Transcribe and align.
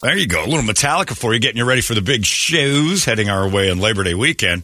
There 0.00 0.16
you 0.16 0.28
go. 0.28 0.44
A 0.44 0.46
little 0.46 0.62
Metallica 0.62 1.16
for 1.16 1.34
you, 1.34 1.40
getting 1.40 1.56
you 1.56 1.64
ready 1.64 1.80
for 1.80 1.94
the 1.94 2.02
big 2.02 2.24
shows 2.24 3.04
heading 3.04 3.28
our 3.28 3.48
way 3.48 3.68
on 3.68 3.78
Labor 3.78 4.04
Day 4.04 4.14
weekend. 4.14 4.62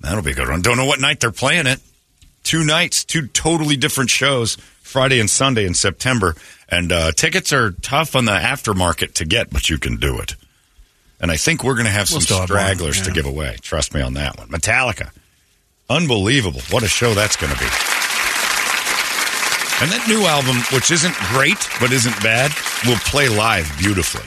That'll 0.00 0.22
be 0.22 0.32
a 0.32 0.34
good 0.34 0.48
one. 0.48 0.60
Don't 0.60 0.76
know 0.76 0.84
what 0.84 1.00
night 1.00 1.20
they're 1.20 1.30
playing 1.30 1.66
it. 1.66 1.80
Two 2.42 2.64
nights, 2.64 3.02
two 3.04 3.26
totally 3.28 3.78
different 3.78 4.10
shows, 4.10 4.56
Friday 4.82 5.20
and 5.20 5.30
Sunday 5.30 5.64
in 5.64 5.72
September. 5.72 6.34
And 6.68 6.92
uh, 6.92 7.12
tickets 7.12 7.50
are 7.54 7.70
tough 7.70 8.14
on 8.14 8.26
the 8.26 8.32
aftermarket 8.32 9.14
to 9.14 9.24
get, 9.24 9.48
but 9.48 9.70
you 9.70 9.78
can 9.78 9.96
do 9.96 10.18
it. 10.18 10.36
And 11.18 11.30
I 11.30 11.38
think 11.38 11.64
we're 11.64 11.74
going 11.74 11.86
to 11.86 11.90
have 11.90 12.10
We'll 12.10 12.20
some 12.20 12.26
still 12.26 12.40
have 12.40 12.50
one, 12.50 12.58
stragglers 12.58 13.00
to 13.02 13.10
give 13.10 13.24
away. 13.24 13.56
Trust 13.62 13.94
me 13.94 14.02
on 14.02 14.12
that 14.14 14.36
one. 14.36 14.48
Metallica. 14.48 15.12
Unbelievable. 15.88 16.60
What 16.70 16.82
a 16.82 16.88
show 16.88 17.14
that's 17.14 17.36
going 17.36 17.54
to 17.54 17.58
be. 17.58 17.93
And 19.80 19.90
that 19.90 20.06
new 20.08 20.24
album, 20.24 20.56
which 20.72 20.90
isn't 20.90 21.14
great, 21.32 21.58
but 21.80 21.92
isn't 21.92 22.22
bad, 22.22 22.52
will 22.86 22.96
play 22.98 23.28
live 23.28 23.70
beautifully. 23.76 24.22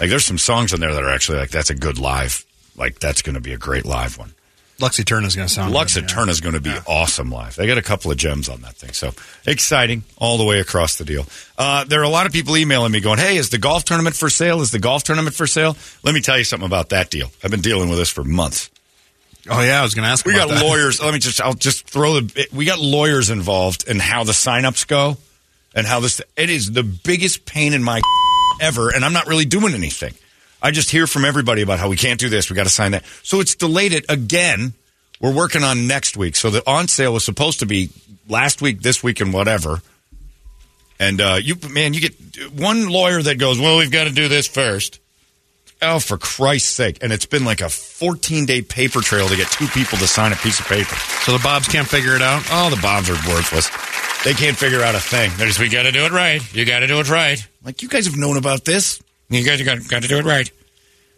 Like, 0.00 0.10
there's 0.10 0.26
some 0.26 0.38
songs 0.38 0.74
on 0.74 0.80
there 0.80 0.92
that 0.92 1.02
are 1.02 1.10
actually 1.10 1.38
like, 1.38 1.50
that's 1.50 1.70
a 1.70 1.74
good 1.74 1.98
live. 1.98 2.44
Like, 2.76 2.98
that's 2.98 3.22
going 3.22 3.34
to 3.34 3.40
be 3.40 3.52
a 3.52 3.58
great 3.58 3.84
live 3.84 4.18
one. 4.18 4.34
Lux 4.80 5.00
Æterna's 5.00 5.34
going 5.34 5.48
to 5.48 5.52
sound 5.52 5.72
Lux 5.72 5.96
yeah. 5.96 6.02
Æterna 6.02 6.28
is 6.28 6.40
going 6.40 6.54
to 6.54 6.60
be 6.60 6.74
awesome 6.86 7.30
live. 7.30 7.56
They 7.56 7.66
got 7.66 7.78
a 7.78 7.82
couple 7.82 8.10
of 8.10 8.16
gems 8.16 8.48
on 8.48 8.60
that 8.62 8.76
thing. 8.76 8.92
So 8.92 9.12
exciting 9.44 10.04
all 10.18 10.38
the 10.38 10.44
way 10.44 10.60
across 10.60 10.96
the 10.96 11.04
deal. 11.04 11.26
Uh, 11.56 11.84
there 11.84 12.00
are 12.00 12.04
a 12.04 12.08
lot 12.08 12.26
of 12.26 12.32
people 12.32 12.56
emailing 12.56 12.92
me 12.92 13.00
going, 13.00 13.18
Hey, 13.18 13.36
is 13.38 13.50
the 13.50 13.58
golf 13.58 13.84
tournament 13.84 14.14
for 14.14 14.30
sale? 14.30 14.60
Is 14.60 14.70
the 14.70 14.78
golf 14.78 15.02
tournament 15.02 15.34
for 15.34 15.48
sale? 15.48 15.76
Let 16.04 16.14
me 16.14 16.20
tell 16.20 16.38
you 16.38 16.44
something 16.44 16.66
about 16.66 16.90
that 16.90 17.10
deal. 17.10 17.30
I've 17.42 17.50
been 17.50 17.60
dealing 17.60 17.88
with 17.88 17.98
this 17.98 18.10
for 18.10 18.22
months. 18.22 18.70
Oh, 19.50 19.62
yeah, 19.62 19.80
I 19.80 19.82
was 19.82 19.94
going 19.94 20.04
to 20.04 20.10
ask 20.10 20.24
We 20.26 20.34
about 20.34 20.48
got 20.48 20.54
that. 20.56 20.64
lawyers. 20.64 21.00
Let 21.02 21.12
me 21.14 21.20
just, 21.20 21.40
I'll 21.40 21.54
just 21.54 21.86
throw 21.88 22.20
the, 22.20 22.48
we 22.52 22.64
got 22.64 22.78
lawyers 22.78 23.30
involved 23.30 23.88
in 23.88 23.98
how 23.98 24.24
the 24.24 24.32
signups 24.32 24.86
go 24.86 25.16
and 25.74 25.86
how 25.86 26.00
this, 26.00 26.20
it 26.36 26.50
is 26.50 26.70
the 26.70 26.82
biggest 26.82 27.44
pain 27.46 27.72
in 27.72 27.82
my 27.82 28.00
ever. 28.60 28.90
And 28.94 29.04
I'm 29.04 29.12
not 29.12 29.26
really 29.26 29.44
doing 29.46 29.74
anything. 29.74 30.14
I 30.60 30.70
just 30.70 30.90
hear 30.90 31.06
from 31.06 31.24
everybody 31.24 31.62
about 31.62 31.78
how 31.78 31.88
we 31.88 31.96
can't 31.96 32.18
do 32.18 32.28
this. 32.28 32.50
We 32.50 32.56
got 32.56 32.64
to 32.64 32.70
sign 32.72 32.92
that. 32.92 33.04
So 33.22 33.40
it's 33.40 33.54
delayed 33.54 33.92
it 33.92 34.04
again. 34.08 34.72
We're 35.20 35.34
working 35.34 35.62
on 35.62 35.86
next 35.86 36.16
week. 36.16 36.36
So 36.36 36.50
the 36.50 36.68
on 36.68 36.88
sale 36.88 37.12
was 37.12 37.24
supposed 37.24 37.60
to 37.60 37.66
be 37.66 37.90
last 38.28 38.60
week, 38.60 38.82
this 38.82 39.02
week, 39.02 39.20
and 39.20 39.32
whatever. 39.32 39.80
And 41.00 41.20
uh, 41.20 41.38
you, 41.40 41.56
man, 41.70 41.94
you 41.94 42.00
get 42.00 42.52
one 42.52 42.88
lawyer 42.88 43.22
that 43.22 43.36
goes, 43.38 43.60
"Well, 43.60 43.78
we've 43.78 43.90
got 43.90 44.04
to 44.04 44.10
do 44.10 44.26
this 44.26 44.48
first. 44.48 44.98
Oh, 45.80 46.00
for 46.00 46.18
Christ's 46.18 46.70
sake! 46.70 46.98
And 47.02 47.12
it's 47.12 47.26
been 47.26 47.44
like 47.44 47.60
a 47.60 47.68
14 47.68 48.46
day 48.46 48.62
paper 48.62 49.00
trail 49.00 49.28
to 49.28 49.36
get 49.36 49.50
two 49.50 49.68
people 49.68 49.98
to 49.98 50.06
sign 50.06 50.32
a 50.32 50.36
piece 50.36 50.58
of 50.58 50.66
paper. 50.66 50.94
So 51.22 51.32
the 51.32 51.42
Bobs 51.42 51.68
can't 51.68 51.86
figure 51.86 52.16
it 52.16 52.22
out? 52.22 52.42
Oh, 52.50 52.70
the 52.70 52.80
Bobs 52.82 53.08
are 53.08 53.32
worthless. 53.32 53.70
They 54.24 54.34
can't 54.34 54.56
figure 54.56 54.82
out 54.82 54.96
a 54.96 55.00
thing. 55.00 55.30
They're 55.36 55.46
just, 55.46 55.60
we 55.60 55.68
got 55.68 55.84
to 55.84 55.92
do 55.92 56.04
it 56.04 56.10
right. 56.10 56.42
You 56.54 56.64
got 56.64 56.80
to 56.80 56.88
do 56.88 56.98
it 56.98 57.08
right. 57.08 57.46
Like, 57.64 57.82
you 57.82 57.88
guys 57.88 58.06
have 58.06 58.16
known 58.16 58.36
about 58.36 58.64
this. 58.64 59.00
You 59.28 59.44
guys 59.44 59.62
got, 59.62 59.86
got 59.88 60.02
to 60.02 60.08
do 60.08 60.18
it 60.18 60.24
right. 60.24 60.50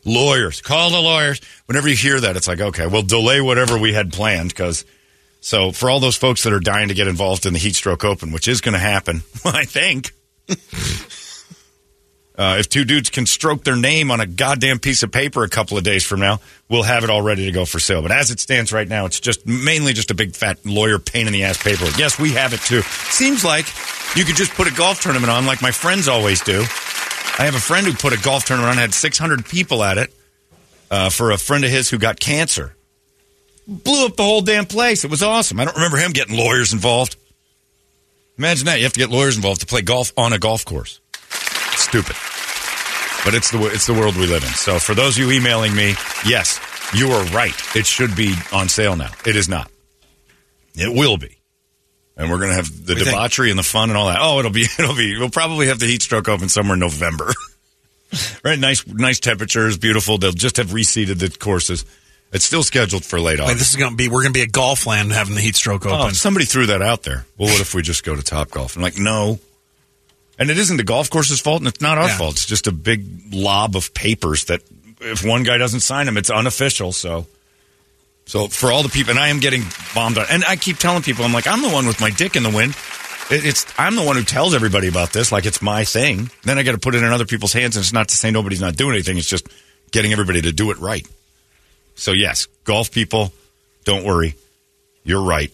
Lawyers. 0.04 0.60
Call 0.60 0.90
the 0.90 1.00
lawyers. 1.00 1.40
Whenever 1.66 1.88
you 1.88 1.96
hear 1.96 2.20
that, 2.20 2.36
it's 2.36 2.48
like, 2.48 2.60
okay, 2.60 2.86
we'll 2.86 3.02
delay 3.02 3.40
whatever 3.40 3.78
we 3.78 3.92
had 3.94 4.12
planned 4.12 4.50
because. 4.50 4.84
So, 5.42 5.72
for 5.72 5.88
all 5.88 6.00
those 6.00 6.16
folks 6.16 6.42
that 6.42 6.52
are 6.52 6.60
dying 6.60 6.88
to 6.88 6.94
get 6.94 7.08
involved 7.08 7.46
in 7.46 7.54
the 7.54 7.58
Heat 7.58 7.74
Stroke 7.74 8.04
Open, 8.04 8.30
which 8.30 8.46
is 8.46 8.60
going 8.60 8.74
to 8.74 8.78
happen, 8.78 9.22
I 9.46 9.64
think, 9.64 10.12
uh, 12.40 12.56
if 12.58 12.70
two 12.70 12.86
dudes 12.86 13.10
can 13.10 13.26
stroke 13.26 13.64
their 13.64 13.76
name 13.76 14.10
on 14.10 14.18
a 14.18 14.26
goddamn 14.26 14.78
piece 14.78 15.02
of 15.02 15.12
paper 15.12 15.44
a 15.44 15.48
couple 15.50 15.76
of 15.76 15.84
days 15.84 16.06
from 16.06 16.20
now, 16.20 16.40
we'll 16.70 16.84
have 16.84 17.04
it 17.04 17.10
all 17.10 17.20
ready 17.20 17.44
to 17.44 17.52
go 17.52 17.66
for 17.66 17.78
sale. 17.78 18.00
But 18.00 18.12
as 18.12 18.30
it 18.30 18.40
stands 18.40 18.72
right 18.72 18.88
now, 18.88 19.04
it's 19.04 19.20
just 19.20 19.46
mainly 19.46 19.92
just 19.92 20.10
a 20.10 20.14
big 20.14 20.34
fat 20.34 20.64
lawyer 20.64 20.98
pain 20.98 21.26
in 21.26 21.34
the 21.34 21.44
ass 21.44 21.62
paper. 21.62 21.84
Yes, 21.98 22.18
we 22.18 22.32
have 22.32 22.54
it 22.54 22.60
too. 22.60 22.80
Seems 22.80 23.44
like 23.44 23.66
you 24.16 24.24
could 24.24 24.36
just 24.36 24.54
put 24.54 24.66
a 24.66 24.74
golf 24.74 25.02
tournament 25.02 25.30
on 25.30 25.44
like 25.44 25.60
my 25.60 25.70
friends 25.70 26.08
always 26.08 26.40
do. 26.40 26.60
I 26.60 27.44
have 27.44 27.54
a 27.54 27.60
friend 27.60 27.86
who 27.86 27.92
put 27.92 28.18
a 28.18 28.22
golf 28.22 28.46
tournament 28.46 28.70
on, 28.70 28.78
had 28.78 28.94
600 28.94 29.44
people 29.44 29.84
at 29.84 29.98
it 29.98 30.10
uh, 30.90 31.10
for 31.10 31.32
a 31.32 31.36
friend 31.36 31.62
of 31.62 31.70
his 31.70 31.90
who 31.90 31.98
got 31.98 32.18
cancer. 32.18 32.74
Blew 33.68 34.06
up 34.06 34.16
the 34.16 34.24
whole 34.24 34.40
damn 34.40 34.64
place. 34.64 35.04
It 35.04 35.10
was 35.10 35.22
awesome. 35.22 35.60
I 35.60 35.66
don't 35.66 35.76
remember 35.76 35.98
him 35.98 36.12
getting 36.12 36.38
lawyers 36.38 36.72
involved. 36.72 37.16
Imagine 38.38 38.64
that. 38.64 38.78
You 38.78 38.84
have 38.84 38.94
to 38.94 39.00
get 39.00 39.10
lawyers 39.10 39.36
involved 39.36 39.60
to 39.60 39.66
play 39.66 39.82
golf 39.82 40.14
on 40.16 40.32
a 40.32 40.38
golf 40.38 40.64
course. 40.64 41.00
Stupid. 41.80 42.16
But 43.24 43.34
it's 43.34 43.50
the 43.50 43.70
it's 43.72 43.86
the 43.86 43.94
world 43.94 44.16
we 44.16 44.26
live 44.26 44.42
in. 44.42 44.50
So 44.50 44.78
for 44.78 44.94
those 44.94 45.18
of 45.18 45.24
you 45.24 45.30
emailing 45.30 45.74
me, 45.74 45.94
yes, 46.26 46.60
you 46.94 47.10
are 47.10 47.24
right. 47.26 47.54
It 47.74 47.86
should 47.86 48.14
be 48.16 48.34
on 48.52 48.68
sale 48.68 48.96
now. 48.96 49.10
It 49.26 49.36
is 49.36 49.48
not. 49.48 49.70
It 50.74 50.94
will 50.94 51.16
be. 51.16 51.36
And 52.16 52.30
we're 52.30 52.38
going 52.38 52.50
to 52.50 52.56
have 52.56 52.68
the 52.68 52.94
What 52.94 52.98
do 52.98 53.04
think? 53.04 53.16
debauchery 53.16 53.50
and 53.50 53.58
the 53.58 53.64
fun 53.64 53.88
and 53.88 53.96
all 53.96 54.08
that. 54.08 54.18
Oh, 54.20 54.38
it'll 54.38 54.50
be 54.50 54.66
it'll 54.78 54.96
be. 54.96 55.18
We'll 55.18 55.30
probably 55.30 55.66
have 55.68 55.78
the 55.78 55.86
heat 55.86 56.02
stroke 56.02 56.28
open 56.28 56.48
somewhere 56.48 56.74
in 56.74 56.80
November. 56.80 57.32
right, 58.44 58.58
nice 58.58 58.86
nice 58.86 59.20
temperatures, 59.20 59.78
beautiful. 59.78 60.18
They'll 60.18 60.32
just 60.32 60.56
have 60.58 60.68
reseeded 60.68 61.18
the 61.18 61.30
courses. 61.30 61.84
It's 62.32 62.44
still 62.44 62.62
scheduled 62.62 63.04
for 63.04 63.18
late 63.18 63.38
Wait, 63.38 63.44
August. 63.44 63.58
this 63.58 63.70
is 63.70 63.76
going 63.76 63.90
to 63.90 63.96
be, 63.96 64.08
we're 64.08 64.22
going 64.22 64.32
to 64.32 64.38
be 64.38 64.42
at 64.42 64.52
Golfland 64.52 65.10
having 65.10 65.34
the 65.34 65.40
heat 65.40 65.56
stroke 65.56 65.84
oh, 65.84 65.88
open. 65.88 66.06
Oh, 66.06 66.08
somebody 66.10 66.44
threw 66.44 66.66
that 66.66 66.80
out 66.80 67.02
there. 67.02 67.26
Well, 67.36 67.48
what 67.48 67.60
if 67.60 67.74
we 67.74 67.82
just 67.82 68.04
go 68.04 68.14
to 68.14 68.22
Top 68.22 68.50
Golf? 68.50 68.76
I'm 68.76 68.82
like, 68.82 68.98
no. 68.98 69.40
And 70.40 70.50
it 70.50 70.58
isn't 70.58 70.78
the 70.78 70.82
golf 70.84 71.10
course's 71.10 71.38
fault, 71.38 71.60
and 71.60 71.68
it's 71.68 71.80
not 71.82 71.98
our 71.98 72.08
Yeah. 72.08 72.16
fault. 72.18 72.32
It's 72.32 72.46
just 72.46 72.66
a 72.66 72.72
big 72.72 73.04
lob 73.32 73.76
of 73.76 73.92
papers 73.94 74.44
that, 74.44 74.62
if 75.00 75.22
one 75.22 75.42
guy 75.44 75.58
doesn't 75.58 75.80
sign 75.80 76.06
them, 76.06 76.16
it's 76.16 76.30
unofficial. 76.30 76.92
So, 76.92 77.26
so 78.26 78.48
for 78.48 78.72
all 78.72 78.82
the 78.82 78.88
people, 78.88 79.10
and 79.10 79.20
I 79.20 79.28
am 79.28 79.38
getting 79.40 79.64
bombed 79.94 80.16
on. 80.18 80.26
And 80.30 80.42
I 80.48 80.56
keep 80.56 80.78
telling 80.78 81.02
people, 81.02 81.24
I'm 81.24 81.32
like, 81.32 81.46
I'm 81.46 81.60
the 81.62 81.68
one 81.68 81.86
with 81.86 82.00
my 82.00 82.10
dick 82.10 82.36
in 82.36 82.42
the 82.42 82.50
wind. 82.50 82.74
It, 83.30 83.44
it's 83.44 83.66
I'm 83.78 83.94
the 83.96 84.02
one 84.02 84.16
who 84.16 84.24
tells 84.24 84.54
everybody 84.54 84.88
about 84.88 85.12
this, 85.12 85.30
like 85.30 85.44
it's 85.46 85.60
my 85.62 85.84
thing. 85.84 86.30
Then 86.42 86.58
I 86.58 86.62
got 86.64 86.72
to 86.72 86.78
put 86.78 86.94
it 86.94 87.02
in 87.02 87.12
other 87.12 87.26
people's 87.26 87.52
hands, 87.52 87.76
and 87.76 87.84
it's 87.84 87.92
not 87.92 88.08
to 88.08 88.16
say 88.16 88.30
nobody's 88.30 88.60
not 88.62 88.76
doing 88.76 88.94
anything. 88.94 89.18
It's 89.18 89.28
just 89.28 89.46
getting 89.92 90.10
everybody 90.12 90.40
to 90.42 90.52
do 90.52 90.70
it 90.70 90.78
right. 90.78 91.06
So 91.96 92.12
yes, 92.12 92.46
golf 92.64 92.90
people, 92.90 93.32
don't 93.84 94.04
worry. 94.04 94.34
You're 95.04 95.22
right. 95.22 95.52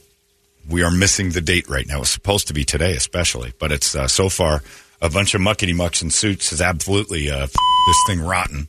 We 0.68 0.82
are 0.82 0.90
missing 0.90 1.30
the 1.30 1.40
date 1.40 1.68
right 1.68 1.86
now. 1.86 2.00
It's 2.00 2.10
supposed 2.10 2.48
to 2.48 2.54
be 2.54 2.64
today, 2.64 2.96
especially, 2.96 3.52
but 3.58 3.72
it's 3.72 3.94
uh, 3.94 4.08
so 4.08 4.28
far 4.28 4.62
a 5.00 5.08
bunch 5.08 5.34
of 5.34 5.40
muckety 5.40 5.74
mucks 5.74 6.02
in 6.02 6.10
suits 6.10 6.50
has 6.50 6.60
absolutely 6.60 7.30
uh, 7.30 7.46
this 7.46 7.96
thing 8.06 8.20
rotten 8.20 8.68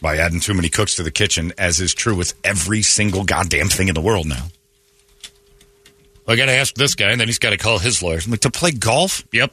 by 0.00 0.16
adding 0.16 0.40
too 0.40 0.54
many 0.54 0.68
cooks 0.68 0.94
to 0.96 1.02
the 1.02 1.10
kitchen, 1.10 1.52
as 1.58 1.80
is 1.80 1.94
true 1.94 2.14
with 2.14 2.34
every 2.44 2.82
single 2.82 3.24
goddamn 3.24 3.68
thing 3.68 3.88
in 3.88 3.94
the 3.94 4.00
world 4.00 4.26
now. 4.26 4.46
I 6.28 6.36
got 6.36 6.46
to 6.46 6.52
ask 6.52 6.74
this 6.74 6.94
guy, 6.94 7.10
and 7.10 7.20
then 7.20 7.28
he's 7.28 7.38
got 7.38 7.50
to 7.50 7.56
call 7.56 7.78
his 7.78 8.02
lawyers. 8.02 8.26
I'm 8.26 8.32
like, 8.32 8.40
to 8.40 8.50
play 8.50 8.72
golf? 8.72 9.22
Yep. 9.32 9.52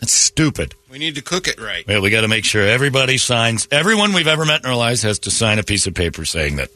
That's 0.00 0.12
stupid. 0.12 0.74
We 0.90 0.98
need 0.98 1.14
to 1.16 1.22
cook 1.22 1.46
it 1.46 1.60
right. 1.60 1.86
Well, 1.86 2.00
we 2.00 2.10
got 2.10 2.22
to 2.22 2.28
make 2.28 2.44
sure 2.44 2.66
everybody 2.66 3.18
signs. 3.18 3.68
Everyone 3.70 4.12
we've 4.12 4.26
ever 4.26 4.44
met 4.44 4.64
in 4.64 4.70
our 4.70 4.76
lives 4.76 5.02
has 5.02 5.20
to 5.20 5.30
sign 5.30 5.58
a 5.58 5.62
piece 5.62 5.86
of 5.86 5.94
paper 5.94 6.24
saying 6.24 6.56
that 6.56 6.70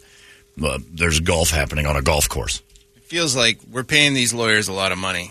uh, 0.62 0.78
there's 0.92 1.20
golf 1.20 1.50
happening 1.50 1.86
on 1.86 1.96
a 1.96 2.02
golf 2.02 2.28
course. 2.28 2.62
It 3.14 3.18
feels 3.18 3.36
like 3.36 3.60
we're 3.70 3.84
paying 3.84 4.12
these 4.12 4.34
lawyers 4.34 4.66
a 4.66 4.72
lot 4.72 4.90
of 4.90 4.98
money. 4.98 5.30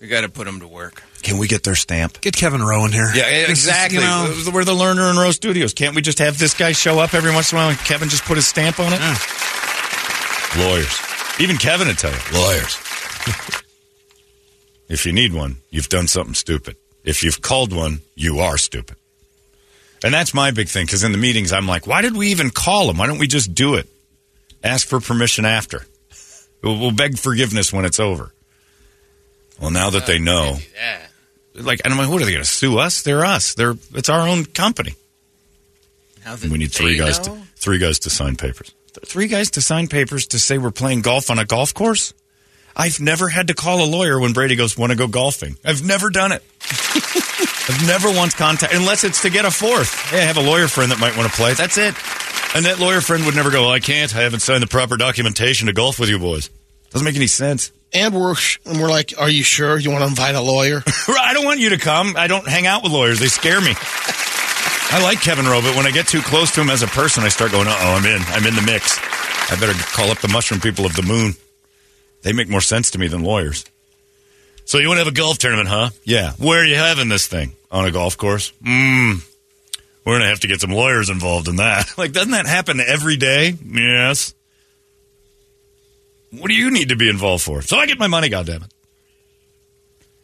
We 0.00 0.08
got 0.08 0.22
to 0.22 0.28
put 0.28 0.46
them 0.46 0.58
to 0.58 0.66
work. 0.66 1.00
Can 1.22 1.38
we 1.38 1.46
get 1.46 1.62
their 1.62 1.76
stamp? 1.76 2.20
Get 2.20 2.34
Kevin 2.34 2.60
Rowan 2.60 2.90
here. 2.90 3.08
Yeah, 3.14 3.28
exactly. 3.48 3.98
you 3.98 4.04
know, 4.04 4.34
We're 4.52 4.64
the 4.64 4.72
Lerner 4.72 5.08
and 5.08 5.16
Rowe 5.16 5.30
Studios. 5.30 5.72
Can't 5.72 5.94
we 5.94 6.02
just 6.02 6.18
have 6.18 6.40
this 6.40 6.54
guy 6.54 6.72
show 6.72 6.98
up 6.98 7.14
every 7.14 7.32
once 7.32 7.52
in 7.52 7.58
a 7.58 7.60
while 7.60 7.70
and 7.70 7.78
Kevin 7.78 8.08
just 8.08 8.24
put 8.24 8.34
his 8.34 8.48
stamp 8.48 8.80
on 8.80 8.92
it? 8.92 8.98
Lawyers. 10.58 11.00
Even 11.38 11.56
Kevin 11.56 11.86
would 11.86 11.98
tell 11.98 12.10
you. 12.10 12.18
Lawyers. 12.34 12.76
if 14.88 15.06
you 15.06 15.12
need 15.12 15.32
one, 15.32 15.58
you've 15.70 15.88
done 15.88 16.08
something 16.08 16.34
stupid. 16.34 16.74
If 17.04 17.22
you've 17.22 17.40
called 17.40 17.72
one, 17.72 18.00
you 18.16 18.40
are 18.40 18.58
stupid. 18.58 18.96
And 20.02 20.12
that's 20.12 20.34
my 20.34 20.50
big 20.50 20.66
thing 20.66 20.84
because 20.84 21.04
in 21.04 21.12
the 21.12 21.18
meetings, 21.18 21.52
I'm 21.52 21.68
like, 21.68 21.86
why 21.86 22.02
did 22.02 22.16
we 22.16 22.32
even 22.32 22.50
call 22.50 22.88
them? 22.88 22.98
Why 22.98 23.06
don't 23.06 23.18
we 23.18 23.28
just 23.28 23.54
do 23.54 23.76
it? 23.76 23.88
Ask 24.64 24.88
for 24.88 24.98
permission 24.98 25.44
after. 25.44 25.84
We'll, 26.62 26.78
we'll 26.78 26.90
beg 26.92 27.18
forgiveness 27.18 27.72
when 27.72 27.84
it's 27.84 28.00
over. 28.00 28.32
Well, 29.60 29.70
now 29.70 29.90
that 29.90 30.06
they 30.06 30.18
know, 30.18 30.56
Yeah. 30.74 30.98
like, 31.54 31.80
and 31.84 31.92
I'm 31.92 31.98
like, 31.98 32.08
what 32.08 32.22
are 32.22 32.24
they 32.24 32.32
going 32.32 32.44
to 32.44 32.48
sue 32.50 32.78
us? 32.78 33.02
They're 33.02 33.24
us. 33.24 33.54
They're 33.54 33.74
it's 33.94 34.08
our 34.08 34.26
own 34.26 34.44
company. 34.46 34.94
We 36.50 36.58
need 36.58 36.72
three 36.72 36.96
guys 36.98 37.18
to 37.20 37.36
three 37.56 37.78
guys 37.78 37.98
to 38.00 38.10
sign 38.10 38.36
papers. 38.36 38.72
Three 39.06 39.26
guys 39.28 39.50
to 39.52 39.62
sign 39.62 39.88
papers 39.88 40.26
to 40.28 40.38
say 40.38 40.58
we're 40.58 40.70
playing 40.70 41.02
golf 41.02 41.30
on 41.30 41.38
a 41.38 41.44
golf 41.44 41.72
course? 41.74 42.12
I've 42.76 43.00
never 43.00 43.28
had 43.28 43.48
to 43.48 43.54
call 43.54 43.82
a 43.82 43.88
lawyer 43.88 44.18
when 44.18 44.32
Brady 44.32 44.56
goes, 44.56 44.76
want 44.76 44.92
to 44.92 44.96
go 44.96 45.06
golfing. 45.06 45.56
I've 45.64 45.84
never 45.84 46.10
done 46.10 46.32
it. 46.32 46.42
I've 47.68 47.86
never 47.86 48.10
once 48.10 48.34
contacted, 48.34 48.78
unless 48.78 49.04
it's 49.04 49.22
to 49.22 49.30
get 49.30 49.44
a 49.44 49.50
fourth. 49.50 49.94
Hey, 50.10 50.18
I 50.18 50.24
have 50.24 50.36
a 50.36 50.42
lawyer 50.42 50.68
friend 50.68 50.90
that 50.90 50.98
might 50.98 51.16
want 51.16 51.30
to 51.30 51.36
play. 51.36 51.54
That's 51.54 51.78
it. 51.78 51.94
And 52.54 52.66
that 52.66 52.78
lawyer 52.80 53.00
friend 53.00 53.24
would 53.26 53.36
never 53.36 53.50
go, 53.50 53.62
well, 53.62 53.70
I 53.70 53.80
can't. 53.80 54.14
I 54.14 54.22
haven't 54.22 54.40
signed 54.40 54.62
the 54.62 54.66
proper 54.66 54.96
documentation 54.96 55.66
to 55.66 55.72
golf 55.72 56.00
with 56.00 56.08
you 56.08 56.18
boys. 56.18 56.50
Doesn't 56.90 57.04
make 57.04 57.14
any 57.14 57.28
sense. 57.28 57.70
And 57.92 58.14
we're 58.14 58.34
and 58.66 58.80
we're 58.80 58.90
like, 58.90 59.14
are 59.18 59.28
you 59.28 59.42
sure 59.42 59.78
you 59.78 59.90
want 59.90 60.02
to 60.02 60.08
invite 60.08 60.34
a 60.34 60.40
lawyer? 60.40 60.82
I 61.08 61.32
don't 61.34 61.44
want 61.44 61.60
you 61.60 61.70
to 61.70 61.78
come. 61.78 62.14
I 62.16 62.26
don't 62.26 62.46
hang 62.46 62.66
out 62.66 62.82
with 62.82 62.92
lawyers. 62.92 63.20
They 63.20 63.26
scare 63.26 63.60
me. 63.60 63.74
I 64.92 65.00
like 65.02 65.20
Kevin 65.20 65.46
Rowe, 65.46 65.62
but 65.62 65.76
when 65.76 65.86
I 65.86 65.92
get 65.92 66.08
too 66.08 66.20
close 66.20 66.50
to 66.52 66.60
him 66.60 66.70
as 66.70 66.82
a 66.82 66.88
person, 66.88 67.22
I 67.22 67.28
start 67.28 67.52
going, 67.52 67.68
uh 67.68 67.76
oh, 67.78 67.94
I'm 67.94 68.04
in. 68.06 68.22
I'm 68.28 68.46
in 68.46 68.56
the 68.56 68.62
mix. 68.62 68.98
I 69.50 69.56
better 69.58 69.72
call 69.92 70.10
up 70.10 70.18
the 70.18 70.28
mushroom 70.28 70.60
people 70.60 70.84
of 70.84 70.94
the 70.94 71.02
moon. 71.02 71.34
They 72.22 72.32
make 72.32 72.48
more 72.48 72.60
sense 72.60 72.90
to 72.92 72.98
me 72.98 73.08
than 73.08 73.22
lawyers. 73.22 73.64
So 74.64 74.78
you 74.78 74.88
want 74.88 74.98
to 74.98 75.04
have 75.04 75.12
a 75.12 75.16
golf 75.16 75.38
tournament, 75.38 75.68
huh? 75.68 75.90
Yeah. 76.04 76.32
Where 76.32 76.62
are 76.62 76.64
you 76.64 76.76
having 76.76 77.08
this 77.08 77.26
thing? 77.26 77.54
On 77.70 77.84
a 77.84 77.90
golf 77.90 78.16
course? 78.16 78.52
Mmm. 78.62 79.26
We're 80.04 80.12
going 80.12 80.22
to 80.22 80.28
have 80.28 80.40
to 80.40 80.48
get 80.48 80.60
some 80.60 80.70
lawyers 80.70 81.10
involved 81.10 81.48
in 81.48 81.56
that. 81.56 81.92
Like, 81.98 82.12
doesn't 82.12 82.30
that 82.30 82.46
happen 82.46 82.80
every 82.80 83.16
day? 83.16 83.54
Yes. 83.64 84.34
What 86.30 86.48
do 86.48 86.54
you 86.54 86.70
need 86.70 86.90
to 86.90 86.96
be 86.96 87.08
involved 87.10 87.42
for? 87.42 87.62
So 87.62 87.76
I 87.76 87.86
get 87.86 87.98
my 87.98 88.06
money, 88.06 88.30
goddammit. 88.30 88.70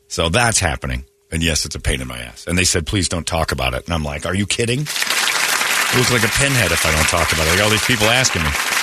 So 0.09 0.29
that's 0.29 0.61
happening. 0.61 1.05
And 1.31 1.43
yes, 1.43 1.67
it's 1.67 1.75
a 1.75 1.81
pain 1.81 2.01
in 2.01 2.07
my 2.07 2.19
ass. 2.19 2.47
And 2.47 2.57
they 2.57 2.65
said, 2.65 2.87
please 2.87 3.09
don't 3.09 3.27
talk 3.27 3.51
about 3.53 3.75
it. 3.75 3.85
And 3.85 3.93
I'm 3.93 4.05
like, 4.05 4.27
are 4.27 4.35
you 4.35 4.47
kidding? 4.47 4.81
It 4.81 5.97
looks 5.97 6.13
like 6.13 6.23
a 6.25 6.33
pinhead 6.39 6.71
if 6.71 6.87
I 6.87 6.93
don't 6.93 7.09
talk 7.09 7.33
about 7.33 7.47
it. 7.49 7.51
I 7.51 7.57
got 7.57 7.65
all 7.65 7.71
these 7.71 7.85
people 7.85 8.07
asking 8.07 8.43
me. 8.43 8.76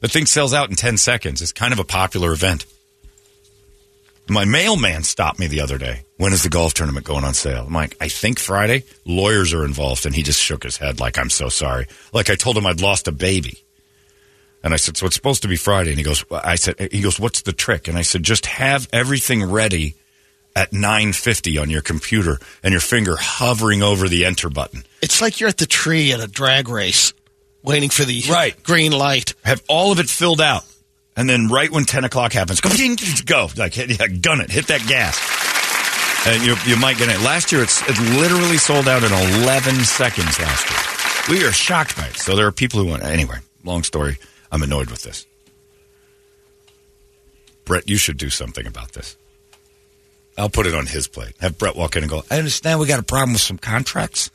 The 0.00 0.08
thing 0.08 0.26
sells 0.26 0.54
out 0.54 0.70
in 0.70 0.76
10 0.76 0.96
seconds. 0.96 1.42
It's 1.42 1.52
kind 1.52 1.72
of 1.72 1.78
a 1.78 1.84
popular 1.84 2.32
event. 2.32 2.66
My 4.28 4.44
mailman 4.44 5.04
stopped 5.04 5.38
me 5.38 5.46
the 5.46 5.60
other 5.62 5.78
day. 5.78 6.02
When 6.18 6.32
is 6.32 6.42
the 6.42 6.50
golf 6.50 6.74
tournament 6.74 7.06
going 7.06 7.24
on 7.24 7.34
sale? 7.34 7.64
I'm 7.66 7.72
like, 7.72 7.96
I 8.00 8.08
think 8.08 8.38
Friday. 8.38 8.84
Lawyers 9.06 9.54
are 9.54 9.64
involved. 9.64 10.04
And 10.04 10.14
he 10.14 10.22
just 10.22 10.40
shook 10.40 10.62
his 10.62 10.76
head 10.76 11.00
like, 11.00 11.18
I'm 11.18 11.30
so 11.30 11.48
sorry. 11.48 11.86
Like 12.12 12.28
I 12.28 12.34
told 12.34 12.56
him 12.56 12.66
I'd 12.66 12.80
lost 12.80 13.08
a 13.08 13.12
baby. 13.12 13.64
And 14.62 14.74
I 14.74 14.76
said, 14.76 14.96
so 14.96 15.06
it's 15.06 15.14
supposed 15.14 15.42
to 15.42 15.48
be 15.48 15.56
Friday. 15.56 15.90
And 15.90 15.98
he 15.98 16.04
goes, 16.04 16.24
I 16.30 16.56
said, 16.56 16.76
he 16.92 17.00
goes, 17.00 17.18
what's 17.18 17.42
the 17.42 17.52
trick? 17.52 17.88
And 17.88 17.96
I 17.96 18.02
said, 18.02 18.22
just 18.22 18.46
have 18.46 18.88
everything 18.92 19.50
ready 19.50 19.94
at 20.54 20.72
950 20.72 21.58
on 21.58 21.70
your 21.70 21.82
computer 21.82 22.38
and 22.62 22.72
your 22.72 22.80
finger 22.80 23.14
hovering 23.16 23.82
over 23.82 24.08
the 24.08 24.24
enter 24.24 24.50
button. 24.50 24.82
It's 25.00 25.22
like 25.22 25.38
you're 25.38 25.48
at 25.48 25.58
the 25.58 25.66
tree 25.66 26.12
at 26.12 26.20
a 26.20 26.26
drag 26.26 26.68
race, 26.68 27.12
waiting 27.62 27.90
for 27.90 28.04
the 28.04 28.22
Right. 28.30 28.60
green 28.62 28.92
light. 28.92 29.34
Have 29.44 29.62
all 29.68 29.92
of 29.92 29.98
it 30.00 30.08
filled 30.08 30.40
out. 30.40 30.64
And 31.16 31.28
then 31.28 31.48
right 31.48 31.70
when 31.70 31.84
10 31.84 32.04
o'clock 32.04 32.32
happens, 32.32 32.60
go, 32.60 32.70
go. 33.26 33.48
Like, 33.56 33.74
hit, 33.74 33.98
yeah, 33.98 34.06
gun 34.06 34.40
it. 34.40 34.50
Hit 34.50 34.68
that 34.68 34.86
gas. 34.86 35.18
And 36.26 36.44
you, 36.44 36.54
you 36.66 36.76
might 36.80 36.96
get 36.98 37.08
it. 37.08 37.20
Last 37.22 37.50
year, 37.52 37.62
it's, 37.62 37.82
it 37.88 37.98
literally 38.20 38.58
sold 38.58 38.86
out 38.86 39.02
in 39.02 39.12
11 39.42 39.74
seconds 39.84 40.38
last 40.38 40.70
year. 40.70 41.36
We 41.38 41.44
are 41.44 41.52
shocked 41.52 41.96
by 41.96 42.06
it. 42.06 42.16
So 42.16 42.36
there 42.36 42.46
are 42.46 42.52
people 42.52 42.80
who 42.80 42.86
want, 42.90 43.02
anyway, 43.02 43.36
long 43.64 43.82
story. 43.82 44.18
I'm 44.52 44.62
annoyed 44.62 44.90
with 44.90 45.02
this. 45.02 45.26
Brett, 47.64 47.88
you 47.88 47.96
should 47.98 48.16
do 48.16 48.30
something 48.30 48.66
about 48.66 48.92
this. 48.92 49.16
I'll 50.38 50.48
put 50.48 50.66
it 50.66 50.74
on 50.74 50.86
his 50.86 51.08
plate. 51.08 51.32
Have 51.40 51.58
Brett 51.58 51.76
walk 51.76 51.96
in 51.96 52.02
and 52.04 52.10
go, 52.10 52.22
I 52.30 52.38
understand 52.38 52.78
we 52.80 52.86
got 52.86 53.00
a 53.00 53.02
problem 53.04 53.32
with 53.32 53.42
some 53.42 53.58
contracts. 53.58 54.30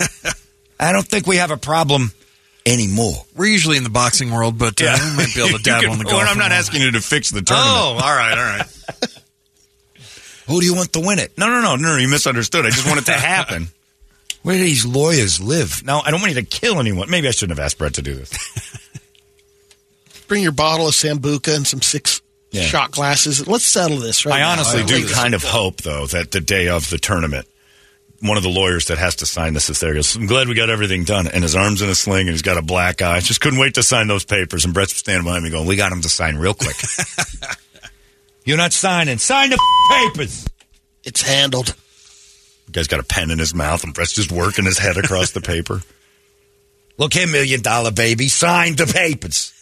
I 0.80 0.92
don't 0.92 1.06
think 1.06 1.26
we 1.26 1.36
have 1.36 1.50
a 1.50 1.56
problem 1.58 2.12
anymore. 2.66 3.24
We're 3.36 3.46
usually 3.46 3.76
in 3.76 3.84
the 3.84 3.90
boxing 3.90 4.30
world, 4.30 4.58
but 4.58 4.80
uh, 4.82 4.96
we 5.10 5.16
might 5.16 5.34
be 5.34 5.40
able 5.46 5.58
to 5.58 5.64
dabble 5.64 5.82
You 5.86 5.92
in 5.92 5.98
the 5.98 6.04
can- 6.04 6.12
golf. 6.12 6.22
well, 6.24 6.32
I'm 6.32 6.38
not 6.38 6.52
asking 6.52 6.82
you 6.82 6.90
to 6.92 7.00
fix 7.00 7.30
the 7.30 7.42
tournament. 7.42 7.70
Oh, 7.74 7.98
all 8.02 8.14
right, 8.16 8.36
all 8.38 8.58
right. 8.58 8.66
Who 10.46 10.60
do 10.60 10.66
you 10.66 10.74
want 10.74 10.92
to 10.94 11.00
win 11.00 11.18
it? 11.20 11.36
No, 11.38 11.48
no, 11.48 11.60
no, 11.60 11.76
no, 11.76 11.96
you 11.96 12.08
misunderstood. 12.08 12.66
I 12.66 12.70
just 12.70 12.86
want 12.86 12.98
it 13.00 13.06
to 13.06 13.12
happen. 13.12 13.68
Where 14.42 14.56
do 14.56 14.62
these 14.64 14.84
lawyers 14.86 15.40
live? 15.40 15.84
Now, 15.84 16.00
I 16.04 16.10
don't 16.10 16.20
want 16.20 16.34
you 16.34 16.40
to 16.40 16.46
kill 16.46 16.80
anyone. 16.80 17.10
Maybe 17.10 17.28
I 17.28 17.30
shouldn't 17.30 17.56
have 17.58 17.64
asked 17.64 17.78
Brett 17.78 17.94
to 17.94 18.02
do 18.02 18.14
this. 18.14 18.32
Bring 20.28 20.42
your 20.42 20.52
bottle 20.52 20.88
of 20.88 20.94
sambuca 20.94 21.54
and 21.56 21.66
some 21.66 21.82
six 21.82 22.20
Yeah. 22.50 22.62
shot 22.62 22.90
glasses. 22.92 23.46
Let's 23.46 23.64
settle 23.64 23.98
this 23.98 24.24
right 24.24 24.36
I 24.36 24.38
now. 24.40 24.52
honestly 24.52 24.82
do 24.84 25.00
Please. 25.02 25.12
kind 25.12 25.34
of 25.34 25.42
hope, 25.42 25.82
though, 25.82 26.06
that 26.06 26.30
the 26.30 26.40
day 26.40 26.68
of 26.68 26.88
the 26.88 26.98
tournament, 26.98 27.46
one 28.20 28.36
of 28.36 28.42
the 28.42 28.50
lawyers 28.50 28.86
that 28.86 28.98
has 28.98 29.16
to 29.16 29.26
sign 29.26 29.54
this 29.54 29.70
is 29.70 29.80
there. 29.80 29.94
Goes, 29.94 30.14
I'm 30.14 30.26
glad 30.26 30.48
we 30.48 30.54
got 30.54 30.70
everything 30.70 31.04
done. 31.04 31.26
And 31.26 31.42
his 31.42 31.56
arm's 31.56 31.82
in 31.82 31.88
a 31.88 31.94
sling 31.94 32.22
and 32.22 32.30
he's 32.30 32.42
got 32.42 32.58
a 32.58 32.62
black 32.62 33.00
eye. 33.02 33.20
Just 33.20 33.40
couldn't 33.40 33.58
wait 33.58 33.74
to 33.74 33.82
sign 33.82 34.08
those 34.08 34.24
papers. 34.24 34.64
And 34.64 34.74
Brett's 34.74 34.94
standing 34.94 35.24
behind 35.24 35.42
me 35.42 35.50
going, 35.50 35.66
We 35.66 35.76
got 35.76 35.92
him 35.92 36.02
to 36.02 36.08
sign 36.08 36.36
real 36.36 36.54
quick. 36.54 36.76
You're 38.44 38.58
not 38.58 38.72
signing. 38.72 39.18
Sign 39.18 39.50
the 39.50 39.60
papers. 39.90 40.46
It's 41.04 41.22
handled. 41.22 41.74
The 42.66 42.72
guy's 42.72 42.88
got 42.88 43.00
a 43.00 43.04
pen 43.04 43.30
in 43.30 43.38
his 43.38 43.54
mouth, 43.54 43.84
and 43.84 43.92
Brett's 43.94 44.12
just 44.12 44.30
working 44.30 44.64
his 44.64 44.78
head 44.78 44.96
across 44.96 45.32
the 45.32 45.40
paper. 45.40 45.82
Look 46.98 47.14
here, 47.14 47.26
million 47.26 47.62
dollar 47.62 47.90
baby, 47.90 48.28
sign 48.28 48.76
the 48.76 48.86
papers. 48.86 49.54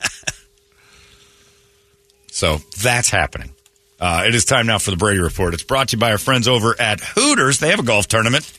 so 2.32 2.58
that's 2.82 3.10
happening. 3.10 3.54
Uh, 4.00 4.24
it 4.26 4.34
is 4.34 4.44
time 4.44 4.66
now 4.66 4.78
for 4.78 4.90
the 4.90 4.96
Brady 4.96 5.20
Report. 5.20 5.54
It's 5.54 5.62
brought 5.64 5.88
to 5.88 5.96
you 5.96 6.00
by 6.00 6.12
our 6.12 6.18
friends 6.18 6.46
over 6.46 6.80
at 6.80 7.00
Hooters. 7.00 7.58
They 7.58 7.70
have 7.70 7.80
a 7.80 7.84
golf 7.84 8.06
tournament. 8.06 8.50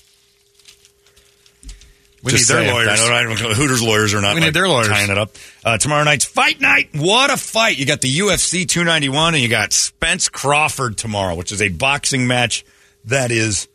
We 2.22 2.34
Just 2.34 2.50
need 2.50 2.56
their 2.58 2.74
lawyers. 2.74 2.90
I 2.90 2.96
don't, 2.98 3.14
I 3.14 3.24
don't, 3.24 3.56
Hooters 3.56 3.82
lawyers 3.82 4.14
are 4.14 4.20
not. 4.20 4.36
We 4.36 4.42
need 4.42 4.54
their 4.54 4.68
lawyers. 4.68 4.90
tying 4.90 5.10
it 5.10 5.18
up. 5.18 5.32
Uh, 5.64 5.78
tomorrow 5.78 6.04
night's 6.04 6.26
fight 6.26 6.60
night. 6.60 6.90
What 6.94 7.32
a 7.32 7.38
fight! 7.38 7.78
You 7.78 7.86
got 7.86 8.02
the 8.02 8.14
UFC 8.14 8.68
291, 8.68 9.36
and 9.36 9.42
you 9.44 9.48
got 9.48 9.72
Spence 9.72 10.28
Crawford 10.28 10.98
tomorrow, 10.98 11.36
which 11.36 11.54
is 11.54 11.62
a 11.62 11.70
boxing 11.70 12.28
match 12.28 12.66
that 13.06 13.32
is, 13.32 13.70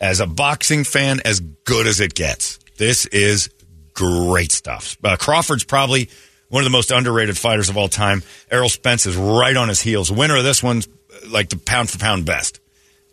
as 0.00 0.18
a 0.18 0.26
boxing 0.26 0.82
fan, 0.82 1.20
as 1.24 1.38
good 1.38 1.86
as 1.86 2.00
it 2.00 2.14
gets. 2.14 2.58
This 2.78 3.06
is 3.06 3.50
great 3.92 4.50
stuff. 4.50 4.98
Uh, 5.04 5.16
Crawford's 5.16 5.62
probably 5.62 6.10
one 6.48 6.62
of 6.62 6.64
the 6.64 6.76
most 6.76 6.90
underrated 6.90 7.38
fighters 7.38 7.68
of 7.68 7.76
all 7.76 7.88
time. 7.88 8.24
Errol 8.50 8.68
Spence 8.68 9.06
is 9.06 9.16
right 9.16 9.56
on 9.56 9.68
his 9.68 9.80
heels. 9.80 10.10
Winner 10.10 10.36
of 10.36 10.42
this 10.44 10.64
one's 10.64 10.88
uh, 10.88 11.03
like 11.28 11.48
the 11.48 11.56
pound 11.56 11.90
for 11.90 11.98
pound 11.98 12.26
best 12.26 12.60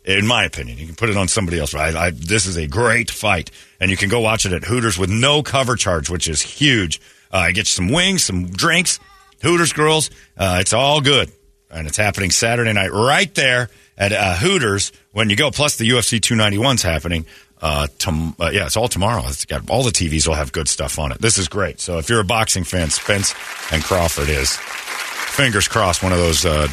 in 0.04 0.26
my 0.26 0.44
opinion. 0.44 0.78
You 0.78 0.88
can 0.88 0.96
put 0.96 1.10
it 1.10 1.18
on 1.18 1.28
somebody 1.28 1.60
else. 1.60 1.74
But 1.74 1.96
I, 1.96 2.12
this 2.12 2.46
is 2.46 2.58
a 2.58 2.68
great 2.68 3.12
fight, 3.12 3.52
and 3.80 3.92
you 3.92 3.98
can 3.98 4.10
go 4.10 4.20
watch 4.20 4.46
it 4.46 4.54
at 4.54 4.64
Hooters 4.64 4.98
with 4.98 5.10
no 5.10 5.44
cover 5.44 5.76
charge, 5.76 6.10
which 6.10 6.28
is 6.28 6.42
huge. 6.42 7.00
Uh, 7.32 7.38
I 7.38 7.52
get 7.52 7.62
you 7.62 7.66
some 7.66 7.90
wings, 7.90 8.24
some 8.24 8.48
drinks, 8.48 9.00
Hooters 9.42 9.74
girls. 9.74 10.10
Uh, 10.38 10.58
it's 10.60 10.74
all 10.74 11.02
good, 11.02 11.32
and 11.70 11.88
it's 11.88 11.98
happening 11.98 12.32
Saturday 12.32 12.74
night 12.74 12.92
right 12.92 13.34
there 13.36 13.70
at 13.98 14.12
uh, 14.12 14.36
Hooters 14.36 14.92
when 15.12 15.30
you 15.30 15.36
go. 15.36 15.52
Plus 15.52 15.78
the 15.78 15.88
UFC 15.88 16.20
291's 16.20 16.82
happening. 16.82 17.26
Uh, 17.62 17.86
tom- 18.00 18.36
uh, 18.40 18.50
yeah, 18.52 18.66
it's 18.66 18.76
all 18.76 18.88
tomorrow. 18.88 19.22
It's 19.28 19.46
got 19.46 19.70
all 19.70 19.84
the 19.84 19.92
TVs 19.92 20.28
will 20.28 20.34
have 20.34 20.52
good 20.52 20.68
stuff 20.68 20.98
on 20.98 21.12
it. 21.12 21.22
This 21.22 21.38
is 21.38 21.48
great. 21.48 21.80
So 21.80 22.00
if 22.00 22.10
you're 22.10 22.20
a 22.20 22.26
boxing 22.26 22.64
fan, 22.64 22.90
Spence 22.90 23.36
and 23.72 23.84
Crawford 23.84 24.30
is 24.30 24.58
fingers 24.58 25.68
crossed 25.68 26.02
one 26.02 26.12
of 26.12 26.18
those 26.18 26.44
uh, 26.44 26.68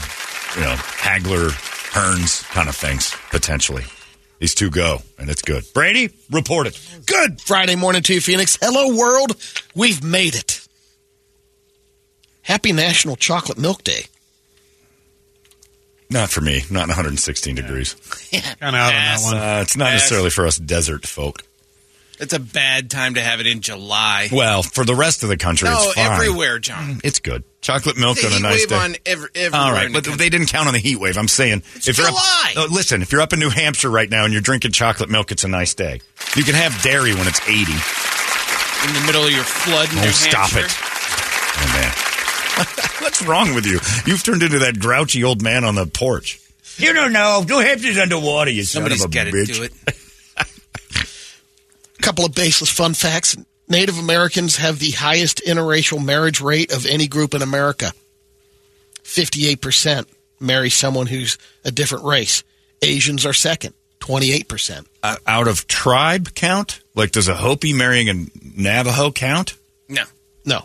you 0.59 0.65
know 0.65 0.75
Hagler 0.75 1.51
Hearns 1.93 2.43
kind 2.51 2.69
of 2.69 2.75
things 2.77 3.15
potentially. 3.31 3.85
These 4.41 4.55
two 4.55 4.71
go, 4.71 4.99
and 5.19 5.29
it's 5.31 5.43
good. 5.43 5.65
Brady, 5.75 6.11
report 6.31 6.67
it. 6.69 6.79
Good 7.07 7.41
Friday 7.41 7.75
morning 7.75 8.03
to 8.03 8.15
you, 8.15 8.21
Phoenix. 8.21 8.57
Hello, 8.61 8.95
world. 8.97 9.35
We've 9.75 10.03
made 10.05 10.35
it. 10.37 10.67
Happy 12.43 12.73
National 12.73 13.17
Chocolate 13.17 13.59
Milk 13.59 13.83
Day. 13.83 14.05
Not 16.11 16.31
for 16.31 16.41
me. 16.41 16.63
Not 16.71 16.85
in 16.85 16.89
116 16.91 17.55
degrees. 17.57 17.95
Kind 18.31 18.45
of 18.45 18.63
out 18.63 18.87
on 18.87 18.93
that 18.93 19.19
one. 19.23 19.37
Uh, 19.37 19.61
it's 19.63 19.77
not 19.77 19.87
Yes. 19.87 19.95
necessarily 20.03 20.31
for 20.31 20.47
us 20.47 20.57
desert 20.57 21.05
folk. 21.07 21.43
It's 22.21 22.33
a 22.33 22.41
bad 22.41 22.91
time 22.91 23.15
to 23.15 23.21
have 23.21 23.39
it 23.41 23.47
in 23.47 23.61
July. 23.61 24.29
Well, 24.33 24.63
for 24.65 24.85
the 24.85 24.95
rest 24.95 25.23
of 25.23 25.29
the 25.29 25.37
country, 25.37 25.69
no, 25.69 25.77
it's 25.85 25.95
fine. 25.95 26.13
everywhere, 26.13 26.59
John. 26.59 27.01
It's 27.05 27.21
good. 27.21 27.45
Chocolate 27.61 27.97
milk 27.97 28.19
The 28.21 28.27
on 28.27 28.33
a 28.33 28.37
heat 28.37 28.43
nice 28.43 28.61
wave 28.61 28.69
day. 28.69 28.75
on 28.77 28.97
every, 29.07 29.29
everywhere. 29.35 29.61
All 29.67 29.73
right, 29.73 29.87
in 29.87 29.93
the 29.93 29.99
but 29.99 30.05
country. 30.05 30.25
they 30.25 30.29
didn't 30.31 30.49
count 30.49 30.67
on 30.69 30.73
the 30.75 30.81
heat 30.81 30.97
wave. 30.97 31.17
I'm 31.17 31.29
saying 31.29 31.63
if 31.77 31.97
you're 31.99 32.09
up, 32.09 32.15
uh, 32.57 32.67
listen, 32.71 33.03
if 33.03 33.13
you're 33.13 33.21
up 33.21 33.33
in 33.33 33.39
New 33.41 33.51
Hampshire 33.51 33.91
right 33.91 34.09
now 34.11 34.25
and 34.25 34.33
you're 34.33 34.43
drinking 34.43 34.73
chocolate 34.73 35.11
milk, 35.11 35.31
it's 35.33 35.45
a 35.45 35.49
nice 35.49 35.75
day. 35.75 36.01
You 36.37 36.43
can 36.45 36.55
have 36.55 36.81
dairy 36.83 37.15
when 37.15 37.27
it's 37.29 37.41
80. 37.49 37.55
in 38.89 38.95
the 38.95 39.03
middle 39.07 39.25
of 39.25 39.31
your 39.33 39.45
flood. 39.45 39.91
In 39.93 39.99
Oh, 39.99 40.03
New 40.03 40.11
stop 40.11 40.51
Hampshire. 40.51 40.67
it. 40.67 41.61
Oh, 41.61 41.73
man. 41.75 41.93
What's 43.03 43.23
wrong 43.23 43.55
with 43.55 43.67
you? 43.67 43.79
You've 44.07 44.23
turned 44.25 44.43
into 44.43 44.61
that 44.61 44.79
grouchy 44.81 45.23
old 45.25 45.43
man 45.43 45.65
on 45.65 45.75
the 45.77 45.87
porch. 45.87 46.41
You 46.77 46.93
don't 46.93 47.13
know. 47.13 47.45
New 47.47 47.59
Hampshire's 47.61 47.99
underwater, 47.99 48.51
you 48.51 48.63
Somebody's 48.65 48.99
son 49.01 49.07
of 49.09 49.13
a 49.13 49.15
got 49.15 49.25
to 49.25 49.31
bitch. 49.33 49.55
do 49.57 49.63
it. 49.65 49.73
A 51.99 52.03
couple 52.03 52.25
of 52.25 52.35
baseless 52.35 52.71
fun 52.71 52.95
facts. 52.95 53.37
Native 53.69 53.99
Americans 53.99 54.57
have 54.57 54.79
the 54.79 54.93
highest 54.93 55.43
interracial 55.47 56.03
marriage 56.05 56.41
rate 56.41 56.73
of 56.73 56.87
any 56.87 57.07
group 57.07 57.35
in 57.35 57.43
America. 57.43 57.93
58% 59.05 60.07
marry 60.41 60.71
someone 60.71 61.07
who's 61.07 61.39
a 61.65 61.71
different 61.71 62.05
race. 62.05 62.45
Asians 62.83 63.27
are 63.27 63.33
second, 63.33 63.75
28%. 64.01 64.87
Uh, 65.03 65.17
out 65.27 65.49
of 65.49 65.67
tribe 65.67 66.35
count? 66.35 66.81
Like, 66.95 67.11
does 67.11 67.29
a 67.29 67.35
Hopi 67.35 67.73
marrying 67.73 68.09
a 68.09 68.27
Navajo 68.57 69.11
count? 69.11 69.55
No. 69.89 70.05
No. 70.45 70.65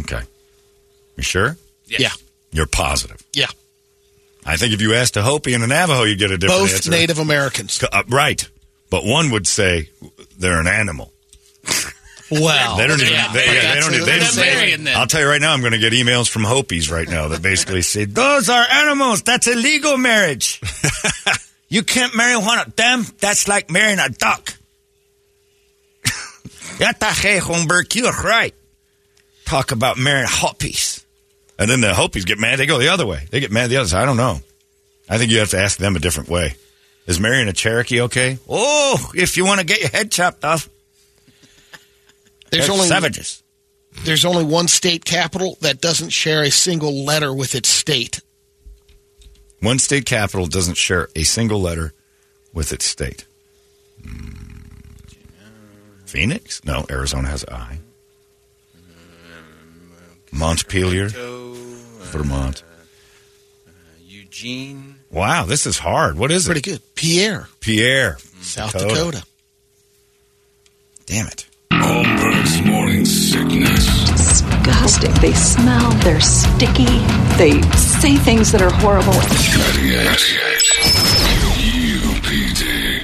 Okay. 0.00 0.20
You 1.16 1.22
sure? 1.22 1.56
Yeah. 1.86 2.10
You're 2.50 2.66
positive. 2.66 3.22
Yeah. 3.32 3.48
I 4.46 4.56
think 4.56 4.74
if 4.74 4.80
you 4.82 4.94
asked 4.94 5.16
a 5.16 5.22
Hopi 5.22 5.54
and 5.54 5.64
a 5.64 5.66
Navajo, 5.66 6.02
you'd 6.02 6.18
get 6.18 6.30
a 6.30 6.38
different 6.38 6.62
Both 6.62 6.74
answer. 6.74 6.90
Native 6.90 7.18
Americans. 7.18 7.82
Uh, 7.82 8.02
right. 8.08 8.46
But 8.94 9.04
one 9.04 9.30
would 9.32 9.44
say 9.48 9.88
they're 10.38 10.60
an 10.60 10.68
animal. 10.68 11.12
Well, 12.30 12.76
They 12.76 12.86
don't 12.86 13.00
even. 13.00 13.12
yeah, 13.12 13.32
they, 13.32 13.44
yeah, 13.44 13.74
they 13.74 13.80
don't. 13.80 13.92
even- 13.94 14.06
They 14.06 14.18
don't 14.20 14.86
I'll 14.96 15.08
tell 15.08 15.20
you 15.20 15.26
right 15.26 15.40
now. 15.40 15.52
I'm 15.52 15.62
going 15.62 15.72
to 15.72 15.80
get 15.80 15.92
emails 15.92 16.28
from 16.28 16.44
Hopis 16.44 16.92
right 16.92 17.08
now 17.08 17.26
that 17.26 17.42
basically 17.42 17.82
say 17.82 18.04
those 18.04 18.48
are 18.48 18.64
animals. 18.70 19.22
That's 19.22 19.48
illegal 19.48 19.96
marriage. 19.96 20.60
you 21.68 21.82
can't 21.82 22.14
marry 22.14 22.36
one 22.36 22.60
of 22.60 22.76
them. 22.76 23.04
That's 23.18 23.48
like 23.48 23.68
marrying 23.68 23.98
a 23.98 24.10
duck. 24.10 24.54
Holmberg, 26.78 27.96
you're 27.96 28.12
right. 28.12 28.54
Talk 29.44 29.72
about 29.72 29.98
marrying 29.98 30.28
Hopis. 30.30 31.04
And 31.58 31.68
then 31.68 31.80
the 31.80 31.94
Hopis 31.94 32.24
get 32.24 32.38
mad. 32.38 32.60
They 32.60 32.66
go 32.66 32.78
the 32.78 32.90
other 32.90 33.06
way. 33.06 33.26
They 33.28 33.40
get 33.40 33.50
mad 33.50 33.70
the 33.70 33.78
other 33.78 33.88
side. 33.88 34.02
I 34.04 34.06
don't 34.06 34.16
know. 34.16 34.38
I 35.10 35.18
think 35.18 35.32
you 35.32 35.40
have 35.40 35.50
to 35.50 35.58
ask 35.58 35.78
them 35.78 35.96
a 35.96 35.98
different 35.98 36.28
way. 36.28 36.54
Is 37.06 37.20
marrying 37.20 37.48
a 37.48 37.52
Cherokee 37.52 38.02
okay? 38.02 38.38
Oh, 38.48 39.10
if 39.14 39.36
you 39.36 39.44
want 39.44 39.60
to 39.60 39.66
get 39.66 39.80
your 39.80 39.90
head 39.90 40.10
chopped 40.10 40.44
off. 40.44 40.68
There's 42.50 42.70
only 42.70 42.86
savages. 42.86 43.42
there's 44.04 44.24
only 44.24 44.44
one 44.44 44.68
state 44.68 45.04
capital 45.04 45.58
that 45.60 45.80
doesn't 45.80 46.10
share 46.10 46.42
a 46.42 46.50
single 46.50 47.04
letter 47.04 47.34
with 47.34 47.54
its 47.54 47.68
state. 47.68 48.20
One 49.60 49.78
state 49.78 50.06
capital 50.06 50.46
doesn't 50.46 50.76
share 50.76 51.08
a 51.16 51.24
single 51.24 51.60
letter 51.60 51.92
with 52.52 52.72
its 52.72 52.84
state. 52.84 53.26
Hmm. 54.02 54.30
Phoenix? 56.06 56.64
No, 56.64 56.86
Arizona 56.88 57.28
has 57.28 57.44
I. 57.46 57.78
Montpelier, 60.32 61.08
Vermont. 61.08 62.62
Eugene. 64.34 64.96
Wow, 65.12 65.44
this 65.44 65.64
is 65.64 65.78
hard. 65.78 66.18
What 66.18 66.32
is 66.32 66.46
Pretty 66.46 66.58
it? 66.58 66.62
Pretty 66.64 66.78
good. 66.78 66.94
Pierre, 66.96 67.48
Pierre, 67.60 68.18
South 68.40 68.72
Dakota. 68.72 69.22
Damn 71.06 71.28
it. 71.28 71.46
Holmberg's 71.72 72.66
morning 72.66 73.04
sickness. 73.04 73.86
disgusting. 74.10 75.12
They 75.20 75.32
smell, 75.34 75.88
they're 76.02 76.20
sticky, 76.20 76.84
they 77.38 77.62
say 77.76 78.16
things 78.16 78.50
that 78.50 78.60
are 78.60 78.72
horrible. 78.72 79.12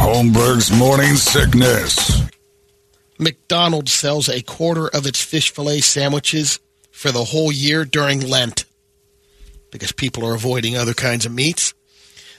Holmberg's 0.00 0.72
morning 0.72 1.14
sickness. 1.14 2.22
McDonald's 3.18 3.92
sells 3.92 4.30
a 4.30 4.40
quarter 4.40 4.88
of 4.88 5.06
its 5.06 5.22
fish 5.22 5.52
fillet 5.52 5.82
sandwiches 5.82 6.58
for 6.90 7.12
the 7.12 7.24
whole 7.24 7.52
year 7.52 7.84
during 7.84 8.26
Lent 8.26 8.64
because 9.70 9.92
people 9.92 10.26
are 10.26 10.34
avoiding 10.34 10.74
other 10.74 10.94
kinds 10.94 11.26
of 11.26 11.32
meats. 11.32 11.74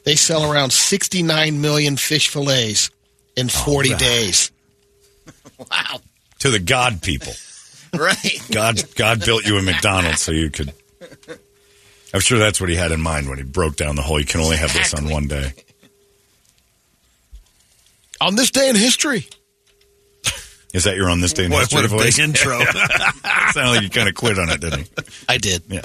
They 0.06 0.16
sell 0.16 0.52
around 0.52 0.74
69 0.74 1.62
million 1.62 1.98
fish 1.98 2.30
fillets 2.30 2.90
in 3.36 3.48
40 3.48 3.96
days. 3.96 4.52
Wow. 5.70 6.00
To 6.40 6.50
the 6.50 6.60
God 6.60 7.04
people. 7.04 7.34
Right. 7.94 8.42
God, 8.50 8.82
God 8.96 9.20
built 9.24 9.46
you 9.46 9.58
a 9.58 9.62
McDonald's 9.62 10.22
so 10.22 10.32
you 10.32 10.50
could. 10.50 10.74
I'm 12.14 12.22
sure 12.22 12.40
that's 12.40 12.60
what 12.60 12.70
he 12.70 12.76
had 12.78 12.92
in 12.94 13.02
mind 13.02 13.28
when 13.28 13.38
he 13.38 13.44
broke 13.44 13.76
down 13.76 13.98
the 13.98 14.02
whole. 14.02 14.18
You 14.18 14.26
can 14.26 14.40
only 14.40 14.56
have 14.56 14.74
this 14.74 14.94
on 14.94 15.10
one 15.10 15.28
day. 15.28 15.52
On 18.22 18.36
this 18.36 18.52
day 18.52 18.70
in 18.70 18.76
history, 18.76 19.28
Is 20.74 20.86
that 20.86 20.96
your 20.96 21.10
on 21.10 21.20
this 21.22 21.34
day 21.34 21.46
in 21.46 21.52
What, 21.52 21.62
history 21.62 21.78
what 21.78 21.86
a 21.86 21.88
voice? 21.90 22.16
big 22.18 22.24
intro. 22.24 22.60
Sounded 23.52 23.72
like 23.72 23.82
you 23.82 23.90
kind 23.90 24.08
of 24.08 24.16
quit 24.16 24.38
on 24.40 24.50
it, 24.50 24.62
didn't 24.62 24.80
he? 24.82 24.86
I 25.28 25.38
did. 25.38 25.64
Yeah. 25.68 25.82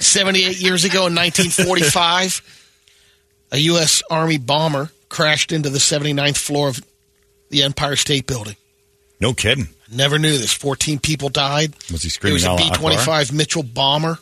78 0.00 0.60
years 0.60 0.84
ago 0.84 1.06
in 1.06 1.14
1945, 1.14 2.42
a 3.52 3.58
U.S. 3.58 4.02
Army 4.10 4.38
bomber 4.38 4.90
crashed 5.08 5.52
into 5.52 5.68
the 5.70 5.78
79th 5.78 6.38
floor 6.38 6.68
of 6.68 6.80
the 7.50 7.62
Empire 7.62 7.94
State 7.96 8.26
Building. 8.26 8.56
No 9.20 9.34
kidding. 9.34 9.68
Never 9.90 10.18
knew 10.18 10.32
this. 10.36 10.52
14 10.52 10.98
people 10.98 11.28
died. 11.28 11.74
Was 11.92 12.02
he 12.02 12.08
screaming? 12.08 12.36
It 12.38 12.40
screaming 12.40 12.42
was 12.42 12.44
a 12.44 12.50
Allah 12.50 12.58
B 12.58 12.64
Akbar? 12.64 12.80
25 12.92 13.32
Mitchell 13.32 13.62
bomber. 13.62 14.18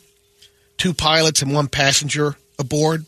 Two 0.76 0.92
pilots 0.92 1.40
and 1.42 1.54
one 1.54 1.68
passenger 1.68 2.36
aboard. 2.58 3.06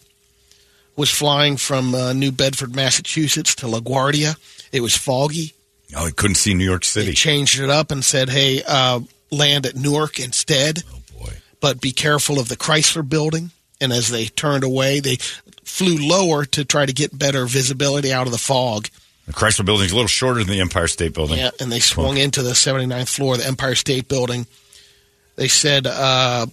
Was 0.97 1.11
flying 1.11 1.57
from 1.57 1.95
uh, 1.95 2.13
New 2.13 2.33
Bedford, 2.33 2.75
Massachusetts 2.77 3.55
to 3.57 3.67
LaGuardia. 3.67 4.37
It 4.73 4.81
was 4.83 4.97
foggy. 4.97 5.55
Oh, 5.97 6.07
he 6.07 6.13
couldn't 6.13 6.37
see 6.37 6.55
New 6.55 6.65
York 6.65 6.85
City. 6.85 7.09
They 7.09 7.13
changed 7.15 7.61
it 7.61 7.71
up 7.71 7.91
and 7.91 8.05
said, 8.05 8.29
hey, 8.29 8.63
uh, 8.67 9.01
land 9.31 9.67
at 9.67 9.75
Newark 9.77 10.21
instead. 10.21 10.83
Oh 10.93 10.99
boy. 11.19 11.33
but 11.61 11.81
be 11.81 11.93
careful 11.93 12.39
of 12.39 12.49
the 12.49 12.57
Chrysler 12.57 13.07
building. 13.09 13.51
And 13.81 13.93
as 13.93 14.11
they 14.11 14.27
turned 14.27 14.65
away, 14.65 15.01
they 15.01 15.17
flew 15.65 15.97
lower 15.97 16.45
to 16.47 16.65
try 16.65 16.87
to 16.87 16.93
get 16.93 17.19
better 17.19 17.47
visibility 17.47 18.13
out 18.13 18.27
of 18.27 18.33
the 18.33 18.39
fog. 18.39 18.89
The 19.27 19.33
Chrysler 19.33 19.65
Building's 19.65 19.93
a 19.93 19.95
little 19.95 20.09
shorter 20.09 20.41
than 20.45 20.53
the 20.53 20.61
Empire 20.61 20.89
State 20.89 21.15
Building. 21.15 21.39
Yeah, 21.39 21.51
and 21.61 21.71
they 21.73 21.81
swung 21.81 22.17
into 22.19 22.43
the 22.43 22.51
79th 22.53 23.09
floor 23.09 23.35
of 23.35 23.41
the 23.41 23.47
Empire 23.47 23.75
State 23.75 24.09
Building. 24.09 24.47
They 25.37 25.49
said, 25.49 25.87
uh, 25.87 26.47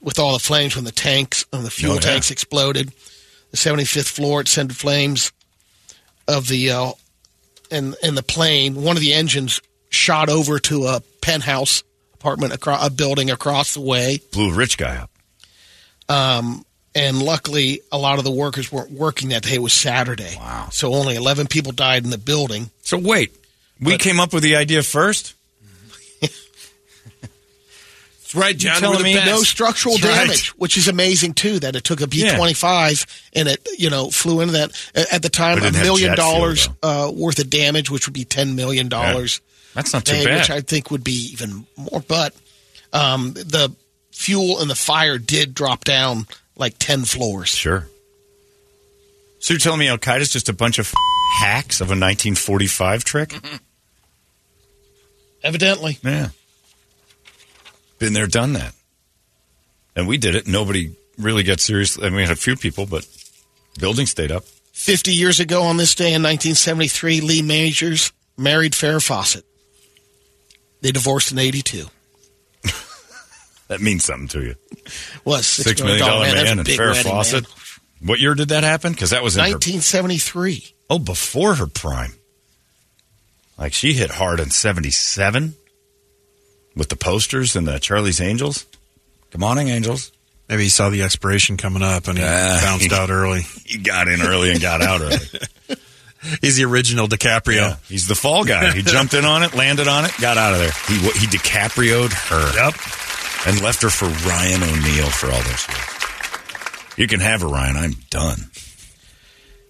with 0.00 0.18
all 0.18 0.32
the 0.32 0.38
flames 0.38 0.76
when 0.76 0.84
the 0.84 0.92
tanks, 0.92 1.44
when 1.50 1.62
the 1.64 1.70
fuel 1.70 1.92
Oh, 1.92 1.94
yeah. 1.96 2.00
tanks 2.00 2.30
exploded, 2.30 2.92
the 3.50 3.56
75th 3.56 4.08
floor 4.08 4.40
it 4.40 4.48
sent 4.48 4.74
flames 4.74 5.32
of 6.28 6.46
the 6.48 6.70
uh, 6.70 6.92
and 7.70 7.94
and 8.02 8.16
the 8.16 8.22
plane. 8.22 8.82
One 8.82 8.96
of 8.96 9.02
the 9.02 9.12
engines 9.12 9.60
shot 9.90 10.28
over 10.28 10.58
to 10.60 10.86
a 10.86 11.00
penthouse 11.20 11.82
apartment 12.14 12.52
across 12.52 12.86
a 12.86 12.90
building 12.90 13.30
across 13.30 13.74
the 13.74 13.80
way. 13.80 14.20
Blew 14.32 14.50
a 14.50 14.54
rich 14.54 14.78
guy 14.78 14.96
up. 14.96 15.10
Um, 16.08 16.64
and 16.94 17.22
luckily, 17.22 17.80
a 17.92 17.98
lot 17.98 18.18
of 18.18 18.24
the 18.24 18.30
workers 18.30 18.70
weren't 18.72 18.90
working 18.90 19.28
that 19.30 19.42
day. 19.44 19.54
It 19.54 19.62
was 19.62 19.72
Saturday. 19.72 20.34
Wow. 20.36 20.68
So 20.72 20.92
only 20.94 21.14
11 21.14 21.46
people 21.46 21.72
died 21.72 22.04
in 22.04 22.10
the 22.10 22.18
building. 22.18 22.70
So 22.82 22.98
wait, 22.98 23.32
we 23.80 23.92
But- 23.92 24.00
came 24.00 24.18
up 24.20 24.32
with 24.32 24.42
the 24.42 24.56
idea 24.56 24.82
first. 24.82 25.34
That's 28.32 28.46
right, 28.46 28.56
John. 28.56 28.80
telling 28.80 28.98
we're 28.98 29.02
the 29.02 29.04
me 29.04 29.14
best. 29.14 29.26
No 29.26 29.42
structural 29.42 29.96
That's 29.96 30.06
right. 30.06 30.24
damage, 30.26 30.48
which 30.50 30.76
is 30.76 30.86
amazing 30.88 31.34
too. 31.34 31.58
That 31.58 31.74
it 31.74 31.82
took 31.84 32.00
a 32.00 32.06
B 32.06 32.28
twenty 32.28 32.54
five 32.54 33.04
and 33.32 33.48
it 33.48 33.66
you 33.78 33.90
know 33.90 34.10
flew 34.10 34.40
into 34.40 34.52
that 34.52 34.70
at 35.12 35.22
the 35.22 35.28
time 35.28 35.58
a 35.58 35.72
million 35.72 36.10
jet 36.10 36.18
fuel, 36.18 36.30
dollars 36.30 36.68
uh, 36.82 37.10
worth 37.14 37.38
of 37.40 37.50
damage, 37.50 37.90
which 37.90 38.06
would 38.06 38.14
be 38.14 38.24
ten 38.24 38.54
million 38.54 38.88
dollars. 38.88 39.40
That's 39.74 39.92
not 39.92 40.04
too 40.04 40.16
Which 40.18 40.26
bad. 40.26 40.50
I 40.50 40.60
think 40.60 40.90
would 40.90 41.04
be 41.04 41.30
even 41.32 41.66
more. 41.76 42.00
But 42.06 42.34
um, 42.92 43.32
the 43.32 43.74
fuel 44.12 44.60
and 44.60 44.70
the 44.70 44.74
fire 44.76 45.18
did 45.18 45.54
drop 45.54 45.84
down 45.84 46.26
like 46.56 46.74
ten 46.78 47.04
floors. 47.04 47.48
Sure. 47.48 47.88
So 49.40 49.54
you're 49.54 49.58
telling 49.60 49.80
me 49.80 49.88
Al 49.88 49.98
Qaeda's 49.98 50.32
just 50.32 50.48
a 50.48 50.52
bunch 50.52 50.78
of 50.78 50.92
hacks 51.38 51.80
of 51.80 51.88
a 51.88 51.96
1945 51.96 53.04
trick? 53.04 53.34
Evidently, 55.42 55.98
Yeah. 56.04 56.28
Been 58.00 58.12
there, 58.14 58.26
done 58.26 58.54
that. 58.54 58.72
And 59.94 60.08
we 60.08 60.16
did 60.18 60.34
it. 60.34 60.48
Nobody 60.48 60.96
really 61.18 61.44
got 61.44 61.60
serious. 61.60 61.96
I 61.98 62.04
mean, 62.04 62.14
we 62.16 62.22
had 62.22 62.30
a 62.32 62.36
few 62.36 62.56
people, 62.56 62.86
but 62.86 63.06
building 63.78 64.06
stayed 64.06 64.32
up. 64.32 64.44
fifty 64.72 65.12
years 65.12 65.38
ago 65.38 65.62
on 65.62 65.76
this 65.76 65.94
day 65.94 66.14
in 66.14 66.22
nineteen 66.22 66.54
seventy 66.56 66.88
three, 66.88 67.20
Lee 67.20 67.42
Majors 67.42 68.10
married 68.36 68.72
Farrah 68.72 69.04
Fawcett. 69.06 69.44
They 70.80 70.90
divorced 70.92 71.30
in 71.30 71.38
eighty 71.38 71.62
two. 71.62 71.86
That 73.68 73.80
means 73.80 74.04
something 74.04 74.26
to 74.28 74.40
you. 74.42 74.54
Was 75.24 75.46
Six 75.46 75.80
million 75.80 76.00
dollar 76.00 76.26
a 76.26 76.32
man 76.32 76.58
and 76.58 76.66
Farrah 76.66 76.92
wedding, 76.92 77.12
Fawcett. 77.12 77.44
man. 77.44 78.08
What 78.08 78.18
year 78.18 78.34
did 78.34 78.48
that 78.48 78.64
happen? 78.64 78.90
Because 78.92 79.10
that 79.10 79.22
was 79.22 79.36
in 79.36 79.44
her, 79.44 79.50
1973. 79.50 80.74
oh 80.90 80.98
before 80.98 81.54
her 81.54 81.68
prime. 81.68 82.14
Like 83.56 83.72
she 83.72 83.92
hit 83.92 84.10
hard 84.10 84.40
in 84.40 84.50
'77 84.50 85.54
with 86.76 86.88
the 86.88 86.96
posters 86.96 87.56
and 87.56 87.66
the 87.66 87.78
Charlie's 87.78 88.20
Angels. 88.20 88.66
Good 89.30 89.40
morning, 89.40 89.68
Angels. 89.68 90.12
Maybe 90.48 90.64
he 90.64 90.68
saw 90.68 90.90
the 90.90 91.02
expiration 91.02 91.56
coming 91.56 91.82
up 91.82 92.08
and 92.08 92.18
he 92.18 92.24
Ah. 92.26 92.60
bounced 92.64 92.92
out 92.92 93.10
early. 93.10 93.42
He 93.64 93.78
got 93.78 94.08
in 94.08 94.20
early 94.22 94.50
and 94.50 94.60
got 94.60 94.82
out 94.82 95.00
early. 95.00 95.16
He's 96.42 96.56
the 96.56 96.64
original 96.64 97.06
DiCaprio. 97.08 97.54
Yeah, 97.56 97.76
he's 97.88 98.06
the 98.06 98.14
fall 98.14 98.44
guy. 98.44 98.72
He 98.72 98.82
jumped 98.82 99.14
in 99.14 99.24
on 99.24 99.42
it, 99.42 99.54
landed 99.54 99.88
on 99.88 100.04
it, 100.04 100.12
got 100.20 100.36
out 100.36 100.52
of 100.52 100.58
there. 100.58 100.70
He 100.86 100.96
he 101.18 101.26
DiCaprio'd 101.26 102.12
her. 102.12 102.54
Yep. 102.56 102.74
And 103.46 103.62
left 103.64 103.80
her 103.80 103.88
for 103.88 104.04
Ryan 104.28 104.62
O'Neal 104.62 105.06
for 105.08 105.28
all 105.30 105.40
those 105.40 105.66
years. 105.66 106.98
You 106.98 107.06
can 107.06 107.20
have 107.20 107.40
her, 107.40 107.48
Ryan. 107.48 107.76
I'm 107.78 107.94
done. 108.10 108.50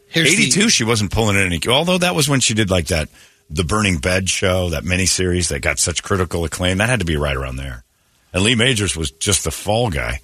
Here's 0.08 0.28
the- 0.34 0.42
82, 0.42 0.70
she 0.70 0.82
wasn't 0.82 1.12
pulling 1.12 1.36
in 1.36 1.42
any. 1.46 1.60
Although 1.68 1.98
that 1.98 2.16
was 2.16 2.28
when 2.28 2.40
she 2.40 2.54
did 2.54 2.68
like 2.68 2.88
that, 2.88 3.08
the 3.50 3.64
Burning 3.64 3.98
Bed 3.98 4.28
show, 4.28 4.70
that 4.70 4.84
miniseries 4.84 5.48
that 5.48 5.60
got 5.60 5.78
such 5.78 6.02
critical 6.02 6.44
acclaim. 6.44 6.78
That 6.78 6.88
had 6.88 7.00
to 7.00 7.06
be 7.06 7.16
right 7.16 7.36
around 7.36 7.56
there. 7.56 7.82
And 8.32 8.44
Lee 8.44 8.54
Majors 8.54 8.96
was 8.96 9.10
just 9.10 9.42
the 9.44 9.50
fall 9.50 9.90
guy. 9.90 10.20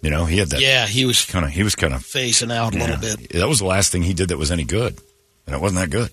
You 0.00 0.10
know, 0.10 0.24
he 0.24 0.38
had 0.38 0.48
that. 0.48 0.60
yeah, 0.60 0.86
he 0.86 1.04
was 1.04 1.24
Kind 1.24 1.44
of. 1.44 1.52
He 1.52 1.62
was 1.62 1.76
kind 1.76 1.94
of. 1.94 2.00
phasing 2.02 2.52
out 2.52 2.74
a 2.74 2.78
little 2.78 2.96
bit. 2.96 3.28
That 3.34 3.46
was 3.48 3.60
the 3.60 3.66
last 3.66 3.92
thing 3.92 4.02
he 4.02 4.14
did 4.14 4.28
that 4.30 4.38
was 4.38 4.50
any 4.50 4.64
good, 4.64 4.98
and 5.46 5.54
it 5.54 5.60
wasn't 5.60 5.80
that 5.80 5.90
good. 5.90 6.10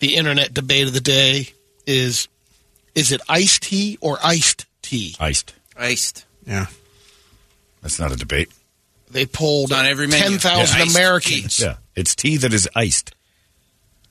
The 0.00 0.16
internet 0.16 0.52
debate 0.52 0.86
of 0.86 0.92
the 0.92 1.00
day 1.00 1.48
is: 1.86 2.28
is 2.94 3.12
it 3.12 3.22
iced 3.28 3.62
tea 3.62 3.96
or 4.02 4.18
iced 4.22 4.66
tea? 4.82 5.16
Iced. 5.18 5.54
Iced. 5.78 6.26
Yeah. 6.46 6.66
That's 7.80 7.98
not 7.98 8.12
a 8.12 8.16
debate. 8.16 8.50
They 9.10 9.24
polled 9.24 9.72
on 9.72 9.86
every 9.86 10.06
menu. 10.06 10.28
ten 10.28 10.38
thousand 10.38 10.76
Yeah. 10.78 10.84
Iced 10.84 10.94
Americans. 10.96 11.60
Yeah, 11.60 11.76
it's 11.94 12.14
tea 12.14 12.36
that 12.38 12.52
is 12.52 12.68
iced. 12.74 13.14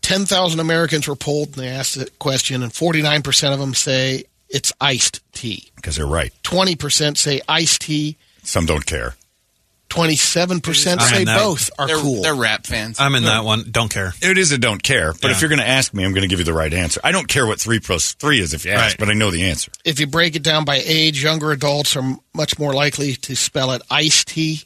Ten 0.05 0.25
thousand 0.27 0.59
Americans 0.59 1.07
were 1.07 1.15
polled, 1.15 1.47
and 1.47 1.55
they 1.55 1.67
asked 1.69 1.97
the 1.97 2.07
question, 2.19 2.61
and 2.61 2.71
forty-nine 2.71 3.23
percent 3.23 3.53
of 3.55 3.59
them 3.59 3.73
say 3.73 4.25
it's 4.49 4.71
iced 4.79 5.21
tea. 5.33 5.71
Because 5.75 5.95
they're 5.95 6.05
right. 6.05 6.31
Twenty 6.43 6.75
percent 6.75 7.17
say 7.17 7.41
iced 7.49 7.81
tea. 7.81 8.15
Some 8.43 8.67
don't 8.67 8.85
care. 8.85 9.15
Twenty-seven 9.89 10.61
percent 10.61 11.01
I'm 11.01 11.07
say 11.07 11.25
both 11.25 11.71
are 11.79 11.87
They're, 11.87 11.97
cool. 11.97 12.21
they're 12.21 12.35
rap 12.35 12.67
fans. 12.67 12.99
I'm 12.99 13.15
in 13.15 13.23
that 13.23 13.43
one. 13.45 13.65
Don't 13.71 13.91
care. 13.91 14.13
It 14.21 14.37
is 14.37 14.51
a 14.51 14.57
don't 14.59 14.81
care, 14.83 15.11
but 15.13 15.25
Yeah. 15.25 15.31
if 15.31 15.41
you're 15.41 15.49
going 15.49 15.59
to 15.59 15.67
ask 15.67 15.91
me, 15.93 16.03
I'm 16.03 16.11
going 16.11 16.21
to 16.23 16.27
give 16.27 16.39
you 16.39 16.45
the 16.45 16.53
right 16.53 16.71
answer. 16.73 16.99
I 17.03 17.11
don't 17.11 17.27
care 17.27 17.45
what 17.47 17.59
three 17.59 17.79
plus 17.79 18.13
three 18.13 18.39
is 18.39 18.53
if 18.53 18.65
you 18.65 18.71
ask, 18.71 18.81
Right. 18.81 18.97
but 18.99 19.09
I 19.09 19.13
know 19.13 19.31
the 19.31 19.43
answer. 19.49 19.71
if 19.83 19.99
you 19.99 20.05
break 20.07 20.35
it 20.35 20.43
down 20.43 20.65
by 20.65 20.81
age, 20.85 21.23
younger 21.23 21.51
adults 21.51 21.95
are 21.95 22.17
much 22.33 22.59
more 22.59 22.73
likely 22.73 23.15
to 23.15 23.35
spell 23.35 23.71
it 23.71 23.81
iced 23.89 24.27
tea. 24.27 24.63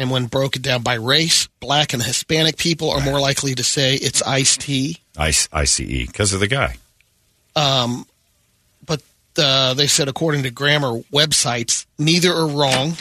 And 0.00 0.10
when 0.10 0.28
broken 0.28 0.62
down 0.62 0.82
by 0.82 0.94
race, 0.94 1.46
black 1.60 1.92
and 1.92 2.02
Hispanic 2.02 2.56
people 2.56 2.90
are 2.90 3.02
more 3.02 3.20
likely 3.20 3.54
to 3.54 3.62
say 3.62 3.96
it's 3.96 4.22
iced 4.22 4.62
tea. 4.62 4.96
I, 5.14 5.34
ICE, 5.52 6.06
because 6.06 6.32
of 6.32 6.40
the 6.40 6.46
guy. 6.46 6.76
Um, 7.54 8.06
but 8.86 9.02
uh, 9.36 9.74
they 9.74 9.86
said, 9.86 10.08
according 10.08 10.44
to 10.44 10.50
grammar 10.50 11.00
websites, 11.12 11.84
neither 11.98 12.32
are 12.32 12.48
wrong, 12.48 12.94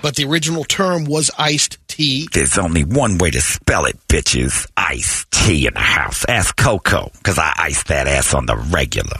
but 0.00 0.16
the 0.16 0.24
original 0.24 0.64
term 0.64 1.04
was 1.04 1.30
iced 1.38 1.76
tea. 1.88 2.26
There's 2.32 2.56
only 2.56 2.84
one 2.84 3.18
way 3.18 3.30
to 3.32 3.40
spell 3.42 3.84
it, 3.84 3.98
bitches. 4.08 4.66
Iced 4.78 5.30
tea 5.30 5.66
in 5.66 5.74
the 5.74 5.80
house. 5.80 6.24
Ask 6.26 6.56
Coco, 6.56 7.10
because 7.18 7.38
I 7.38 7.52
ice 7.58 7.82
that 7.82 8.06
ass 8.06 8.32
on 8.32 8.46
the 8.46 8.56
regular. 8.56 9.18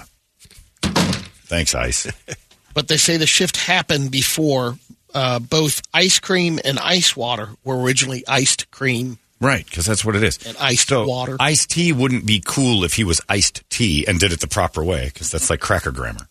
Thanks, 0.81 1.75
Ice. 1.75 2.11
But 2.77 2.89
they 2.89 2.99
say 2.99 3.17
the 3.17 3.27
shift 3.27 3.57
happened 3.57 4.11
before 4.11 4.77
uh, 5.17 5.39
both 5.41 5.81
ice 5.95 6.19
cream 6.21 6.61
and 6.65 6.79
ice 6.79 7.17
water 7.17 7.49
were 7.65 7.81
originally 7.81 8.23
iced 8.29 8.71
cream. 8.71 9.19
right, 9.41 9.65
because 9.65 9.85
that's 9.87 10.05
what 10.05 10.15
it 10.15 10.23
is. 10.23 10.39
And 10.47 10.57
iced 10.61 10.89
so, 10.89 11.07
water. 11.07 11.37
Iced 11.41 11.71
tea 11.71 11.93
wouldn't 11.93 12.27
be 12.27 12.43
cool 12.45 12.85
if 12.85 12.95
he 12.95 13.03
was 13.05 13.21
iced 13.29 13.63
tea 13.71 14.05
and 14.07 14.21
did 14.21 14.33
it 14.33 14.41
the 14.41 14.47
proper 14.49 14.85
way, 14.85 15.07
because 15.13 15.31
that's 15.31 15.49
like 15.51 15.61
cracker 15.61 15.91
grammar. 15.91 16.29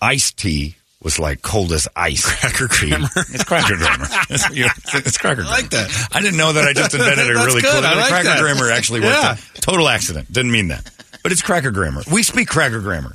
Iced 0.00 0.36
tea 0.38 0.76
was 1.02 1.18
like 1.18 1.42
cold 1.42 1.72
as 1.72 1.86
ice. 1.96 2.24
Cracker 2.40 2.68
grammar. 2.68 3.08
It's 3.34 3.44
cracker 3.44 3.76
grammar. 3.76 4.06
It's, 4.30 4.48
you- 4.50 4.66
it's 4.94 5.18
cracker 5.18 5.42
grammar. 5.42 5.50
I 5.50 5.60
like 5.60 5.70
that. 5.70 6.08
I 6.12 6.20
didn't 6.20 6.38
know 6.38 6.52
that. 6.52 6.64
I 6.64 6.72
just 6.72 6.94
invented 6.94 7.28
a 7.28 7.34
really 7.34 7.60
good. 7.62 7.72
cool. 7.72 7.84
I 7.84 7.94
like 7.94 8.08
cracker 8.08 8.28
that. 8.28 8.40
grammar 8.40 8.70
actually 8.70 9.00
worked. 9.00 9.22
Yeah. 9.22 9.30
out. 9.32 9.38
Total 9.60 9.88
accident. 9.88 10.32
Didn't 10.32 10.52
mean 10.52 10.68
that. 10.68 10.88
But 11.22 11.32
it's 11.32 11.42
cracker 11.42 11.70
grammar. 11.72 12.02
We 12.12 12.22
speak 12.22 12.48
cracker 12.48 12.80
grammar. 12.80 13.12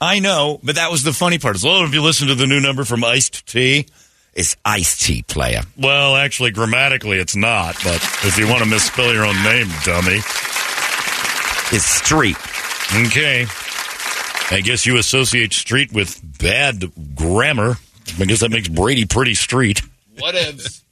I 0.00 0.18
know, 0.18 0.58
but 0.64 0.74
that 0.76 0.90
was 0.90 1.04
the 1.04 1.12
funny 1.12 1.38
part. 1.38 1.54
Is, 1.56 1.62
well, 1.64 1.84
if 1.84 1.94
you 1.94 2.02
listen 2.02 2.26
to 2.28 2.34
the 2.34 2.46
new 2.48 2.58
number 2.60 2.84
from 2.84 3.04
Ice-T, 3.04 3.86
It's 4.34 4.56
iced 4.64 5.02
tea, 5.02 5.22
player. 5.22 5.60
well, 5.76 6.16
actually, 6.16 6.52
grammatically, 6.52 7.18
it's 7.18 7.36
not. 7.36 7.74
But 7.84 7.96
if 8.24 8.38
you 8.38 8.48
want 8.48 8.60
to 8.60 8.68
misspell 8.68 9.12
your 9.12 9.26
own 9.26 9.36
name, 9.42 9.68
dummy. 9.84 10.16
It's 11.74 11.84
street. 11.84 12.36
Okay. 13.06 13.46
I 14.50 14.60
guess 14.62 14.84
you 14.86 14.96
associate 14.98 15.52
street 15.52 15.92
with 15.92 16.20
bad 16.38 16.92
grammar. 17.14 17.76
I 18.18 18.24
guess 18.24 18.40
that 18.40 18.50
makes 18.50 18.68
Brady 18.68 19.04
pretty 19.06 19.34
street. 19.34 19.82
Whatevs. 20.16 20.82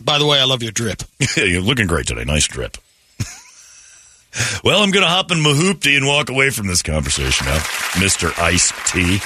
By 0.00 0.18
the 0.18 0.26
way, 0.26 0.40
I 0.40 0.44
love 0.44 0.62
your 0.62 0.72
drip. 0.72 1.02
Yeah, 1.36 1.44
you're 1.44 1.60
looking 1.62 1.86
great 1.86 2.06
today. 2.06 2.24
Nice 2.24 2.46
drip. 2.46 2.76
well, 4.64 4.82
I'm 4.82 4.90
going 4.90 5.04
to 5.04 5.08
hop 5.10 5.30
in 5.30 5.40
my 5.40 5.50
hoopty 5.50 5.96
and 5.96 6.06
walk 6.06 6.28
away 6.30 6.50
from 6.50 6.66
this 6.66 6.82
conversation 6.82 7.46
now, 7.46 7.58
Mr. 8.00 8.32
Ice 8.38 8.72
Tea. 8.90 9.20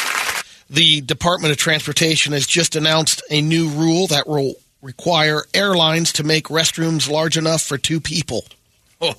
The 0.71 1.01
Department 1.01 1.51
of 1.51 1.57
Transportation 1.57 2.31
has 2.33 2.47
just 2.47 2.75
announced 2.77 3.21
a 3.29 3.41
new 3.41 3.67
rule 3.69 4.07
that 4.07 4.25
will 4.25 4.55
require 4.81 5.43
airlines 5.53 6.13
to 6.13 6.23
make 6.23 6.45
restrooms 6.45 7.09
large 7.09 7.37
enough 7.37 7.61
for 7.61 7.77
two 7.77 7.99
people. 7.99 8.45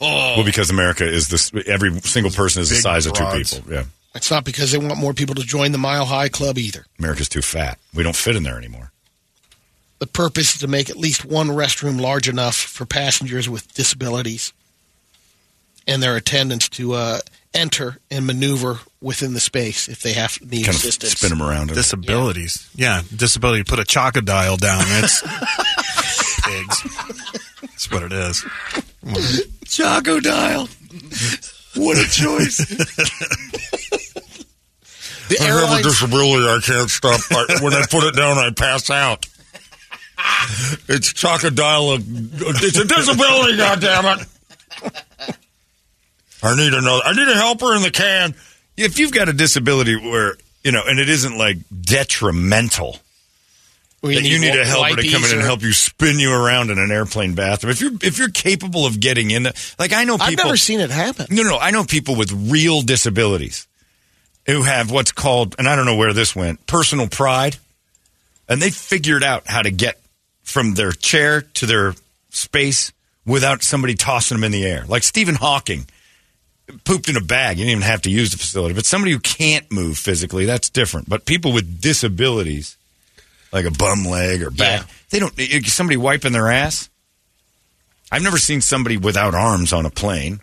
Well, 0.01 0.45
because 0.45 0.71
America 0.71 1.05
is 1.05 1.27
this, 1.27 1.51
every 1.67 1.93
single 2.03 2.31
person 2.31 2.63
is 2.63 2.69
the 2.69 2.77
Big 2.77 2.83
size 2.83 3.05
of 3.05 3.15
two 3.15 3.25
broads. 3.25 3.59
people. 3.59 3.73
Yeah. 3.73 3.83
It's 4.15 4.31
not 4.31 4.45
because 4.45 4.71
they 4.71 4.79
want 4.79 4.97
more 4.97 5.13
people 5.13 5.35
to 5.35 5.43
join 5.43 5.73
the 5.73 5.79
Mile 5.79 6.05
High 6.05 6.29
Club 6.29 6.57
either. 6.57 6.87
America's 7.01 7.29
too 7.29 7.43
fat. 7.43 7.81
We 7.93 8.05
don't 8.05 8.15
fit 8.15 8.37
in 8.37 8.45
there 8.45 8.57
anymore. 8.57 8.93
The 9.99 10.07
purpose 10.07 10.55
is 10.55 10.61
to 10.61 10.69
make 10.69 10.89
at 10.89 10.97
least 10.97 11.25
one 11.25 11.49
restroom 11.49 12.01
large 12.01 12.29
enough 12.29 12.55
for 12.55 12.87
passengers 12.87 13.49
with 13.49 13.75
disabilities 13.75 14.53
and 15.89 16.01
their 16.01 16.15
attendants 16.15 16.69
to 16.71 16.93
uh, 16.93 17.19
enter 17.55 17.99
and 18.11 18.27
maneuver 18.27 18.81
within 19.01 19.35
the 19.35 19.41
space 19.41 19.89
if 19.89 20.01
they 20.03 20.13
have 20.15 20.39
need 20.43 20.65
Kind 20.65 20.77
of 20.77 20.83
assistance. 20.83 21.13
spin 21.13 21.31
them 21.31 21.43
around. 21.43 21.69
Disabilities. 21.75 22.69
Yeah. 22.75 23.03
disability. 23.15 23.65
Put 23.65 23.79
a 23.79 23.83
chocodile 23.83 24.59
down. 24.59 24.83
It's 24.87 25.21
pigs. 26.43 26.83
That's 27.61 27.91
what 27.91 28.03
it 28.05 28.13
is. 28.13 28.45
Chocodile. 29.67 30.69
What 31.77 31.97
a 31.99 32.09
choice. 32.11 32.59
The 35.29 35.37
I 35.41 35.45
have 35.45 35.79
a 35.81 35.83
disability. 35.83 36.45
I 36.47 36.61
can't 36.63 36.91
stop. 36.91 37.21
I, 37.31 37.59
when 37.63 37.73
I 37.73 37.85
put 37.91 38.05
it 38.05 38.15
down, 38.17 38.39
I 38.39 38.51
pass 38.51 38.91
out. 38.91 39.27
It's 40.89 41.13
chocodile. 41.13 41.99
It's 42.63 42.79
a 42.79 42.85
disability. 42.85 43.57
goddammit. 43.59 44.29
I 46.43 46.57
need 46.57 46.75
another. 46.75 47.03
I 47.05 47.13
need 47.13 47.29
a 47.29 47.37
helper 47.37 47.75
in 47.75 47.83
the 47.83 47.91
can. 47.91 48.35
If 48.77 48.99
you've 48.99 49.13
got 49.13 49.29
a 49.29 49.33
disability 49.33 49.97
where 49.97 50.37
you 50.65 50.73
know, 50.73 50.83
and 50.87 50.99
it 50.99 51.09
isn't 51.09 51.37
like 51.37 51.59
detrimental, 51.81 52.99
we 54.01 54.17
that 54.17 54.25
you 54.25 54.39
need 54.41 54.57
a 54.57 54.65
helper 54.65 54.97
to 54.97 55.03
come 55.03 55.17
in 55.17 55.23
wipes 55.23 55.33
and 55.33 55.43
help 55.43 55.63
you 55.63 55.73
spin 55.73 56.19
you 56.19 56.33
around 56.33 56.71
in 56.71 56.79
an 56.79 56.91
airplane 56.91 57.35
bathroom. 57.35 57.71
If 57.71 57.81
you're 57.81 57.93
if 58.03 58.19
you're 58.19 58.31
capable 58.31 58.87
of 58.87 58.99
getting 59.01 59.31
in, 59.31 59.45
the, 59.45 59.75
like 59.79 59.93
I 59.93 60.05
know 60.05 60.19
people. 60.19 60.33
I've 60.33 60.37
never 60.37 60.57
seen 60.57 60.81
it 60.81 60.91
happen. 60.91 61.27
No, 61.31 61.43
no, 61.43 61.59
I 61.59 61.71
know 61.71 61.85
people 61.85 62.17
with 62.17 62.33
real 62.33 62.83
disabilities 62.83 63.67
who 64.47 64.63
have 64.63 64.91
what's 64.91 65.13
called, 65.13 65.55
and 65.59 65.69
I 65.69 65.77
don't 65.77 65.87
know 65.87 65.97
where 65.97 66.13
this 66.13 66.35
went, 66.35 66.67
personal 66.67 67.07
pride, 67.07 67.57
and 68.49 68.61
they 68.61 68.71
figured 68.71 69.23
out 69.23 69.47
how 69.47 69.63
to 69.63 69.71
get 69.71 70.01
from 70.43 70.75
their 70.75 70.93
chair 70.93 71.43
to 71.43 71.67
their 71.67 71.95
space 72.31 72.93
without 73.25 73.63
somebody 73.63 73.95
tossing 73.95 74.37
them 74.37 74.45
in 74.45 74.51
the 74.51 74.65
air. 74.65 74.85
Like 74.87 75.05
Stephen 75.05 75.37
Hawking 75.37 75.87
pooped 76.85 77.09
in 77.09 77.17
a 77.17 77.21
bag. 77.21 77.59
You 77.59 77.65
didn't 77.65 77.79
even 77.79 77.91
have 77.91 78.03
to 78.03 78.11
use 78.11 78.31
the 78.31 78.39
facility. 78.39 78.75
But 78.75 78.87
somebody 78.87 79.13
who 79.13 79.19
can't 79.21 79.71
move 79.71 79.99
physically, 79.99 80.45
that's 80.47 80.71
different. 80.71 81.09
But 81.09 81.25
people 81.25 81.53
with 81.53 81.81
disabilities, 81.81 82.77
like 83.53 83.65
a 83.65 83.71
bum 83.71 84.05
leg 84.05 84.43
or 84.43 84.51
back, 84.51 84.81
Yeah. 84.81 84.87
they 85.11 85.19
don't. 85.19 85.67
Somebody 85.69 85.97
wiping 85.97 86.33
their 86.33 86.51
ass. 86.51 86.89
I've 88.11 88.23
never 88.23 88.39
seen 88.39 88.61
somebody 88.61 88.97
without 88.97 89.35
arms 89.35 89.73
on 89.73 89.87
a 89.87 89.91
plane. 89.91 90.41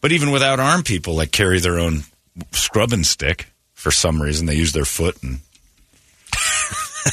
But 0.00 0.12
even 0.12 0.30
without 0.30 0.60
arm 0.60 0.82
people, 0.82 1.14
like 1.14 1.32
carry 1.32 1.58
their 1.60 1.78
own 1.78 2.04
scrubbing 2.52 3.04
stick 3.04 3.48
for 3.74 3.90
some 3.90 4.20
reason. 4.22 4.46
They 4.46 4.54
use 4.54 4.72
their 4.72 4.84
foot 4.84 5.22
and 5.22 5.40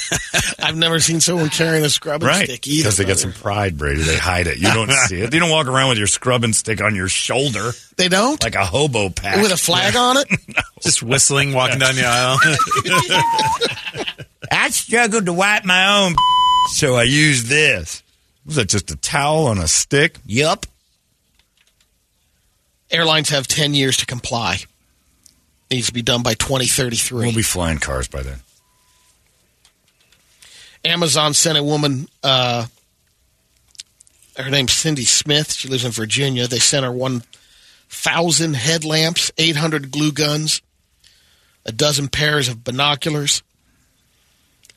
I've 0.60 0.76
never 0.78 1.00
seen 1.00 1.20
someone 1.22 1.50
carrying 1.50 1.84
a 1.86 1.90
scrubbing 1.90 2.28
right 2.28 2.46
stick 2.48 2.68
either. 2.68 2.84
because 2.84 2.98
they 2.98 3.04
get 3.04 3.18
brother. 3.20 3.34
some 3.34 3.34
pride, 3.34 3.78
Brady. 3.78 4.02
They 4.04 4.18
hide 4.18 4.48
it. 4.48 4.58
You 4.58 4.72
don't 4.74 4.92
see 5.08 5.22
it. 5.22 5.34
You 5.34 5.40
don't 5.40 5.50
walk 5.50 5.68
around 5.68 5.90
with 5.90 5.98
your 5.98 6.08
scrubbing 6.08 6.54
stick 6.54 6.82
on 6.82 6.96
your 6.96 7.08
shoulder 7.08 7.72
They 7.98 8.08
don't 8.10 8.42
like 8.44 8.56
a 8.56 8.66
hobo 8.66 9.10
pack 9.10 9.42
with 9.42 9.52
a 9.52 9.58
flag 9.58 9.96
on 9.96 10.18
it. 10.18 10.28
Just 10.82 11.04
whistling, 11.04 11.54
walking 11.54 11.80
down 11.80 11.96
the 11.96 12.06
aisle. 12.06 12.38
I 14.52 14.70
struggled 14.70 15.26
to 15.26 15.34
wipe 15.34 15.66
my 15.66 16.04
own, 16.06 16.16
so 16.74 16.96
I 16.96 17.04
used 17.04 17.48
this. 17.48 18.04
Was 18.46 18.58
that 18.58 18.68
just 18.70 18.92
a 18.92 18.98
towel 18.98 19.48
on 19.48 19.58
a 19.58 19.68
stick? 19.68 20.18
Yup. 20.26 20.66
Airlines 22.92 23.30
have 23.30 23.48
ten 23.48 23.74
years 23.74 23.98
to 23.98 24.06
comply. 24.06 24.58
Needs 25.72 25.88
to 25.88 25.94
be 25.94 26.02
done 26.02 26.22
by 26.24 26.34
2033. 26.36 27.26
We'll 27.26 27.36
be 27.36 27.42
flying 27.42 27.80
cars 27.80 28.08
by 28.08 28.22
then. 28.22 28.40
Amazon 30.86 31.34
sent 31.34 31.58
a 31.58 31.64
woman 31.64 32.08
uh, 32.24 32.66
her 34.38 34.50
name's 34.50 34.74
Cindy 34.74 35.06
Smith. 35.06 35.54
She 35.54 35.68
lives 35.68 35.86
in 35.86 35.92
Virginia. 35.92 36.48
They 36.48 36.60
sent 36.60 36.86
her 36.86 36.92
1,000 36.92 38.56
headlamps, 38.56 39.32
800 39.38 39.92
glue 39.92 40.12
guns, 40.12 40.62
a 41.66 41.72
dozen 41.72 42.08
pairs 42.08 42.50
of 42.50 42.64
binoculars. 42.64 43.44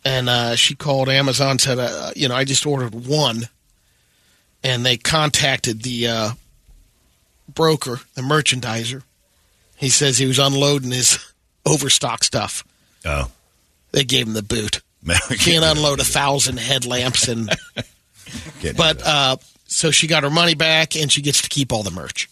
And 0.04 0.28
uh, 0.28 0.56
she 0.56 0.74
called 0.74 1.08
Amazon, 1.08 1.58
said, 1.58 1.78
uh, 1.78 2.12
you 2.14 2.28
know, 2.28 2.34
I 2.34 2.44
just 2.44 2.66
ordered 2.66 2.94
one. 2.94 3.48
And 4.62 4.84
they 4.84 4.96
contacted 4.96 5.82
the 5.82 6.08
uh, 6.08 6.30
broker, 7.48 8.00
the 8.14 8.22
merchandiser. 8.22 9.02
He 9.76 9.88
says 9.88 10.18
he 10.18 10.26
was 10.26 10.38
unloading 10.38 10.90
his 10.90 11.18
overstock 11.66 12.24
stuff. 12.24 12.64
Oh. 13.04 13.30
They 13.92 14.04
gave 14.04 14.26
him 14.26 14.34
the 14.34 14.42
boot. 14.42 14.80
Can't 15.38 15.64
unload 15.64 16.00
a 16.00 16.04
thousand 16.04 16.58
headlamps 16.58 17.28
and 17.28 17.48
but 18.76 19.02
uh 19.04 19.36
so 19.66 19.90
she 19.90 20.06
got 20.06 20.22
her 20.22 20.30
money 20.30 20.54
back 20.54 20.96
and 20.96 21.10
she 21.10 21.22
gets 21.22 21.42
to 21.42 21.48
keep 21.48 21.72
all 21.72 21.82
the 21.82 21.90
merch. 21.90 22.28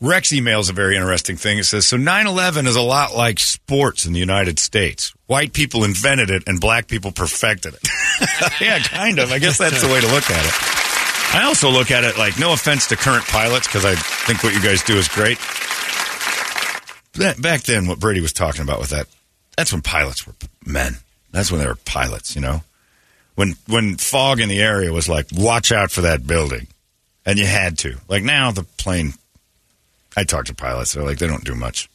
Rex 0.00 0.32
emails 0.32 0.68
a 0.70 0.72
very 0.72 0.96
interesting 0.96 1.36
thing. 1.36 1.58
It 1.58 1.64
says, 1.64 1.86
so 1.86 1.96
9-11 1.96 2.66
is 2.66 2.76
a 2.76 2.82
lot 2.82 3.16
like 3.16 3.38
sports 3.38 4.06
in 4.06 4.12
the 4.12 4.18
United 4.18 4.58
States. 4.58 5.14
White 5.26 5.52
people 5.52 5.82
invented 5.84 6.30
it 6.30 6.42
and 6.46 6.60
black 6.60 6.88
people 6.88 7.10
perfected 7.10 7.74
it. 7.74 7.88
yeah, 8.60 8.80
kind 8.80 9.18
of. 9.18 9.32
I 9.32 9.38
guess 9.38 9.56
that's 9.56 9.80
the 9.80 9.88
way 9.88 10.00
to 10.00 10.06
look 10.08 10.28
at 10.30 10.44
it. 10.44 10.52
I 11.34 11.44
also 11.46 11.70
look 11.70 11.90
at 11.90 12.04
it 12.04 12.18
like, 12.18 12.38
no 12.38 12.52
offense 12.52 12.86
to 12.88 12.96
current 12.96 13.24
pilots, 13.24 13.66
because 13.66 13.84
I 13.84 13.94
think 13.94 14.44
what 14.44 14.54
you 14.54 14.62
guys 14.62 14.82
do 14.82 14.96
is 14.96 15.08
great. 15.08 15.38
Back 17.40 17.62
then, 17.62 17.86
what 17.86 17.98
Brady 17.98 18.20
was 18.20 18.32
talking 18.32 18.62
about 18.62 18.80
with 18.80 18.90
that, 18.90 19.06
that's 19.56 19.72
when 19.72 19.82
pilots 19.82 20.26
were 20.26 20.34
men. 20.66 20.98
That's 21.34 21.50
when 21.50 21.60
they 21.60 21.66
were 21.66 21.74
pilots, 21.84 22.34
you 22.34 22.40
know? 22.40 22.62
When, 23.34 23.56
when 23.66 23.96
fog 23.96 24.38
in 24.40 24.48
the 24.48 24.60
area 24.62 24.92
was 24.92 25.08
like, 25.08 25.26
watch 25.32 25.72
out 25.72 25.90
for 25.90 26.02
that 26.02 26.26
building. 26.26 26.68
And 27.26 27.38
you 27.38 27.46
had 27.46 27.76
to. 27.78 27.96
Like 28.08 28.22
now, 28.22 28.52
the 28.52 28.62
plane 28.62 29.14
I 30.16 30.24
talk 30.24 30.44
to 30.46 30.54
pilots. 30.54 30.92
They're 30.92 31.02
like, 31.02 31.18
they 31.18 31.26
don't 31.26 31.44
do 31.44 31.54
much. 31.54 31.88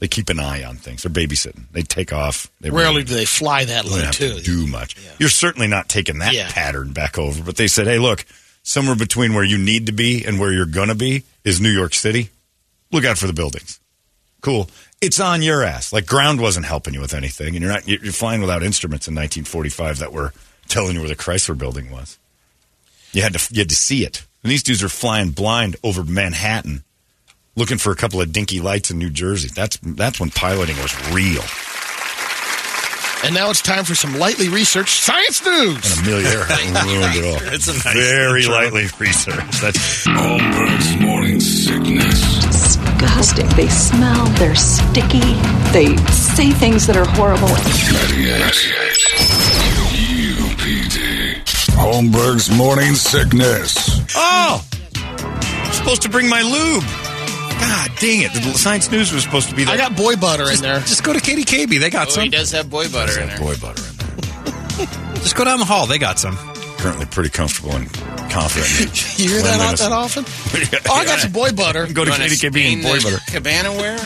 They 0.00 0.08
keep 0.08 0.30
an 0.30 0.40
eye 0.40 0.64
on 0.64 0.76
things. 0.76 1.02
They're 1.02 1.12
babysitting. 1.12 1.64
They 1.72 1.82
take 1.82 2.12
off. 2.12 2.50
They 2.60 2.70
Rarely 2.70 3.04
do 3.04 3.14
they 3.14 3.26
fly 3.26 3.66
that 3.66 3.84
low 3.84 4.10
too. 4.10 4.34
to 4.36 4.42
do 4.42 4.66
much. 4.66 4.96
You're 5.18 5.28
certainly 5.28 5.68
not 5.68 5.88
taking 5.88 6.18
that 6.20 6.32
Yeah. 6.32 6.50
pattern 6.50 6.92
back 6.92 7.18
over. 7.18 7.42
But 7.44 7.56
they 7.56 7.68
said, 7.68 7.86
hey, 7.86 7.98
look, 7.98 8.24
somewhere 8.62 8.96
between 8.96 9.34
where 9.34 9.44
you 9.44 9.58
need 9.58 9.86
to 9.86 9.92
be 9.92 10.24
and 10.24 10.40
where 10.40 10.52
you're 10.52 10.64
going 10.66 10.88
to 10.88 10.94
be 10.94 11.24
is 11.44 11.60
New 11.60 11.68
York 11.70 11.94
City. 11.94 12.30
Look 12.90 13.04
out 13.04 13.18
for 13.18 13.26
the 13.28 13.32
buildings. 13.34 13.78
Cool. 14.40 14.68
It's 15.00 15.18
on 15.18 15.40
your 15.40 15.62
ass. 15.64 15.92
Like 15.92 16.06
ground 16.06 16.40
wasn't 16.40 16.66
helping 16.66 16.92
you 16.92 17.00
with 17.00 17.14
anything, 17.14 17.54
and 17.54 17.62
you're 17.62 17.72
not. 17.72 17.88
You're 17.88 18.12
flying 18.12 18.40
without 18.40 18.62
instruments 18.62 19.08
in 19.08 19.14
1945 19.14 19.98
that 19.98 20.12
were 20.12 20.32
telling 20.68 20.94
you 20.94 21.00
where 21.00 21.08
the 21.08 21.16
Chrysler 21.16 21.56
Building 21.56 21.90
was. 21.90 22.18
You 23.12 23.22
had 23.22 23.32
to 23.32 23.54
you 23.54 23.60
had 23.60 23.70
to 23.70 23.74
see 23.74 24.04
it. 24.04 24.26
And 24.42 24.50
these 24.50 24.62
dudes 24.62 24.82
are 24.82 24.88
flying 24.88 25.30
blind 25.30 25.76
over 25.82 26.02
Manhattan, 26.04 26.84
looking 27.56 27.78
for 27.78 27.92
a 27.92 27.96
couple 27.96 28.20
of 28.20 28.32
dinky 28.32 28.60
lights 28.60 28.90
in 28.90 28.98
New 28.98 29.10
Jersey. 29.10 29.50
That's 29.54 29.78
that's 29.82 30.20
when 30.20 30.30
piloting 30.30 30.76
was 30.76 30.94
real. 31.10 31.42
And 33.22 33.34
now 33.34 33.50
it's 33.50 33.60
time 33.60 33.84
for 33.84 33.94
some 33.94 34.18
lightly 34.18 34.48
researched 34.48 35.02
science 35.02 35.44
news. 35.44 35.98
And 35.98 36.06
Amelia 36.06 36.26
Earhart 36.28 36.84
ruined 36.86 37.16
it 37.16 37.24
all. 37.24 37.52
It's 37.54 37.68
a 37.68 37.72
nice 37.74 37.82
very 37.92 38.40
intro. 38.40 38.54
lightly 38.54 38.86
researched. 38.98 39.60
That's 39.60 40.06
Holmberg's 40.06 41.00
morning 41.02 41.38
sickness. 41.38 42.36
Disgusting. 42.46 43.46
They 43.50 43.68
smell, 43.68 44.24
they're 44.38 44.54
sticky, 44.54 45.20
they 45.72 45.96
say 46.08 46.50
things 46.50 46.86
that 46.86 46.96
are 46.96 47.04
horrible. 47.04 47.48
98. 47.48 48.40
UPD. 50.40 51.42
Holmberg's 51.76 52.50
morning 52.56 52.94
sickness. 52.94 54.00
oh, 54.16 54.64
I'm 54.96 55.72
supposed 55.72 56.02
to 56.02 56.08
bring 56.08 56.28
my 56.28 56.40
lube. 56.42 56.84
God 57.60 57.90
dang 58.00 58.22
it! 58.22 58.32
The 58.32 58.40
science 58.58 58.90
news 58.90 59.12
was 59.12 59.22
supposed 59.22 59.48
to 59.50 59.54
be 59.54 59.64
there. 59.64 59.74
I 59.74 59.78
got 59.78 59.96
boy 59.96 60.16
butter 60.16 60.50
in 60.50 60.60
there. 60.60 60.80
Just 60.80 61.04
go 61.04 61.12
to 61.12 61.20
KDKB. 61.20 61.78
They 61.80 61.90
got 61.90 62.08
Oh, 62.08 62.10
some. 62.10 62.24
he 62.24 62.28
does 62.30 62.50
have 62.52 62.68
boy 62.70 62.88
butter 62.88 63.20
in 63.20 63.28
there. 63.28 63.38
boy 63.38 63.56
butter 63.56 63.82
in 63.82 63.96
there. 63.96 64.86
Just 65.16 65.36
go 65.36 65.44
down 65.44 65.58
the 65.58 65.64
hall. 65.66 65.86
They 65.86 65.98
got 65.98 66.18
some. 66.18 66.36
Currently 66.78 67.04
pretty 67.06 67.28
comfortable 67.30 67.72
and 67.76 67.92
confident. 68.30 69.18
You 69.20 69.28
hear 69.28 69.42
that 69.42 69.60
out 69.60 69.76
Cleanliness. 69.76 69.80
that 69.80 69.92
often? 69.92 70.24
Oh, 70.90 70.94
I 70.94 71.04
got 71.04 71.18
some 71.20 71.32
boy 71.32 71.52
butter. 71.52 71.86
Go 71.86 72.04
to 72.06 72.10
Katie 72.10 72.22
wanna 72.22 72.24
KDKB 72.24 72.38
stain 72.52 72.72
and 72.78 72.82
boy 72.82 73.00
butter. 73.02 73.18
Cabana 73.30 73.72
wear? 73.72 73.98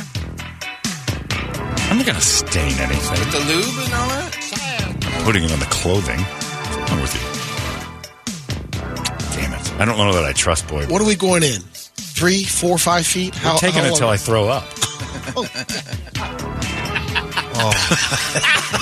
I'm 1.90 1.98
not 1.98 2.06
going 2.06 2.16
to 2.18 2.20
stain 2.24 2.72
anything. 2.80 3.10
With 3.20 3.30
The 3.30 3.38
lube 3.38 3.84
and 3.84 3.94
all 3.94 4.08
that? 4.08 5.04
I'm 5.06 5.24
putting 5.24 5.44
it 5.44 5.52
on 5.52 5.60
the 5.60 5.66
clothing. 5.66 6.18
What's 6.18 6.90
wrong 6.90 7.00
with 7.02 7.14
you? 7.14 7.20
Damn 9.40 9.52
it. 9.52 9.72
I 9.80 9.84
don't 9.84 9.96
know 9.96 10.12
that 10.14 10.24
I 10.24 10.32
trust 10.32 10.66
boy 10.66 10.80
butter. 10.80 10.92
What 10.92 11.00
are 11.02 11.06
we 11.06 11.14
going 11.14 11.44
in? 11.44 11.60
Three, 12.24 12.44
four, 12.44 12.78
five 12.78 13.06
feet? 13.06 13.34
I'm 13.44 13.58
taking 13.58 13.80
how 13.82 13.88
it 13.88 13.92
until 13.92 14.08
I 14.08 14.16
throw 14.16 14.48
up. 14.48 14.64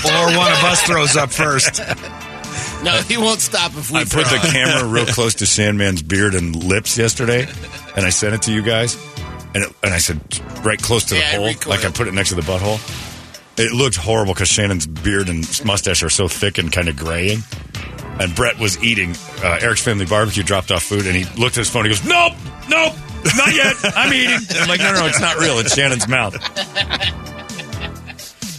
Or 0.05 0.27
one 0.37 0.53
of 0.53 0.63
us 0.65 0.83
throws 0.83 1.17
up 1.17 1.31
first. 1.33 1.81
No, 2.85 2.93
he 3.09 3.17
won't 3.17 3.41
stop 3.41 3.73
if 3.77 3.91
we 3.91 3.99
I 3.99 4.05
put 4.05 4.27
the 4.27 4.39
camera 4.53 4.87
real 4.93 5.07
close 5.07 5.35
to 5.37 5.45
Sandman's 5.45 6.03
beard 6.03 6.35
and 6.37 6.55
lips 6.55 6.97
yesterday, 6.97 7.49
and 7.97 8.07
I 8.07 8.11
sent 8.11 8.35
it 8.35 8.43
to 8.43 8.53
you 8.53 8.63
guys. 8.63 8.97
And, 9.57 9.65
it, 9.65 9.73
and 9.83 9.93
I 9.93 9.99
said, 9.99 10.21
right 10.65 10.81
close 10.81 11.05
to 11.07 11.15
the 11.15 11.21
Yeah, 11.21 11.37
hole, 11.39 11.47
recoiled. 11.49 11.67
like 11.67 11.85
I 11.85 11.91
put 11.91 12.07
it 12.07 12.15
next 12.15 12.29
to 12.29 12.37
the 12.37 12.43
butthole. 12.43 12.79
It 13.59 13.73
looked 13.73 13.97
horrible 13.97 14.35
because 14.35 14.49
Shannon's 14.49 14.87
beard 14.87 15.29
and 15.29 15.41
mustache 15.65 16.05
are 16.05 16.11
so 16.11 16.29
thick 16.29 16.59
and 16.59 16.71
kind 16.71 16.89
of 16.89 16.97
graying. 16.97 17.41
And 18.21 18.33
Brett 18.37 18.59
was 18.61 18.83
eating 18.85 19.17
uh, 19.43 19.59
Eric's 19.61 19.83
Family 19.83 20.07
Barbecue, 20.07 20.45
dropped 20.45 20.71
off 20.71 20.85
food, 20.85 21.07
and 21.07 21.17
he 21.17 21.25
looked 21.41 21.57
at 21.57 21.63
his 21.63 21.71
phone. 21.71 21.85
He 21.85 21.91
goes, 21.91 22.05
"Nope, 22.05 22.35
nope, 22.69 22.95
not 23.37 23.55
yet. 23.55 23.75
I'm 23.97 24.13
eating." 24.13 24.39
I'm 24.61 24.69
like, 24.73 24.81
"No, 24.81 24.93
no, 24.93 25.01
no, 25.01 25.07
it's 25.07 25.21
not 25.21 25.37
real. 25.39 25.59
It's 25.59 25.75
Shannon's 25.75 26.09
mouth." 26.09 26.35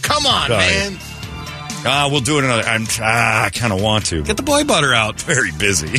Come 0.02 0.26
on, 0.26 0.48
Sorry. 0.48 0.58
man. 0.58 0.98
Ah, 1.86 2.08
we'll 2.10 2.20
do 2.20 2.38
it 2.38 2.44
another. 2.44 2.62
I'm. 2.62 2.86
Ah, 3.00 3.44
I 3.46 3.50
kind 3.50 3.72
of 3.72 3.80
want 3.82 4.06
to. 4.06 4.22
Get 4.22 4.36
the 4.36 4.42
boy 4.42 4.64
butter 4.64 4.94
out. 4.94 5.20
very 5.20 5.50
busy. 5.52 5.86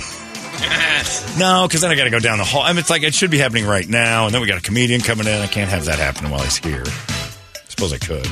no, 1.40 1.66
because 1.68 1.82
then 1.82 1.92
I 1.92 1.96
got 1.96 2.06
to 2.06 2.10
go 2.10 2.20
down 2.20 2.38
the 2.38 2.44
hall. 2.44 2.62
I 2.62 2.70
mean, 2.72 2.80
it's 2.80 2.90
like 2.90 3.04
it 3.04 3.14
should 3.14 3.30
be 3.32 3.38
happening 3.38 3.66
right 3.66 3.88
now, 3.88 4.26
and 4.26 4.34
then 4.34 4.42
we 4.42 4.48
got 4.48 4.58
a 4.58 4.62
comedian 4.62 5.02
coming 5.02 5.28
in. 5.28 5.42
I 5.42 5.48
can't 5.48 5.70
have 5.70 5.86
that 5.86 6.00
happening 6.00 6.32
while 6.32 6.42
he's 6.42 6.58
here. 6.58 6.84
I 6.86 7.60
Suppose 7.68 7.94
I 7.94 7.98
could. 7.98 8.28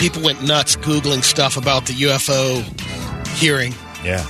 People 0.00 0.22
went 0.22 0.42
nuts 0.42 0.76
Googling 0.76 1.22
stuff 1.22 1.56
about 1.56 1.86
the 1.86 1.92
UFO 1.94 2.62
hearing. 3.36 3.74
Yeah. 4.04 4.24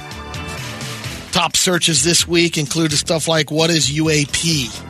Top 1.32 1.56
searches 1.56 2.04
this 2.04 2.26
week 2.28 2.56
included 2.58 2.96
stuff 2.96 3.26
like 3.28 3.50
what 3.50 3.70
is 3.70 3.90
UAP? 3.90 4.84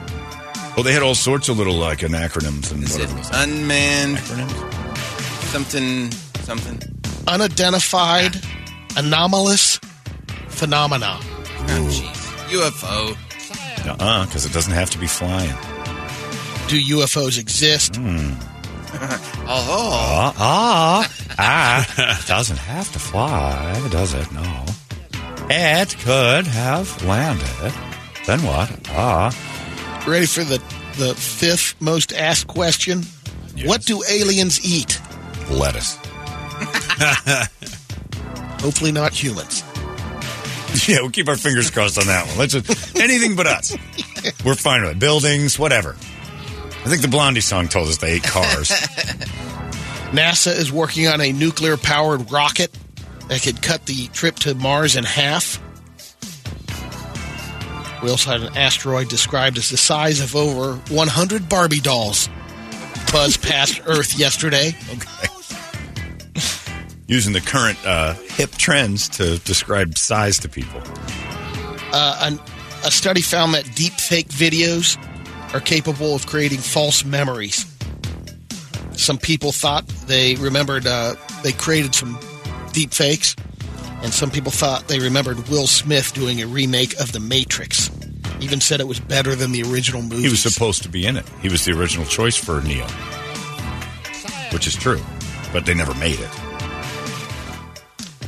Well, 0.79 0.85
they 0.85 0.93
had 0.93 1.03
all 1.03 1.17
sorts 1.17 1.49
of 1.49 1.59
little 1.59 1.75
like 1.75 2.05
and 2.05 2.14
acronyms 2.14 2.71
and 2.71 2.85
Is 2.85 2.95
it 2.97 3.09
whatever. 3.11 3.31
unmanned 3.33 4.19
Acronyms. 4.19 5.45
something 5.51 6.12
something? 6.45 6.79
Unidentified 7.27 8.37
anomalous 8.97 9.81
phenomena. 10.47 11.19
Oh, 11.19 11.88
jeez. 11.91 12.61
UFO. 12.61 13.17
Uh-uh, 13.88 14.27
because 14.27 14.47
it 14.47 14.53
doesn't 14.53 14.73
have 14.73 14.88
to 14.91 14.99
be 14.99 15.09
flying. 15.09 15.51
Do 16.69 16.81
UFOs 16.99 17.41
exist? 17.41 17.97
Hmm. 17.97 18.35
Oh, 19.49 20.33
Ah, 20.38 21.05
ah, 21.38 21.95
ah. 21.99 22.25
doesn't 22.29 22.57
have 22.59 22.93
to 22.93 23.01
fly, 23.01 23.85
does 23.91 24.14
it? 24.14 24.31
No. 24.31 24.64
It 25.51 25.97
could 25.99 26.47
have 26.47 27.05
landed. 27.05 27.73
Then 28.27 28.45
what? 28.45 28.71
Ah. 28.91 29.35
Ready 30.09 30.25
for 30.25 30.42
the, 30.42 30.57
the 30.97 31.14
fifth 31.14 31.79
most 31.83 32.14
asked 32.14 32.47
question? 32.47 33.03
What 33.64 33.85
do 33.85 34.03
aliens 34.09 34.64
eat? 34.64 34.99
Lettuce. 35.51 35.97
Hopefully 38.62 38.90
not 38.90 39.12
humans. 39.12 39.62
Yeah, 40.88 41.03
we'll 41.03 41.11
keep 41.11 41.29
our 41.29 41.37
fingers 41.37 41.71
crossed 41.71 41.99
on 41.99 42.07
that 42.07 42.27
one. 42.27 42.38
Let's 42.38 42.55
just, 42.55 42.97
anything 42.97 43.37
but 43.37 43.47
us. 43.47 43.77
We're 44.47 44.55
fine 44.55 44.81
with 44.81 44.92
it. 44.92 44.99
Buildings, 44.99 45.59
whatever. 45.59 45.90
I 45.90 46.88
think 46.88 47.03
the 47.03 47.09
Blondie 47.09 47.42
song 47.42 47.68
told 47.68 47.88
us 47.88 47.99
they 47.99 48.12
ate 48.12 48.23
cars. 48.23 48.71
NASA 50.11 50.57
is 50.57 50.73
working 50.73 51.07
on 51.07 51.21
a 51.21 51.33
nuclear 51.33 51.77
powered 51.77 52.33
rocket 52.33 52.71
that 53.29 53.42
could 53.42 53.61
cut 53.61 53.85
the 53.85 54.07
trip 54.09 54.37
to 54.37 54.55
Mars 54.55 54.97
in 54.97 55.05
half. 55.05 55.61
We 58.02 58.11
also 58.11 58.30
had 58.30 58.42
an 58.42 58.56
asteroid 58.56 59.08
described 59.08 59.58
as 59.58 59.70
the 59.70 59.76
size 59.76 60.20
of 60.20 60.37
over 60.37 60.74
100 60.92 61.48
Barbie 61.48 61.80
dolls 61.80 62.28
buzz 63.12 63.37
past 63.42 63.80
Earth 63.87 64.18
yesterday. 64.18 64.74
Okay. 64.90 65.28
Using 67.06 67.32
the 67.32 67.40
current 67.40 67.78
uh, 67.87 68.14
hip 68.14 68.50
trends 68.52 69.08
to 69.11 69.38
describe 69.38 69.96
size 69.96 70.38
to 70.40 70.48
people. 70.48 70.82
Uh, 71.92 72.18
an, 72.22 72.40
a 72.84 72.90
study 72.90 73.22
found 73.22 73.54
that 73.54 73.74
deep 73.74 73.94
fake 73.94 74.28
videos 74.28 74.96
are 75.54 75.61
capable 75.61 76.14
of 76.14 76.26
creating 76.26 76.58
false 76.58 77.04
memories. 77.04 77.64
Some 78.92 79.16
people 79.16 79.52
thought 79.52 79.87
they 80.06 80.34
remembered 80.34 80.87
uh, 80.87 81.14
they 81.42 81.52
created 81.52 81.94
some 81.94 82.18
deep 82.72 82.92
fakes, 82.92 83.34
And 84.02 84.12
some 84.12 84.30
people 84.30 84.52
thought 84.52 84.87
they 84.88 85.00
remembered 85.00 85.48
Will 85.48 85.66
Smith 85.66 86.12
doing 86.12 86.42
a 86.42 86.46
remake 86.46 86.98
of 87.00 87.12
The 87.12 87.20
Matrix. 87.20 87.88
Even 88.40 88.61
said 88.61 88.81
it 88.81 88.87
was 88.87 89.01
better 89.01 89.35
than 89.35 89.53
the 89.53 89.62
original 89.64 90.03
movie. 90.03 90.22
He 90.22 90.29
was 90.29 90.42
supposed 90.42 90.83
to 90.85 90.88
be 90.88 91.07
in 91.07 91.16
it. 91.16 91.29
He 91.42 91.48
was 91.48 91.64
the 91.64 91.72
original 91.72 92.07
choice 92.07 92.37
for 92.37 92.61
Neo, 92.62 92.87
which 94.53 94.66
is 94.66 94.77
true, 94.77 95.01
but 95.53 95.66
they 95.66 95.74
never 95.74 95.94
made 95.94 96.18
it. 96.20 96.31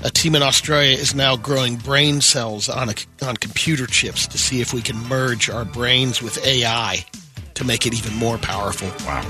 A 0.03 0.11
team 0.11 0.35
in 0.35 0.43
Australia 0.43 0.97
is 0.97 1.15
now 1.15 1.37
growing 1.37 1.77
brain 1.77 2.23
cells 2.23 2.69
on 2.69 2.89
a, 2.89 2.95
on 3.23 3.37
computer 3.37 3.87
chips 3.87 4.27
to 4.29 4.39
see 4.39 4.61
if 4.61 4.73
we 4.73 4.81
can 4.81 4.97
merge 5.09 5.51
our 5.51 5.65
brains 5.65 6.23
with 6.23 6.45
AI 6.45 7.05
to 7.55 7.65
make 7.65 7.87
it 7.87 7.93
even 7.93 8.15
more 8.15 8.39
powerful. 8.39 8.89
Wow. 9.07 9.23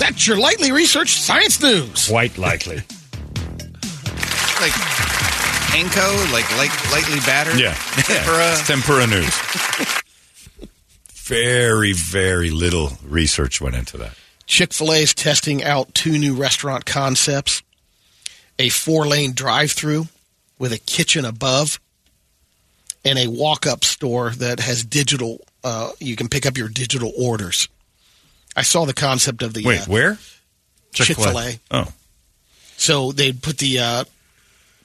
That's 0.00 0.26
your 0.26 0.36
lightly 0.36 0.72
researched 0.72 1.22
science 1.22 1.62
news. 1.62 2.08
Quite 2.08 2.36
likely. 2.36 2.82
Like 4.60 4.72
Henko, 5.74 6.32
like 6.32 6.48
light, 6.56 6.70
lightly 6.92 7.18
battered. 7.26 7.58
Yeah. 7.58 7.74
Tempura. 7.96 8.52
It's 8.52 8.66
tempura 8.66 9.06
news. 9.08 9.34
very, 11.12 11.92
very 11.92 12.50
little 12.50 12.92
research 13.04 13.60
went 13.60 13.74
into 13.74 13.96
that. 13.98 14.14
Chick 14.46 14.72
fil 14.72 14.92
A 14.92 15.02
is 15.02 15.14
testing 15.14 15.64
out 15.64 15.92
two 15.92 16.16
new 16.16 16.34
restaurant 16.34 16.86
concepts 16.86 17.62
a 18.58 18.68
four 18.68 19.06
lane 19.06 19.32
drive 19.32 19.72
through 19.72 20.06
with 20.58 20.72
a 20.72 20.78
kitchen 20.78 21.24
above, 21.24 21.80
and 23.04 23.18
a 23.18 23.26
walk 23.26 23.66
up 23.66 23.84
store 23.84 24.30
that 24.30 24.60
has 24.60 24.84
digital, 24.84 25.40
uh, 25.64 25.90
you 25.98 26.14
can 26.14 26.28
pick 26.28 26.46
up 26.46 26.56
your 26.56 26.68
digital 26.68 27.12
orders. 27.18 27.68
I 28.56 28.62
saw 28.62 28.84
the 28.84 28.94
concept 28.94 29.42
of 29.42 29.52
the 29.54 29.64
Wait, 29.64 29.80
uh, 29.80 29.84
where? 29.86 30.18
Chick 30.92 31.16
fil 31.16 31.38
A. 31.38 31.58
Oh. 31.72 31.92
So 32.76 33.12
they'd 33.12 33.42
put 33.42 33.58
the 33.58 33.80
uh, 33.80 34.04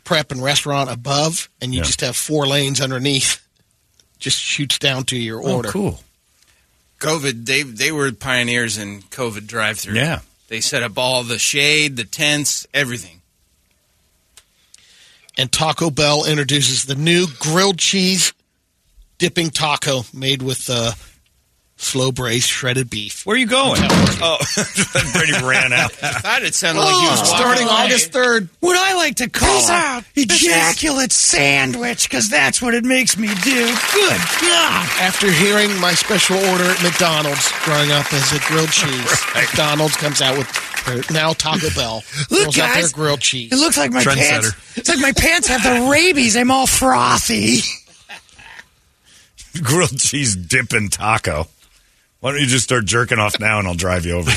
prep 0.04 0.32
and 0.32 0.44
restaurant 0.44 0.90
above, 0.90 1.50
and 1.62 1.74
you 1.74 1.80
Yeah. 1.80 1.86
just 1.86 2.02
have 2.02 2.16
four 2.16 2.48
lanes 2.48 2.82
underneath. 2.82 3.42
Just 4.20 4.38
shoots 4.38 4.78
down 4.78 5.06
to 5.06 5.18
your 5.18 5.38
order. 5.40 5.50
Oh, 5.50 5.56
order. 5.56 5.72
cool. 5.72 6.04
COVID, 7.00 7.46
they 7.46 7.64
they 7.64 7.90
were 7.90 8.12
pioneers 8.12 8.78
in 8.78 9.02
COVID 9.04 9.48
drive-through. 9.48 9.96
Yeah. 9.96 10.20
They 10.50 10.60
set 10.60 10.84
up 10.84 10.98
all 10.98 11.24
the 11.24 11.40
shade, 11.40 11.96
the 11.96 12.04
tents, 12.04 12.68
everything. 12.74 13.22
And 15.38 15.50
Taco 15.52 15.90
Bell 15.90 16.26
introduces 16.26 16.84
the 16.84 16.96
new 16.96 17.28
grilled 17.40 17.78
cheese 17.80 18.34
dipping 19.20 19.52
taco 19.52 20.04
made 20.14 20.42
with 20.42 20.70
uh, 20.70 20.92
slow 21.80 22.12
braised 22.12 22.48
shredded 22.48 22.90
beef. 22.90 23.26
Where 23.26 23.36
are 23.36 23.40
you 23.40 23.48
going? 23.48 23.82
Oh, 24.22 24.38
Brady 25.14 25.32
ran 25.46 25.72
out. 25.72 25.92
I 26.04 26.20
thought 26.20 26.42
it 26.42 26.54
sounded 26.54 26.82
like 26.82 26.94
he 26.94 27.08
oh, 27.08 27.12
was 27.12 27.30
starting 27.30 27.64
away. 27.64 27.86
August 27.86 28.12
3rd. 28.12 28.50
What 28.60 28.76
I 28.76 28.96
like 28.96 29.16
to 29.18 29.30
call 29.30 29.70
out. 29.70 30.04
ejaculate 30.14 31.14
sandwich, 31.14 32.10
because 32.10 32.28
that's 32.28 32.62
what 32.62 32.74
it 32.74 32.84
makes 32.84 33.18
me 33.18 33.28
do. 33.28 33.66
Good 33.94 34.22
God. 34.42 34.90
After 35.00 35.32
hearing 35.32 35.70
my 35.80 35.94
special 35.94 36.36
order 36.36 36.66
at 36.66 36.84
McDonald's 36.84 37.50
growing 37.64 37.92
up 37.92 38.12
as 38.12 38.34
a 38.34 38.40
grilled 38.46 38.70
cheese, 38.72 39.24
McDonald's 39.34 39.96
comes 39.96 40.22
out 40.22 40.38
with 40.38 40.50
uh, 40.88 41.02
now 41.14 41.32
Taco 41.32 41.70
Bell. 41.74 42.04
Look, 42.30 42.42
throws 42.42 42.60
out 42.60 42.74
their 42.74 42.82
guys, 42.82 42.92
grilled 42.92 43.22
cheese. 43.22 43.54
It 43.54 43.58
looks 43.58 43.78
like 43.78 43.92
my 43.92 44.04
pants. 44.04 44.52
It's 44.76 44.90
like 44.90 45.00
my 45.00 45.14
pants 45.14 45.48
have 45.48 45.64
the 45.64 45.90
rabies. 45.90 46.36
I'm 46.36 46.52
all 46.52 46.68
frothy. 46.68 47.60
Grilled 49.64 49.98
cheese 49.98 50.36
dipping 50.36 50.90
taco. 50.90 51.48
Why 52.20 52.32
don't 52.32 52.42
you 52.42 52.48
just 52.48 52.66
start 52.66 52.86
jerking 52.86 53.20
off 53.20 53.40
now 53.40 53.60
and 53.60 53.68
I'll 53.68 53.76
drive 53.76 54.06
you 54.06 54.18
over? 54.18 54.32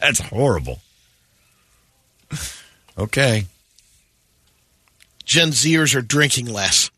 That's 0.00 0.20
horrible. 0.20 0.80
Okay. 2.98 3.46
Gen 5.24 5.48
Zers 5.48 5.94
are 5.94 6.02
drinking 6.02 6.46
less. 6.46 6.90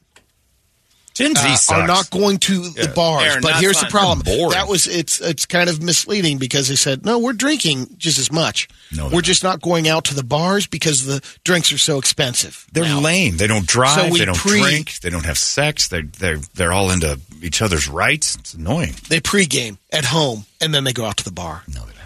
Gen 1.19 1.35
Z 1.35 1.73
uh, 1.73 1.77
are 1.77 1.87
not 1.87 2.11
going 2.11 2.39
to 2.39 2.69
the 2.71 2.93
bars. 2.95 3.25
They're 3.25 3.41
but 3.41 3.57
here's 3.57 3.81
the 3.81 3.87
problem. 3.87 4.21
That 4.51 4.69
was 4.69 4.87
it's 4.87 5.21
it's 5.21 5.47
kind 5.47 5.69
of 5.69 5.83
misleading 5.83 6.39
because 6.39 6.69
they 6.69 6.77
said 6.77 7.05
no, 7.05 7.19
we're 7.19 7.33
drinking 7.33 7.97
just 7.99 8.21
as 8.21 8.31
much. 8.31 8.69
No, 8.95 9.09
we're 9.13 9.23
just 9.23 9.43
not 9.43 9.61
going 9.61 9.89
out 9.89 10.05
to 10.05 10.15
the 10.15 10.23
bars 10.23 10.69
because 10.69 11.07
the 11.07 11.21
drinks 11.43 11.73
are 11.73 11.79
so 11.79 11.99
expensive. 11.99 12.67
They're 12.73 12.85
now. 12.85 13.01
lame. 13.01 13.37
They 13.37 13.49
don't 13.49 13.67
drive. 13.67 14.13
So 14.13 14.17
they 14.17 14.25
don't 14.25 14.37
pre- 14.37 14.63
drink. 14.63 15.01
They 15.01 15.11
don't 15.11 15.27
have 15.27 15.39
sex. 15.39 15.89
They 15.89 16.03
they 16.03 16.37
they're 16.55 16.73
all 16.73 16.91
into 16.93 17.19
each 17.43 17.63
other's 17.63 17.89
rights. 17.89 18.37
It's 18.37 18.55
annoying. 18.55 18.95
They 19.09 19.21
pregame 19.21 19.79
at 19.93 20.05
home 20.05 20.47
and 20.61 20.73
then 20.73 20.85
they 20.85 20.93
go 20.93 21.05
out 21.05 21.17
to 21.17 21.25
the 21.25 21.33
bar. 21.33 21.65
No, 21.67 21.81
they 21.81 21.93
don't. 21.93 21.99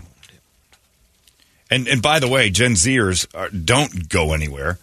And 1.71 1.87
and 1.87 2.01
by 2.01 2.19
the 2.19 2.29
way, 2.29 2.49
Gen 2.49 2.73
Zers 2.73 3.27
are, 3.35 3.51
don't 3.51 4.09
go 4.09 4.33
anywhere 4.33 4.79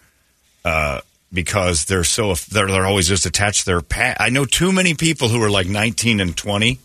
uh, 0.65 1.01
because 1.31 1.85
they're 1.85 2.03
so 2.03 2.33
they're, 2.33 2.67
they're 2.67 2.85
always 2.85 3.07
just 3.07 3.25
attached 3.25 3.61
to 3.61 3.65
their 3.65 3.81
past. 3.81 4.17
I 4.19 4.29
know 4.29 4.45
too 4.45 4.71
many 4.71 4.93
people 4.93 5.29
who 5.29 5.41
are 5.43 5.49
like 5.49 5.67
19 5.67 6.19
and 6.19 6.35
20 6.35 6.79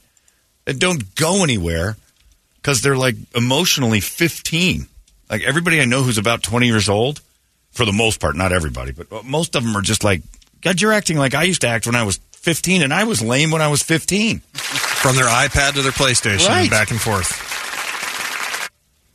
that 0.67 0.79
don't 0.79 1.15
go 1.15 1.43
anywhere 1.43 1.97
because 2.57 2.83
they're 2.83 2.97
like 2.97 3.17
emotionally 3.35 4.01
15. 4.01 4.87
Like 5.31 5.43
everybody 5.43 5.81
I 5.81 5.85
know 5.87 6.03
who's 6.03 6.19
about 6.19 6.43
20 6.43 6.67
years 6.67 6.89
old, 6.89 7.21
for 7.73 7.85
the 7.85 7.93
most 7.93 8.21
part, 8.21 8.37
not 8.37 8.53
everybody, 8.53 8.93
but 8.93 9.25
most 9.25 9.57
of 9.57 9.65
them 9.65 9.77
are 9.77 9.83
just 9.83 10.05
like, 10.05 10.23
God, 10.61 10.81
you're 10.81 10.93
acting 10.93 11.17
like 11.19 11.35
I 11.35 11.43
used 11.43 11.63
to 11.63 11.69
act 11.69 11.87
when 11.87 11.97
I 11.97 12.05
was 12.05 12.19
15, 12.37 12.83
and 12.83 12.93
I 12.93 13.05
was 13.05 13.23
lame 13.23 13.51
when 13.51 13.63
I 13.63 13.69
was 13.69 13.83
15. 13.83 14.41
From 14.41 15.17
their 15.17 15.27
iPad 15.27 15.75
to 15.75 15.83
their 15.83 15.93
PlayStation 15.93 16.49
Right. 16.49 16.71
back 16.71 16.91
and 16.91 17.01
forth. 17.01 17.44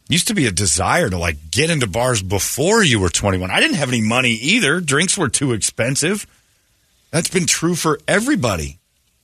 Used 0.10 0.28
to 0.28 0.34
be 0.34 0.48
a 0.48 0.52
desire 0.52 1.10
to 1.10 1.17
like 1.17 1.52
get 1.52 1.69
into 1.69 1.88
bars 1.88 2.22
before 2.22 2.84
you 2.84 3.00
were 3.00 3.10
21. 3.10 3.50
I 3.50 3.62
didn't 3.62 3.78
have 3.78 3.89
any 3.89 4.02
money 4.02 4.32
either. 4.32 4.82
Drinks 4.82 5.17
were 5.17 5.30
too 5.30 5.54
expensive. 5.54 6.28
That's 7.12 7.30
been 7.30 7.45
true 7.45 7.76
for 7.76 8.00
everybody. 8.08 8.80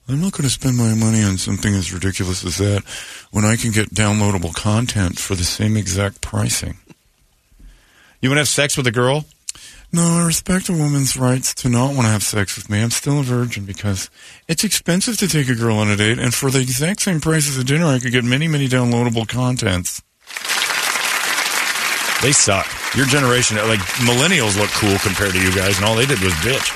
I'm 0.08 0.20
not 0.20 0.32
going 0.32 0.44
to 0.44 0.50
spend 0.50 0.76
my 0.76 0.94
money 0.94 1.22
on 1.22 1.36
something 1.36 1.74
as 1.74 1.92
ridiculous 1.92 2.44
as 2.44 2.58
that 2.58 2.84
when 3.32 3.44
I 3.44 3.56
can 3.56 3.72
get 3.72 3.90
downloadable 3.90 4.54
content 4.54 5.18
for 5.18 5.34
the 5.34 5.44
same 5.44 5.76
exact 5.76 6.20
pricing. 6.20 6.76
You 8.20 8.30
want 8.30 8.36
to 8.36 8.42
have 8.42 8.48
sex 8.48 8.76
with 8.76 8.86
a 8.86 8.92
girl? 8.92 9.26
No, 9.92 10.02
I 10.02 10.26
respect 10.26 10.68
a 10.68 10.72
woman's 10.72 11.16
rights 11.16 11.54
to 11.56 11.68
not 11.68 11.94
want 11.94 12.02
to 12.02 12.08
have 12.08 12.22
sex 12.22 12.56
with 12.56 12.70
me. 12.70 12.82
I'm 12.82 12.90
still 12.90 13.20
a 13.20 13.22
virgin 13.22 13.64
because 13.64 14.10
it's 14.46 14.64
expensive 14.64 15.16
to 15.18 15.28
take 15.28 15.48
a 15.48 15.54
girl 15.54 15.76
on 15.76 15.88
a 15.88 15.96
date, 15.96 16.18
and 16.18 16.34
for 16.34 16.50
the 16.50 16.60
exact 16.60 17.00
same 17.00 17.20
price 17.20 17.48
as 17.48 17.56
a 17.56 17.64
dinner, 17.64 17.86
I 17.86 17.98
could 17.98 18.12
get 18.12 18.24
many, 18.24 18.46
many 18.46 18.68
downloadable 18.68 19.28
contents. 19.28 20.02
They 22.22 22.32
suck. 22.32 22.66
Your 22.96 23.06
generation, 23.06 23.56
like 23.68 23.78
millennials, 24.00 24.58
look 24.58 24.70
cool 24.70 24.96
compared 24.98 25.32
to 25.34 25.40
you 25.40 25.54
guys, 25.54 25.76
and 25.76 25.84
all 25.86 25.94
they 25.94 26.06
did 26.06 26.20
was 26.20 26.32
bitch. 26.34 26.72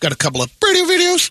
Got 0.00 0.12
a 0.12 0.16
couple 0.16 0.42
of 0.42 0.52
radio 0.64 0.84
videos. 0.84 1.30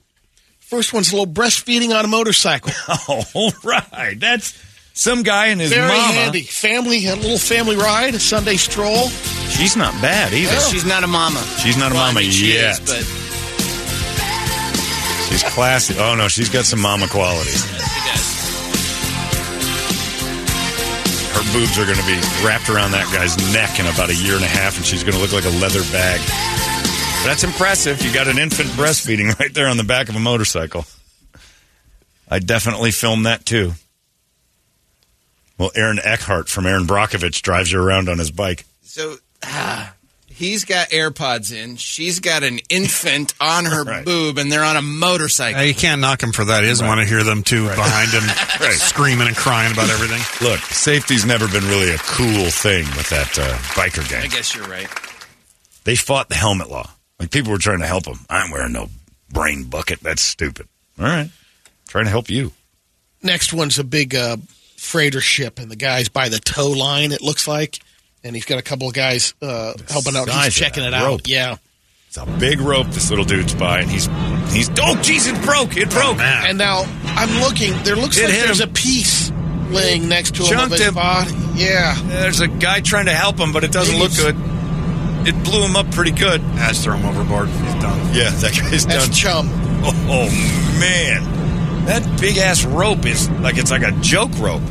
First 0.59 0.93
one's 0.93 1.11
a 1.11 1.15
little 1.17 1.31
breastfeeding 1.31 1.93
on 1.97 2.05
a 2.05 2.07
motorcycle. 2.07 2.71
Oh, 2.87 3.23
all 3.35 3.51
right. 3.63 4.17
That's 4.17 4.57
some 4.93 5.23
guy 5.23 5.47
and 5.47 5.59
his 5.59 5.69
Very 5.73 5.87
mama. 5.89 6.13
handy. 6.13 6.43
Family, 6.43 7.05
a 7.07 7.15
little 7.17 7.37
family 7.37 7.75
ride, 7.75 8.15
a 8.15 8.19
Sunday 8.19 8.55
stroll. 8.55 9.09
She's 9.49 9.75
not 9.75 9.91
bad 10.01 10.31
either. 10.33 10.57
She's 10.71 10.85
not 10.85 11.03
a 11.03 11.07
mama. 11.07 11.43
She's 11.61 11.77
not 11.77 11.91
a 11.91 11.95
Well, 11.95 12.03
I 12.03 12.07
mama 12.07 12.21
mean, 12.21 12.31
she 12.31 12.53
yet. 12.53 12.79
is, 12.79 12.87
but 12.87 13.03
She's 15.29 15.43
classy. 15.43 15.95
Oh 15.99 16.15
no, 16.15 16.27
she's 16.29 16.49
got 16.49 16.63
some 16.65 16.79
mama 16.79 17.07
qualities. 17.09 17.63
Boobs 21.53 21.77
are 21.77 21.85
going 21.85 21.97
to 21.97 22.05
be 22.05 22.15
wrapped 22.45 22.69
around 22.69 22.91
that 22.91 23.09
guy's 23.13 23.35
neck 23.53 23.79
in 23.79 23.85
about 23.85 24.09
a 24.09 24.15
year 24.15 24.35
and 24.35 24.43
a 24.43 24.47
half, 24.47 24.77
and 24.77 24.85
she's 24.85 25.03
going 25.03 25.15
to 25.15 25.19
look 25.19 25.33
like 25.33 25.45
a 25.45 25.57
leather 25.59 25.81
bag. 25.91 26.19
That's 27.25 27.43
impressive. 27.43 28.01
You 28.01 28.13
got 28.13 28.27
an 28.27 28.37
infant 28.37 28.69
breastfeeding 28.69 29.37
right 29.39 29.53
there 29.53 29.67
on 29.67 29.77
the 29.77 29.83
back 29.83 30.09
of 30.09 30.15
a 30.15 30.19
motorcycle. 30.19 30.85
I 32.29 32.39
definitely 32.39 32.91
filmed 32.91 33.25
that 33.25 33.45
too. 33.45 33.73
Well, 35.57 35.71
Aaron 35.75 35.99
Eckhart 36.01 36.49
from 36.49 36.65
Erin 36.65 36.87
Brockovich 36.87 37.41
drives 37.41 37.71
you 37.71 37.79
around 37.79 38.09
on 38.09 38.17
his 38.17 38.31
bike. 38.31 38.65
So 38.81 39.17
ah, 39.43 39.93
he's 40.41 40.65
got 40.65 40.89
AirPods 40.89 41.53
in. 41.55 41.75
She's 41.77 42.19
got 42.19 42.43
an 42.43 42.59
infant 42.69 43.33
on 43.39 43.65
her 43.65 43.83
Right. 43.85 44.03
boob, 44.05 44.37
and 44.37 44.51
they're 44.51 44.63
on 44.63 44.75
a 44.75 44.81
motorcycle. 44.81 45.63
You 45.63 45.73
can't 45.75 46.01
knock 46.01 46.21
him 46.21 46.31
for 46.31 46.43
that. 46.45 46.63
He 46.63 46.69
doesn't 46.69 46.85
want 46.85 46.99
to 46.99 47.05
hear 47.05 47.23
them 47.23 47.43
two 47.43 47.67
behind 47.67 48.09
him 48.09 48.23
Right. 48.59 48.73
screaming 48.73 49.27
and 49.27 49.35
crying 49.35 49.71
about 49.71 49.89
everything. 49.89 50.21
Look, 50.47 50.59
safety's 50.59 51.25
never 51.25 51.47
been 51.47 51.63
really 51.69 51.91
a 51.91 51.97
cool 51.99 52.49
thing 52.49 52.85
with 52.97 53.09
that 53.09 53.37
uh, 53.39 53.55
biker 53.79 54.07
gang. 54.09 54.23
I 54.23 54.27
guess 54.27 54.55
you're 54.55 54.67
right. 54.67 54.89
They 55.83 55.95
fought 55.95 56.29
the 56.29 56.35
helmet 56.35 56.69
law. 56.69 56.89
Like 57.19 57.31
people 57.31 57.51
were 57.51 57.57
trying 57.57 57.79
to 57.79 57.87
help 57.87 58.03
them. 58.05 58.19
I'm 58.29 58.51
wearing 58.51 58.73
no 58.73 58.89
brain 59.31 59.65
bucket. 59.65 59.99
That's 60.01 60.21
stupid. 60.21 60.67
All 60.99 61.05
right, 61.05 61.29
trying 61.87 62.05
to 62.05 62.11
help 62.11 62.29
you. 62.29 62.51
Next 63.23 63.53
one's 63.53 63.77
a 63.79 63.83
big 63.83 64.15
uh, 64.15 64.37
freighter 64.77 65.21
ship, 65.21 65.59
and 65.59 65.69
the 65.71 65.75
guy's 65.75 66.09
by 66.09 66.29
the 66.29 66.39
tow 66.39 66.69
line, 66.69 67.11
it 67.11 67.21
looks 67.21 67.47
like. 67.47 67.79
And 68.23 68.35
he's 68.35 68.45
got 68.45 68.59
a 68.59 68.61
couple 68.61 68.87
of 68.87 68.93
guys 68.93 69.33
uh, 69.41 69.73
helping 69.89 70.15
out. 70.15 70.29
He's 70.29 70.53
checking 70.53 70.83
that 70.83 70.93
it 70.93 71.03
rope. 71.05 71.21
out. 71.21 71.27
Yeah. 71.27 71.57
It's 72.07 72.17
a 72.17 72.25
big 72.25 72.59
rope 72.59 72.87
this 72.87 73.09
little 73.09 73.23
dude's 73.25 73.55
by, 73.55 73.79
and 73.79 73.89
he's 73.89 74.05
he's 74.53 74.69
oh 74.71 74.95
jeez, 74.99 75.31
it 75.33 75.41
broke. 75.45 75.77
It 75.77 75.89
broke. 75.89 76.19
And 76.19 76.57
now 76.57 76.83
I'm 77.05 77.41
looking. 77.41 77.71
There 77.83 77.95
looks 77.95 78.17
It 78.17 78.25
like 78.25 78.33
there's 78.33 78.59
him. 78.59 78.69
a 78.69 78.73
piece 78.73 79.31
laying 79.69 80.09
next 80.09 80.35
to 80.35 80.43
him. 80.43 80.49
Chunked 80.49 80.73
of 80.73 80.79
his 80.79 80.87
him. 80.89 80.93
body. 80.93 81.31
Yeah. 81.55 81.95
There's 82.07 82.41
a 82.41 82.47
guy 82.49 82.81
trying 82.81 83.05
to 83.05 83.13
help 83.13 83.39
him, 83.39 83.53
but 83.53 83.63
it 83.63 83.71
doesn't 83.71 83.97
look 83.97 84.13
good. 84.15 84.35
It 85.25 85.41
blew 85.45 85.63
him 85.63 85.75
up 85.77 85.89
pretty 85.91 86.11
good. 86.11 86.41
I 86.41 86.69
just 86.69 86.83
throw 86.83 86.97
him 86.97 87.05
overboard. 87.05 87.47
He's 87.47 87.73
done. 87.75 87.99
Yeah, 88.13 88.29
that 88.29 88.53
guy's 88.59 88.85
That's 88.85 89.05
done. 89.07 89.13
chum. 89.13 89.49
Oh, 89.83 90.29
man. 90.79 91.85
That 91.85 92.19
big 92.19 92.37
ass 92.37 92.65
rope 92.65 93.05
is 93.05 93.29
like 93.29 93.57
it's 93.57 93.71
like 93.71 93.83
a 93.83 93.91
joke 94.01 94.31
rope. 94.39 94.61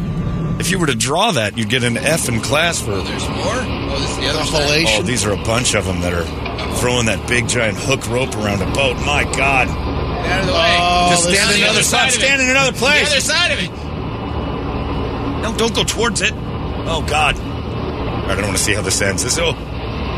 If 0.60 0.70
you 0.70 0.78
were 0.78 0.86
to 0.86 0.94
draw 0.94 1.32
that, 1.32 1.56
you'd 1.56 1.70
get 1.70 1.84
an 1.84 1.96
F 1.96 2.28
in 2.28 2.40
class 2.40 2.78
for. 2.80 2.90
There's 2.90 3.26
more. 3.28 3.64
Oh, 3.90 3.96
this 3.98 4.10
is 4.10 4.16
the 4.18 4.28
other 4.28 4.44
The 4.44 4.84
Oh, 4.98 5.02
these 5.02 5.24
are 5.24 5.32
a 5.32 5.42
bunch 5.42 5.74
of 5.74 5.86
them 5.86 6.00
that 6.02 6.12
are 6.12 6.26
throwing 6.76 7.06
that 7.06 7.26
big 7.26 7.48
giant 7.48 7.78
hook 7.78 8.06
rope 8.08 8.36
around 8.36 8.60
a 8.60 8.70
boat. 8.72 8.96
My 9.06 9.24
God. 9.24 9.68
Get 9.68 9.76
out 9.76 10.40
of 10.40 10.46
the 10.46 10.52
way. 10.52 10.76
Oh, 10.78 11.08
Just 11.10 11.22
stand 11.22 11.34
is 11.34 11.40
in 11.40 11.48
the 11.48 11.64
another 11.64 11.78
other 11.78 11.82
spot. 11.82 12.10
side. 12.10 12.12
Stand 12.12 12.42
in 12.42 12.50
another 12.50 12.72
place. 12.76 13.08
The 13.08 13.16
other 13.16 13.20
side 13.20 13.52
of 13.52 13.58
it. 13.58 13.70
No, 15.42 15.56
don't 15.56 15.74
go 15.74 15.82
towards 15.82 16.20
it. 16.20 16.32
Oh 16.34 17.04
God! 17.08 17.36
I 17.38 18.34
don't 18.34 18.44
want 18.44 18.58
to 18.58 18.62
see 18.62 18.74
how 18.74 18.82
this 18.82 19.00
ends. 19.00 19.24
This 19.24 19.38
oh, 19.38 19.52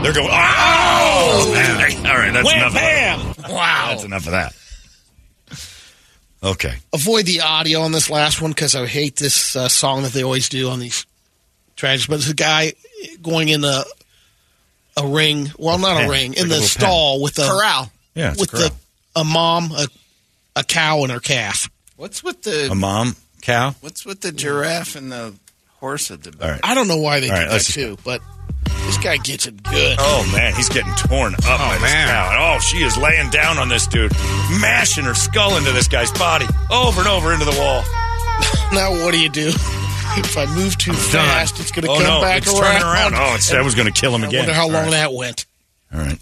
they're 0.03 0.13
going. 0.13 0.29
Oh, 0.29 0.35
oh 0.35 1.53
man! 1.55 2.07
All 2.07 2.17
right, 2.19 2.33
that's 2.33 2.45
Wham, 2.47 2.59
enough. 2.59 2.75
bam. 2.75 3.21
Of 3.21 3.37
that. 3.37 3.51
Wow, 3.51 3.87
that's 3.91 4.05
enough 4.05 4.27
of 4.27 4.33
that. 4.33 4.55
Okay, 6.45 6.75
Avoid 6.93 7.27
the 7.27 7.41
audio 7.43 7.83
on 7.83 7.93
this 7.93 8.11
last 8.11 8.43
one 8.43 8.51
because 8.51 8.75
I 8.75 8.85
hate 8.87 9.15
this 9.17 9.55
uh, 9.55 9.69
song 9.69 10.03
that 10.03 10.13
they 10.13 10.25
always 10.25 10.49
do 10.49 10.71
on 10.71 10.81
these 10.81 11.07
tragedies. 11.77 12.09
But 12.09 12.17
it's 12.17 12.31
a 12.31 12.35
guy 12.35 12.73
going 13.23 13.49
in 13.49 13.63
a 13.65 13.85
a 14.97 15.07
ring. 15.07 15.51
Well, 15.57 15.79
not 15.79 15.99
pen. 15.99 16.07
a 16.07 16.11
ring 16.11 16.31
Like 16.33 16.39
in 16.41 16.47
a 16.47 16.49
the 16.49 16.55
little 16.55 16.67
stall 16.69 17.23
with 17.23 17.39
a 17.39 17.47
Corral. 17.49 17.93
yeah, 18.17 18.33
it's 18.33 18.41
with 18.41 18.53
a 18.55 18.57
corral. 18.57 18.69
the 18.71 19.21
a 19.21 19.25
mom, 19.25 19.71
a, 19.73 19.87
a 20.57 20.65
cow, 20.65 21.03
and 21.05 21.13
her 21.13 21.21
calf. 21.21 21.71
What's 21.97 22.25
with 22.25 22.43
the 22.43 22.71
a 22.73 22.75
mom 22.75 23.15
cow. 23.43 23.75
What's 23.81 24.05
with 24.05 24.21
the 24.21 24.33
giraffe 24.33 24.97
and 24.97 25.13
the 25.13 25.35
horse 25.79 26.11
at 26.11 26.25
the 26.25 26.33
back? 26.33 26.43
All 26.43 26.51
right. 26.51 26.61
I 26.65 26.75
don't 26.75 26.89
know 26.89 26.99
why 26.99 27.21
they 27.21 27.31
All 27.31 27.37
do 27.37 27.43
right, 27.43 27.51
that 27.53 27.61
too, 27.63 27.99
but 28.05 28.21
this 28.87 28.99
guy 28.99 29.17
gets 29.19 29.47
it 29.47 29.63
good. 29.63 29.97
Oh 30.01 30.31
man, 30.33 30.55
he's 30.55 30.69
getting 30.69 30.93
torn 30.95 31.35
up 31.35 31.41
oh, 31.45 31.59
by 31.59 31.75
this 31.75 31.83
man. 31.83 32.09
cow. 32.09 32.55
Oh, 32.55 32.61
she 32.61 32.79
is 32.79 32.97
laying 32.97 33.31
down 33.31 33.59
on 33.59 33.69
this 33.69 33.87
dude, 33.87 34.13
mashing 34.61 35.05
her 35.05 35.15
skull 35.15 35.57
into 35.57 35.73
this 35.73 35.89
guy's 35.89 36.13
body, 36.13 36.47
over 36.71 37.01
and 37.01 37.09
over 37.09 37.33
into 37.33 37.45
the 37.45 37.57
wall. 37.59 37.83
Now 38.73 38.91
what 39.05 39.13
do 39.13 39.21
you 39.21 39.29
do? 39.29 39.49
If 39.49 40.37
I 40.37 40.47
move 40.47 40.79
too 40.79 40.95
fast, 40.95 41.61
it's 41.61 41.71
going 41.71 41.85
to 41.85 41.91
oh 41.91 41.97
come 41.97 42.05
no, 42.05 42.21
back 42.23 42.43
it's 42.43 42.59
around. 42.59 42.81
turning 42.81 42.87
around. 42.87 43.15
Oh, 43.15 43.35
it's, 43.35 43.51
that 43.51 43.63
was 43.63 43.75
going 43.75 43.87
to 43.87 43.93
kill 43.93 44.15
him 44.15 44.25
I 44.25 44.29
again. 44.29 44.41
wonder 44.41 44.55
how 44.55 44.63
All 44.63 44.71
long 44.71 44.85
right. 44.85 44.91
that 44.93 45.13
went. 45.13 45.45
All 45.93 46.01
right. 46.01 46.19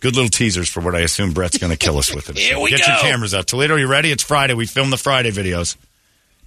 Good 0.00 0.14
little 0.14 0.30
teasers 0.30 0.68
for 0.68 0.80
what 0.80 0.94
I 0.94 1.00
assume 1.00 1.32
Brett's 1.32 1.58
going 1.58 1.72
to 1.72 1.78
kill 1.78 1.98
us 1.98 2.14
with. 2.14 2.28
It. 2.30 2.38
Here 2.38 2.58
we 2.58 2.70
get 2.70 2.86
your 2.86 2.96
cameras 2.98 3.34
out. 3.34 3.46
Toledo, 3.46 3.76
you 3.76 3.86
ready? 3.86 4.10
It's 4.10 4.22
Friday. 4.22 4.54
We 4.54 4.66
film 4.66 4.90
the 4.90 4.96
Friday 4.96 5.30
videos. 5.30 5.76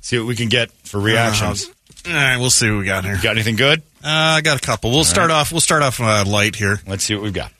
See 0.01 0.17
what 0.17 0.27
we 0.27 0.35
can 0.35 0.49
get 0.49 0.71
for 0.71 0.99
reactions. 0.99 1.65
Uh-huh. 1.65 1.71
All 2.07 2.13
right, 2.13 2.37
we'll 2.37 2.49
see 2.49 2.69
what 2.69 2.79
we 2.79 2.85
got 2.85 3.05
here. 3.05 3.17
Got 3.21 3.31
anything 3.31 3.55
good? 3.55 3.81
Uh, 4.05 4.37
I 4.37 4.41
got 4.41 4.57
a 4.57 4.61
couple. 4.61 4.91
We'll 4.91 5.03
start 5.03 5.31
off. 5.31 5.51
We'll 5.51 5.61
start 5.61 5.81
off 5.81 5.99
uh, 5.99 6.23
light 6.27 6.55
here. 6.55 6.79
Let's 6.85 7.03
see 7.03 7.15
what 7.15 7.23
we've 7.23 7.33
got. 7.33 7.51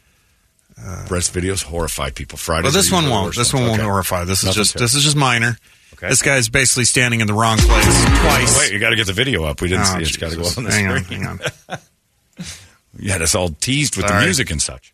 Brett's 1.08 1.30
videos 1.32 1.64
horrify 1.64 2.12
people. 2.12 2.38
Friday. 2.38 2.64
Well, 2.66 2.72
this 2.74 2.92
one 2.92 3.10
won't. 3.10 3.36
This 3.36 3.54
one 3.54 3.64
won't 3.68 3.82
horrify. 3.82 4.26
This 4.26 4.40
is 4.40 4.46
Nothing 4.46 4.58
just 4.60 4.72
to- 4.74 4.78
this 4.80 4.94
is 4.94 5.04
just 5.04 5.16
minor. 5.16 5.58
Okay. 5.94 6.10
This 6.10 6.22
guy's 6.22 6.50
basically 6.50 6.84
standing 6.84 7.22
in 7.22 7.28
the 7.28 7.34
wrong 7.34 7.58
place 7.58 8.06
twice. 8.22 8.60
Wait, 8.60 8.74
you 8.74 8.80
got 8.80 8.90
to 8.90 8.96
get 8.98 9.08
the 9.08 9.14
video 9.14 9.46
up. 9.46 9.62
We 9.62 9.70
didn't 9.70 9.84
Oh, 9.84 9.94
see 9.94 9.98
it. 10.00 10.02
It's 10.10 10.18
got 10.18 10.32
to 10.32 10.36
go 10.38 10.44
up 10.44 10.58
on 10.58 10.66
the 10.66 10.72
hang 10.72 10.88
on, 10.88 11.04
hang 11.06 11.26
on. 11.26 11.40
You 12.98 13.12
had 13.12 13.22
us 13.22 13.36
all 13.36 13.50
teased 13.50 13.98
with 13.98 14.06
the 14.06 14.10
Sorry. 14.14 14.24
music 14.24 14.52
and 14.52 14.62
such. 14.62 14.94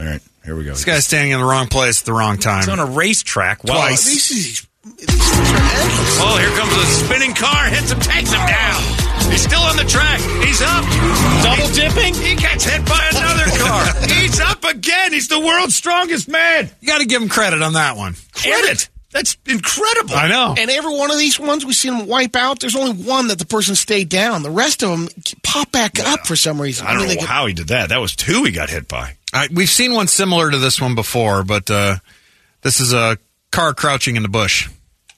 All 0.00 0.04
right, 0.04 0.20
here 0.44 0.56
we 0.56 0.64
go. 0.64 0.70
This 0.70 0.84
guy's 0.84 1.04
standing 1.06 1.30
in 1.30 1.38
the 1.38 1.44
wrong 1.46 1.68
place 1.68 2.00
at 2.02 2.06
the 2.06 2.12
wrong 2.12 2.38
time. 2.38 2.60
It's 2.60 2.68
on 2.68 2.80
a 2.80 2.86
racetrack. 2.86 3.62
Wow. 3.62 3.74
Twice. 3.74 4.04
These, 4.04 4.28
these, 4.30 4.66
these 4.96 5.06
things 5.06 5.50
are 5.52 5.56
endless. 5.56 6.18
Oh, 6.20 6.38
here 6.40 6.58
comes 6.58 6.72
a 6.72 6.86
spinning 7.06 7.34
car, 7.36 7.66
hits 7.66 7.92
him, 7.92 8.00
takes 8.00 8.32
him 8.32 8.44
down. 8.48 9.09
He's 9.30 9.42
still 9.42 9.60
on 9.62 9.76
the 9.76 9.84
track. 9.84 10.20
He's 10.44 10.60
up. 10.62 10.84
Double 11.42 11.68
dipping? 11.74 12.14
He 12.14 12.34
gets 12.36 12.64
hit 12.64 12.84
by 12.86 13.10
another 13.12 13.44
car. 13.58 14.08
He's 14.08 14.40
up 14.40 14.64
again. 14.64 15.12
He's 15.12 15.28
the 15.28 15.40
world's 15.40 15.74
strongest 15.74 16.28
man. 16.28 16.70
You 16.80 16.88
got 16.88 16.98
to 16.98 17.06
give 17.06 17.20
him 17.22 17.28
credit 17.28 17.62
on 17.62 17.74
that 17.74 17.96
one. 17.96 18.14
Credit. 18.34 18.88
That's 19.12 19.36
incredible. 19.46 20.14
I 20.14 20.28
know. 20.28 20.54
And 20.56 20.70
every 20.70 20.96
one 20.96 21.10
of 21.10 21.18
these 21.18 21.38
ones 21.40 21.66
we 21.66 21.72
see 21.72 21.90
them 21.90 22.06
wipe 22.06 22.36
out. 22.36 22.60
There's 22.60 22.76
only 22.76 22.92
one 23.04 23.26
that 23.28 23.40
the 23.40 23.46
person 23.46 23.74
stayed 23.74 24.08
down. 24.08 24.42
The 24.44 24.50
rest 24.52 24.84
of 24.84 24.90
them 24.90 25.08
pop 25.42 25.72
back 25.72 25.98
up 25.98 26.26
for 26.28 26.36
some 26.36 26.60
reason. 26.60 26.86
I 26.86 26.90
don't 26.92 27.00
mean, 27.00 27.08
they 27.08 27.14
know 27.16 27.20
get- 27.22 27.28
how 27.28 27.46
he 27.46 27.52
did 27.54 27.68
that. 27.68 27.88
That 27.88 27.98
was 28.00 28.14
two 28.14 28.44
he 28.44 28.52
got 28.52 28.70
hit 28.70 28.86
by. 28.86 29.16
I, 29.32 29.48
we've 29.52 29.68
seen 29.68 29.94
one 29.94 30.06
similar 30.06 30.50
to 30.50 30.58
this 30.58 30.80
one 30.80 30.94
before, 30.94 31.42
but 31.42 31.68
uh, 31.70 31.96
this 32.62 32.78
is 32.80 32.92
a 32.92 33.18
car 33.50 33.74
crouching 33.74 34.14
in 34.16 34.22
the 34.22 34.28
bush. 34.28 34.68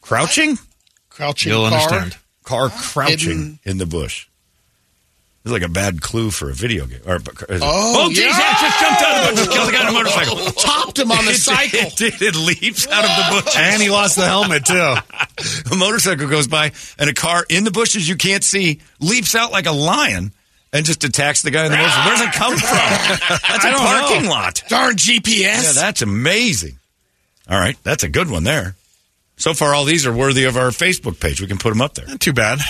Crouching? 0.00 0.58
crouching 1.10 1.52
You'll 1.52 1.68
car. 1.68 1.78
understand. 1.78 2.16
Car 2.44 2.68
crouching 2.70 3.38
Hidden. 3.38 3.58
in 3.64 3.78
the 3.78 3.86
bush. 3.86 4.26
It's 5.44 5.50
like 5.50 5.62
a 5.62 5.68
bad 5.68 6.00
clue 6.00 6.30
for 6.30 6.50
a 6.50 6.54
video 6.54 6.86
game. 6.86 7.00
Or, 7.04 7.18
oh, 7.18 7.58
oh, 7.60 8.08
geez, 8.10 8.20
yeah. 8.20 8.30
that 8.30 8.58
just 8.62 8.78
jumped 8.78 9.02
out 9.02 9.16
of 9.16 9.26
the 9.26 9.34
bush. 9.34 9.44
Just 9.44 9.50
killed 9.50 9.68
the 9.68 9.72
guy 9.72 9.80
on 9.80 9.86
a 9.86 9.90
oh. 9.90 9.92
motorcycle. 9.92 10.52
Topped 10.52 10.98
him 11.00 11.10
on 11.10 11.24
the 11.24 11.30
It- 11.32 11.40
cycle. 11.40 11.80
It, 11.80 11.96
did. 11.96 12.22
It 12.22 12.36
leaps 12.36 12.86
out 12.86 13.04
of 13.04 13.10
the 13.10 13.42
bush. 13.42 13.56
And 13.56 13.82
he 13.82 13.90
lost 13.90 14.14
the 14.14 14.24
helmet 14.24 14.64
too. 14.64 14.74
a 15.72 15.76
motorcycle 15.76 16.28
goes 16.28 16.46
by 16.46 16.70
and 16.96 17.10
a 17.10 17.12
car 17.12 17.44
in 17.48 17.64
the 17.64 17.72
bushes 17.72 18.08
you 18.08 18.14
can't 18.14 18.44
see 18.44 18.80
leaps 19.00 19.34
out 19.34 19.50
like 19.50 19.66
a 19.66 19.72
lion 19.72 20.30
and 20.72 20.86
just 20.86 21.02
attacks 21.02 21.42
the 21.42 21.50
guy 21.50 21.66
in 21.66 21.72
the 21.72 21.78
motorcycle. 21.78 22.06
Where's 22.06 22.20
it 22.20 22.32
come 22.34 22.56
from? 22.56 23.38
That's 23.48 23.64
a 23.64 23.72
parking 23.72 24.22
know. 24.24 24.30
lot. 24.30 24.62
Darn 24.68 24.94
GPS. 24.94 25.64
Yeah, 25.64 25.72
that's 25.74 26.02
amazing. 26.02 26.78
All 27.48 27.58
right, 27.58 27.76
that's 27.82 28.04
a 28.04 28.08
good 28.08 28.30
one 28.30 28.44
there. 28.44 28.76
So 29.36 29.54
far, 29.54 29.74
all 29.74 29.84
these 29.84 30.06
are 30.06 30.12
worthy 30.12 30.44
of 30.44 30.56
our 30.56 30.68
Facebook 30.68 31.18
page. 31.20 31.40
We 31.40 31.46
can 31.46 31.58
put 31.58 31.70
them 31.70 31.80
up 31.82 31.94
there. 31.94 32.06
Not 32.06 32.20
too 32.20 32.32
bad. 32.32 32.60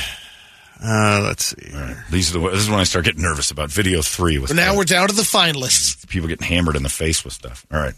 Uh, 0.83 1.21
let's 1.23 1.47
see. 1.47 1.71
These 2.11 2.35
are 2.35 2.39
the. 2.41 2.49
This 2.51 2.61
is 2.63 2.71
when 2.71 2.81
I 2.81 2.85
start 2.85 3.05
getting 3.05 3.23
nervous 3.23 3.51
about 3.51 3.71
video 3.71 4.03
three 4.03 4.39
with 4.39 4.51
But 4.51 4.57
now 4.57 4.73
the- 4.73 4.79
we're 4.79 4.85
down 4.85 5.09
to 5.09 5.15
the 5.15 5.23
finalists. 5.23 6.09
people 6.09 6.29
getting 6.29 6.47
hammered 6.47 6.75
in 6.77 6.83
the 6.83 6.89
face 6.89 7.25
with 7.25 7.35
stuff. 7.35 7.65
All 7.73 7.79
right. 7.79 7.95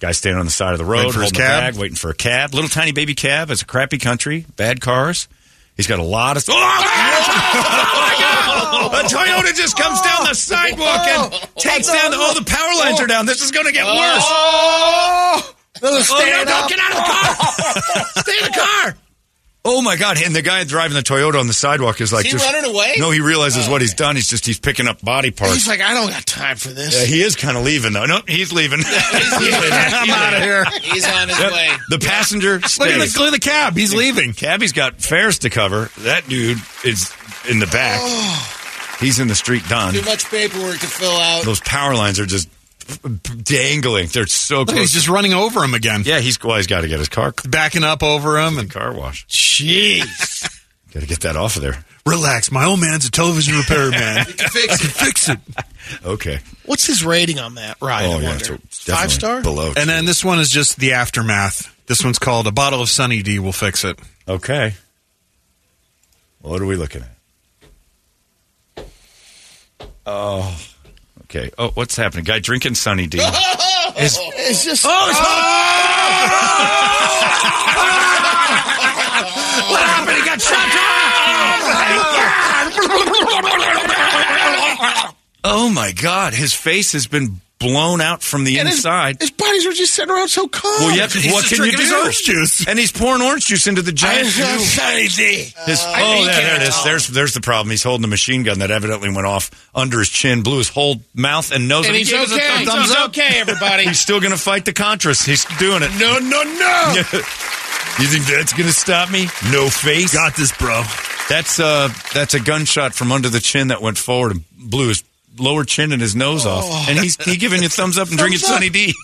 Guy 0.00 0.10
standing 0.12 0.40
on 0.40 0.44
the 0.46 0.50
side 0.50 0.72
of 0.72 0.78
the 0.78 0.84
road, 0.84 0.98
Waiting 1.06 1.12
for 1.12 1.20
holding 1.20 1.40
a 1.40 1.44
cab. 1.44 1.60
bag, 1.74 1.80
waiting 1.80 1.94
for 1.96 2.10
a 2.10 2.14
cab. 2.14 2.52
Little 2.54 2.68
tiny 2.68 2.90
baby 2.92 3.14
cab. 3.14 3.50
It's 3.50 3.62
a 3.62 3.66
crappy 3.66 3.98
country, 3.98 4.44
bad 4.56 4.80
cars. 4.80 5.28
He's 5.76 5.86
got 5.86 6.00
a 6.00 6.02
lot 6.02 6.36
of. 6.36 6.44
Oh, 6.48 6.52
oh 6.52 6.56
my 6.58 8.16
God! 8.18 8.32
A 8.92 9.04
Toyota 9.08 9.54
just 9.56 9.78
comes 9.78 10.00
down 10.02 10.24
the 10.26 10.34
sidewalk 10.34 11.06
and 11.06 11.32
takes 11.56 11.86
down. 11.86 12.10
The, 12.10 12.16
oh, 12.18 12.34
the 12.38 12.44
power 12.44 12.74
lines 12.84 13.00
are 13.00 13.06
down. 13.06 13.24
This 13.26 13.40
is 13.42 13.50
going 13.50 13.64
to 13.66 13.72
get 13.72 13.84
worse. 13.86 15.54
Oh, 15.82 15.88
no, 15.88 15.90
Oh, 15.90 15.98
no, 15.98 16.02
stand 16.02 16.48
no, 16.48 16.54
up. 16.56 16.68
get 16.68 16.78
out 16.78 16.90
of 16.90 16.96
the 16.96 17.02
car! 17.02 18.04
Stay 18.22 18.38
in 18.38 18.44
the 18.44 18.58
car! 18.58 18.96
Oh 19.64 19.80
my 19.80 19.94
God! 19.96 20.20
And 20.20 20.34
the 20.34 20.42
guy 20.42 20.64
driving 20.64 20.96
the 20.96 21.04
Toyota 21.04 21.38
on 21.38 21.46
the 21.46 21.52
sidewalk 21.52 22.00
is 22.00 22.12
like, 22.12 22.26
Is 22.26 22.32
he 22.32 22.38
just, 22.38 22.52
running 22.52 22.68
away? 22.74 22.94
No, 22.98 23.12
he 23.12 23.20
realizes 23.20 23.68
what 23.68 23.80
he's 23.80 23.94
done. 23.94 24.16
He's 24.16 24.28
just 24.28 24.44
he's 24.44 24.58
picking 24.58 24.88
up 24.88 25.00
body 25.02 25.30
parts. 25.30 25.54
He's 25.54 25.68
like, 25.68 25.80
I 25.80 25.94
don't 25.94 26.10
got 26.10 26.26
time 26.26 26.56
for 26.56 26.70
this. 26.70 26.98
Yeah, 26.98 27.06
he 27.06 27.22
is 27.22 27.36
kind 27.36 27.56
of 27.56 27.62
leaving 27.62 27.92
though. 27.92 28.06
No, 28.06 28.22
he's 28.26 28.52
leaving. 28.52 28.80
I'm 28.84 30.10
out 30.10 30.34
of 30.34 30.42
here. 30.42 30.64
He's 30.82 31.06
on 31.08 31.28
his 31.28 31.38
Yep. 31.38 31.52
way. 31.52 31.68
The 31.90 32.00
passenger 32.00 32.54
Look 32.54 32.64
at, 32.64 32.78
the, 32.78 33.14
look 33.18 33.28
at 33.28 33.32
the 33.32 33.38
cab. 33.38 33.76
He's 33.76 33.94
leaving. 33.94 34.32
Cabbie's 34.32 34.72
got 34.72 35.00
fares 35.00 35.38
to 35.40 35.50
cover. 35.50 35.90
That 35.98 36.28
dude 36.28 36.58
is 36.84 37.12
in 37.48 37.60
the 37.60 37.66
back. 37.68 38.00
Oh. 38.02 38.96
He's 38.98 39.20
in 39.20 39.28
the 39.28 39.36
street 39.36 39.62
done. 39.68 39.94
Too 39.94 40.02
much 40.02 40.24
paperwork 40.28 40.78
to 40.80 40.86
fill 40.88 41.12
out. 41.16 41.44
Those 41.44 41.60
power 41.60 41.94
lines 41.94 42.18
are 42.18 42.26
just 42.26 42.48
dangling. 43.42 44.08
They're 44.08 44.26
so 44.26 44.58
Look, 44.60 44.68
close. 44.68 44.78
he's 44.80 44.92
just 44.92 45.08
running 45.08 45.32
over 45.34 45.62
him 45.64 45.74
again. 45.74 46.02
yeah, 46.04 46.20
he's 46.20 46.42
well, 46.42 46.56
he's 46.56 46.66
got 46.66 46.82
to 46.82 46.88
get 46.88 46.98
his 46.98 47.08
car 47.08 47.34
Backing 47.48 47.84
up 47.84 48.02
over 48.02 48.38
him 48.38 48.58
and 48.58 48.70
car 48.70 48.92
wash. 48.94 49.26
Jeez. 49.28 50.48
Got 50.92 51.00
to 51.00 51.06
get 51.06 51.20
that 51.20 51.36
off 51.36 51.56
of 51.56 51.62
there. 51.62 51.82
relax. 52.04 52.52
My 52.52 52.66
old 52.66 52.78
man's 52.78 53.06
a 53.06 53.10
television 53.10 53.54
repair 53.56 53.90
man. 53.90 54.26
You 54.28 54.34
can 54.34 54.48
fix 54.50 54.84
it. 54.84 54.88
Fix 54.90 55.28
it. 55.30 55.38
Okay. 56.04 56.38
What's 56.66 56.86
his 56.86 57.02
rating 57.02 57.38
on 57.38 57.54
that 57.54 57.78
ride? 57.80 58.04
Oh 58.04 58.18
I 58.18 58.20
yeah, 58.20 58.28
wonder? 58.28 58.44
so 58.44 58.54
it's 58.54 58.78
Five 58.80 58.86
definitely 59.08 59.14
star? 59.14 59.42
below. 59.42 59.72
And 59.74 59.88
then 59.88 60.04
this 60.04 60.22
one 60.22 60.38
is 60.38 60.50
just 60.50 60.76
the 60.78 60.92
aftermath. 60.92 61.74
This 61.86 62.04
one's 62.04 62.18
called 62.18 62.46
a 62.46 62.52
bottle 62.52 62.82
of 62.82 62.90
Sunny 62.90 63.22
D 63.22 63.38
will 63.38 63.52
fix 63.52 63.84
it. 63.84 63.98
Okay. 64.28 64.74
What 66.42 66.60
are 66.60 66.66
we 66.66 66.76
looking 66.76 67.02
at? 68.76 68.86
Oh. 70.04 70.58
Okay. 71.34 71.50
Oh, 71.56 71.70
what's 71.70 71.96
happening? 71.96 72.24
Guy 72.24 72.40
drinking 72.40 72.74
Sunny 72.74 73.06
D. 73.06 73.16
Is- 73.18 74.18
It's 74.20 74.64
just. 74.66 74.84
Oh, 74.86 74.90
oh! 74.90 74.92
what 79.70 79.80
happened? 79.80 80.18
He 80.18 80.24
got 80.24 80.42
shot. 80.42 80.68
Oh 85.44 85.68
my 85.68 85.90
God! 85.90 86.34
His 86.34 86.54
face 86.54 86.92
has 86.92 87.08
been 87.08 87.40
blown 87.58 88.00
out 88.00 88.22
from 88.22 88.44
the 88.44 88.60
and 88.60 88.68
his, 88.68 88.76
inside. 88.78 89.16
his 89.20 89.32
buddies 89.52 89.66
were 89.66 89.72
just 89.72 89.94
sitting 89.94 90.10
around 90.14 90.28
so 90.28 90.48
calm. 90.48 90.70
well, 90.80 90.96
yeah. 90.96 91.06
He's 91.08 91.30
What 91.32 91.44
just 91.44 91.54
can 91.60 91.64
you 91.66 91.72
do? 91.76 91.82
his 91.82 91.92
orange 91.92 92.22
juice. 92.22 92.66
And 92.66 92.78
he's 92.78 92.90
pouring 92.90 93.20
orange 93.22 93.46
juice 93.46 93.66
into 93.66 93.82
the 93.82 93.92
giant. 93.92 94.28
Sunny 94.28 95.08
D. 95.08 95.52
His, 95.66 95.82
oh, 95.86 96.24
there, 96.24 96.34
there 96.34 96.56
it 96.56 96.62
is. 96.68 96.84
There's 96.84 97.08
there's 97.08 97.34
the 97.34 97.40
problem. 97.42 97.70
He's 97.70 97.82
holding 97.82 98.04
a 98.04 98.08
machine 98.08 98.42
gun 98.44 98.60
that 98.60 98.70
evidently 98.70 99.10
went 99.12 99.26
off 99.26 99.50
under 99.74 99.98
his 99.98 100.08
chin, 100.08 100.42
blew 100.42 100.58
his 100.58 100.68
whole 100.68 100.96
mouth 101.14 101.52
and 101.52 101.68
nose. 101.68 101.86
And 101.86 101.94
He 101.94 102.00
he's 102.00 102.10
gave 102.10 102.20
us 102.22 102.32
a 102.32 102.36
okay. 102.36 102.64
thumbs 102.64 102.88
He's 102.88 102.96
up. 102.96 103.08
okay, 103.10 103.40
everybody. 103.40 103.84
He's 103.88 104.00
still 104.00 104.20
going 104.20 104.32
to 104.32 104.38
fight 104.38 104.64
the 104.64 104.72
Contras. 104.72 105.24
He's 105.26 105.44
doing 105.58 105.82
it. 105.82 105.90
no, 106.00 106.18
no, 106.18 106.42
no. 106.42 107.02
You 108.00 108.06
think 108.06 108.24
that's 108.24 108.54
going 108.54 108.66
to 108.68 108.72
stop 108.72 109.10
me? 109.10 109.24
No 109.52 109.68
face. 109.68 110.14
Got 110.14 110.34
this, 110.34 110.50
bro. 110.56 110.82
That's 111.28 111.60
uh, 111.60 111.90
that's 112.14 112.32
a 112.32 112.40
gunshot 112.40 112.94
from 112.94 113.12
under 113.12 113.28
the 113.28 113.38
chin 113.38 113.68
that 113.68 113.82
went 113.82 113.98
forward 113.98 114.32
and 114.32 114.44
blew 114.56 114.88
his 114.88 115.04
lower 115.38 115.64
chin 115.64 115.92
and 115.92 116.00
his 116.00 116.16
nose 116.16 116.46
Oh. 116.46 116.50
off. 116.52 116.88
And 116.88 116.98
he's 116.98 117.22
he 117.22 117.36
giving 117.36 117.62
you 117.62 117.68
thumbs 117.68 117.98
up 117.98 118.08
and 118.08 118.16
drinking 118.18 118.38
Thumbs 118.40 118.50
up. 118.50 118.56
Sunny 118.56 118.70
D. 118.70 118.94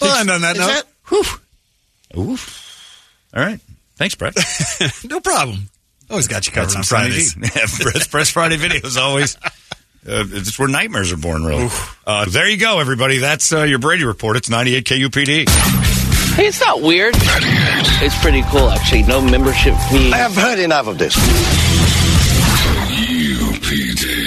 Well, 0.00 0.20
and 0.20 0.30
on 0.30 0.40
that 0.42 0.56
Is 0.56 0.60
note, 0.60 0.66
that- 0.68 0.86
whew, 1.08 1.24
Oof. 2.32 2.66
All 3.34 3.42
right. 3.44 3.60
Thanks, 3.96 4.14
Brett. 4.14 4.34
no 5.04 5.20
problem. 5.20 5.68
Always 6.08 6.26
got 6.26 6.46
you 6.46 6.52
covered 6.52 6.74
on 6.76 6.82
Sunny 6.82 7.10
Fridays. 7.10 7.34
D. 7.34 7.40
Yeah, 7.54 7.66
Press 8.10 8.30
Friday 8.30 8.56
videos 8.56 8.96
always. 8.96 9.36
Uh, 10.06 10.24
it's 10.32 10.58
where 10.58 10.66
nightmares 10.66 11.12
are 11.12 11.16
born, 11.18 11.44
really. 11.44 11.68
Uh, 12.06 12.24
there 12.28 12.48
you 12.48 12.56
go, 12.56 12.80
everybody. 12.80 13.18
That's 13.18 13.52
uh, 13.52 13.62
your 13.62 13.78
Brady 13.78 14.04
report. 14.04 14.36
It's 14.38 14.48
98 14.50 14.84
KUPD. 14.84 15.48
Hey, 16.34 16.46
it's 16.46 16.60
not 16.60 16.80
weird. 16.80 17.14
It's 17.16 18.18
pretty 18.22 18.42
cool, 18.44 18.70
actually. 18.70 19.02
No 19.02 19.20
membership 19.20 19.74
fee. 19.90 20.10
I 20.12 20.16
have 20.16 20.34
heard 20.34 20.58
enough 20.58 20.86
of 20.88 20.96
this. 20.98 21.14
UPD. 22.90 24.19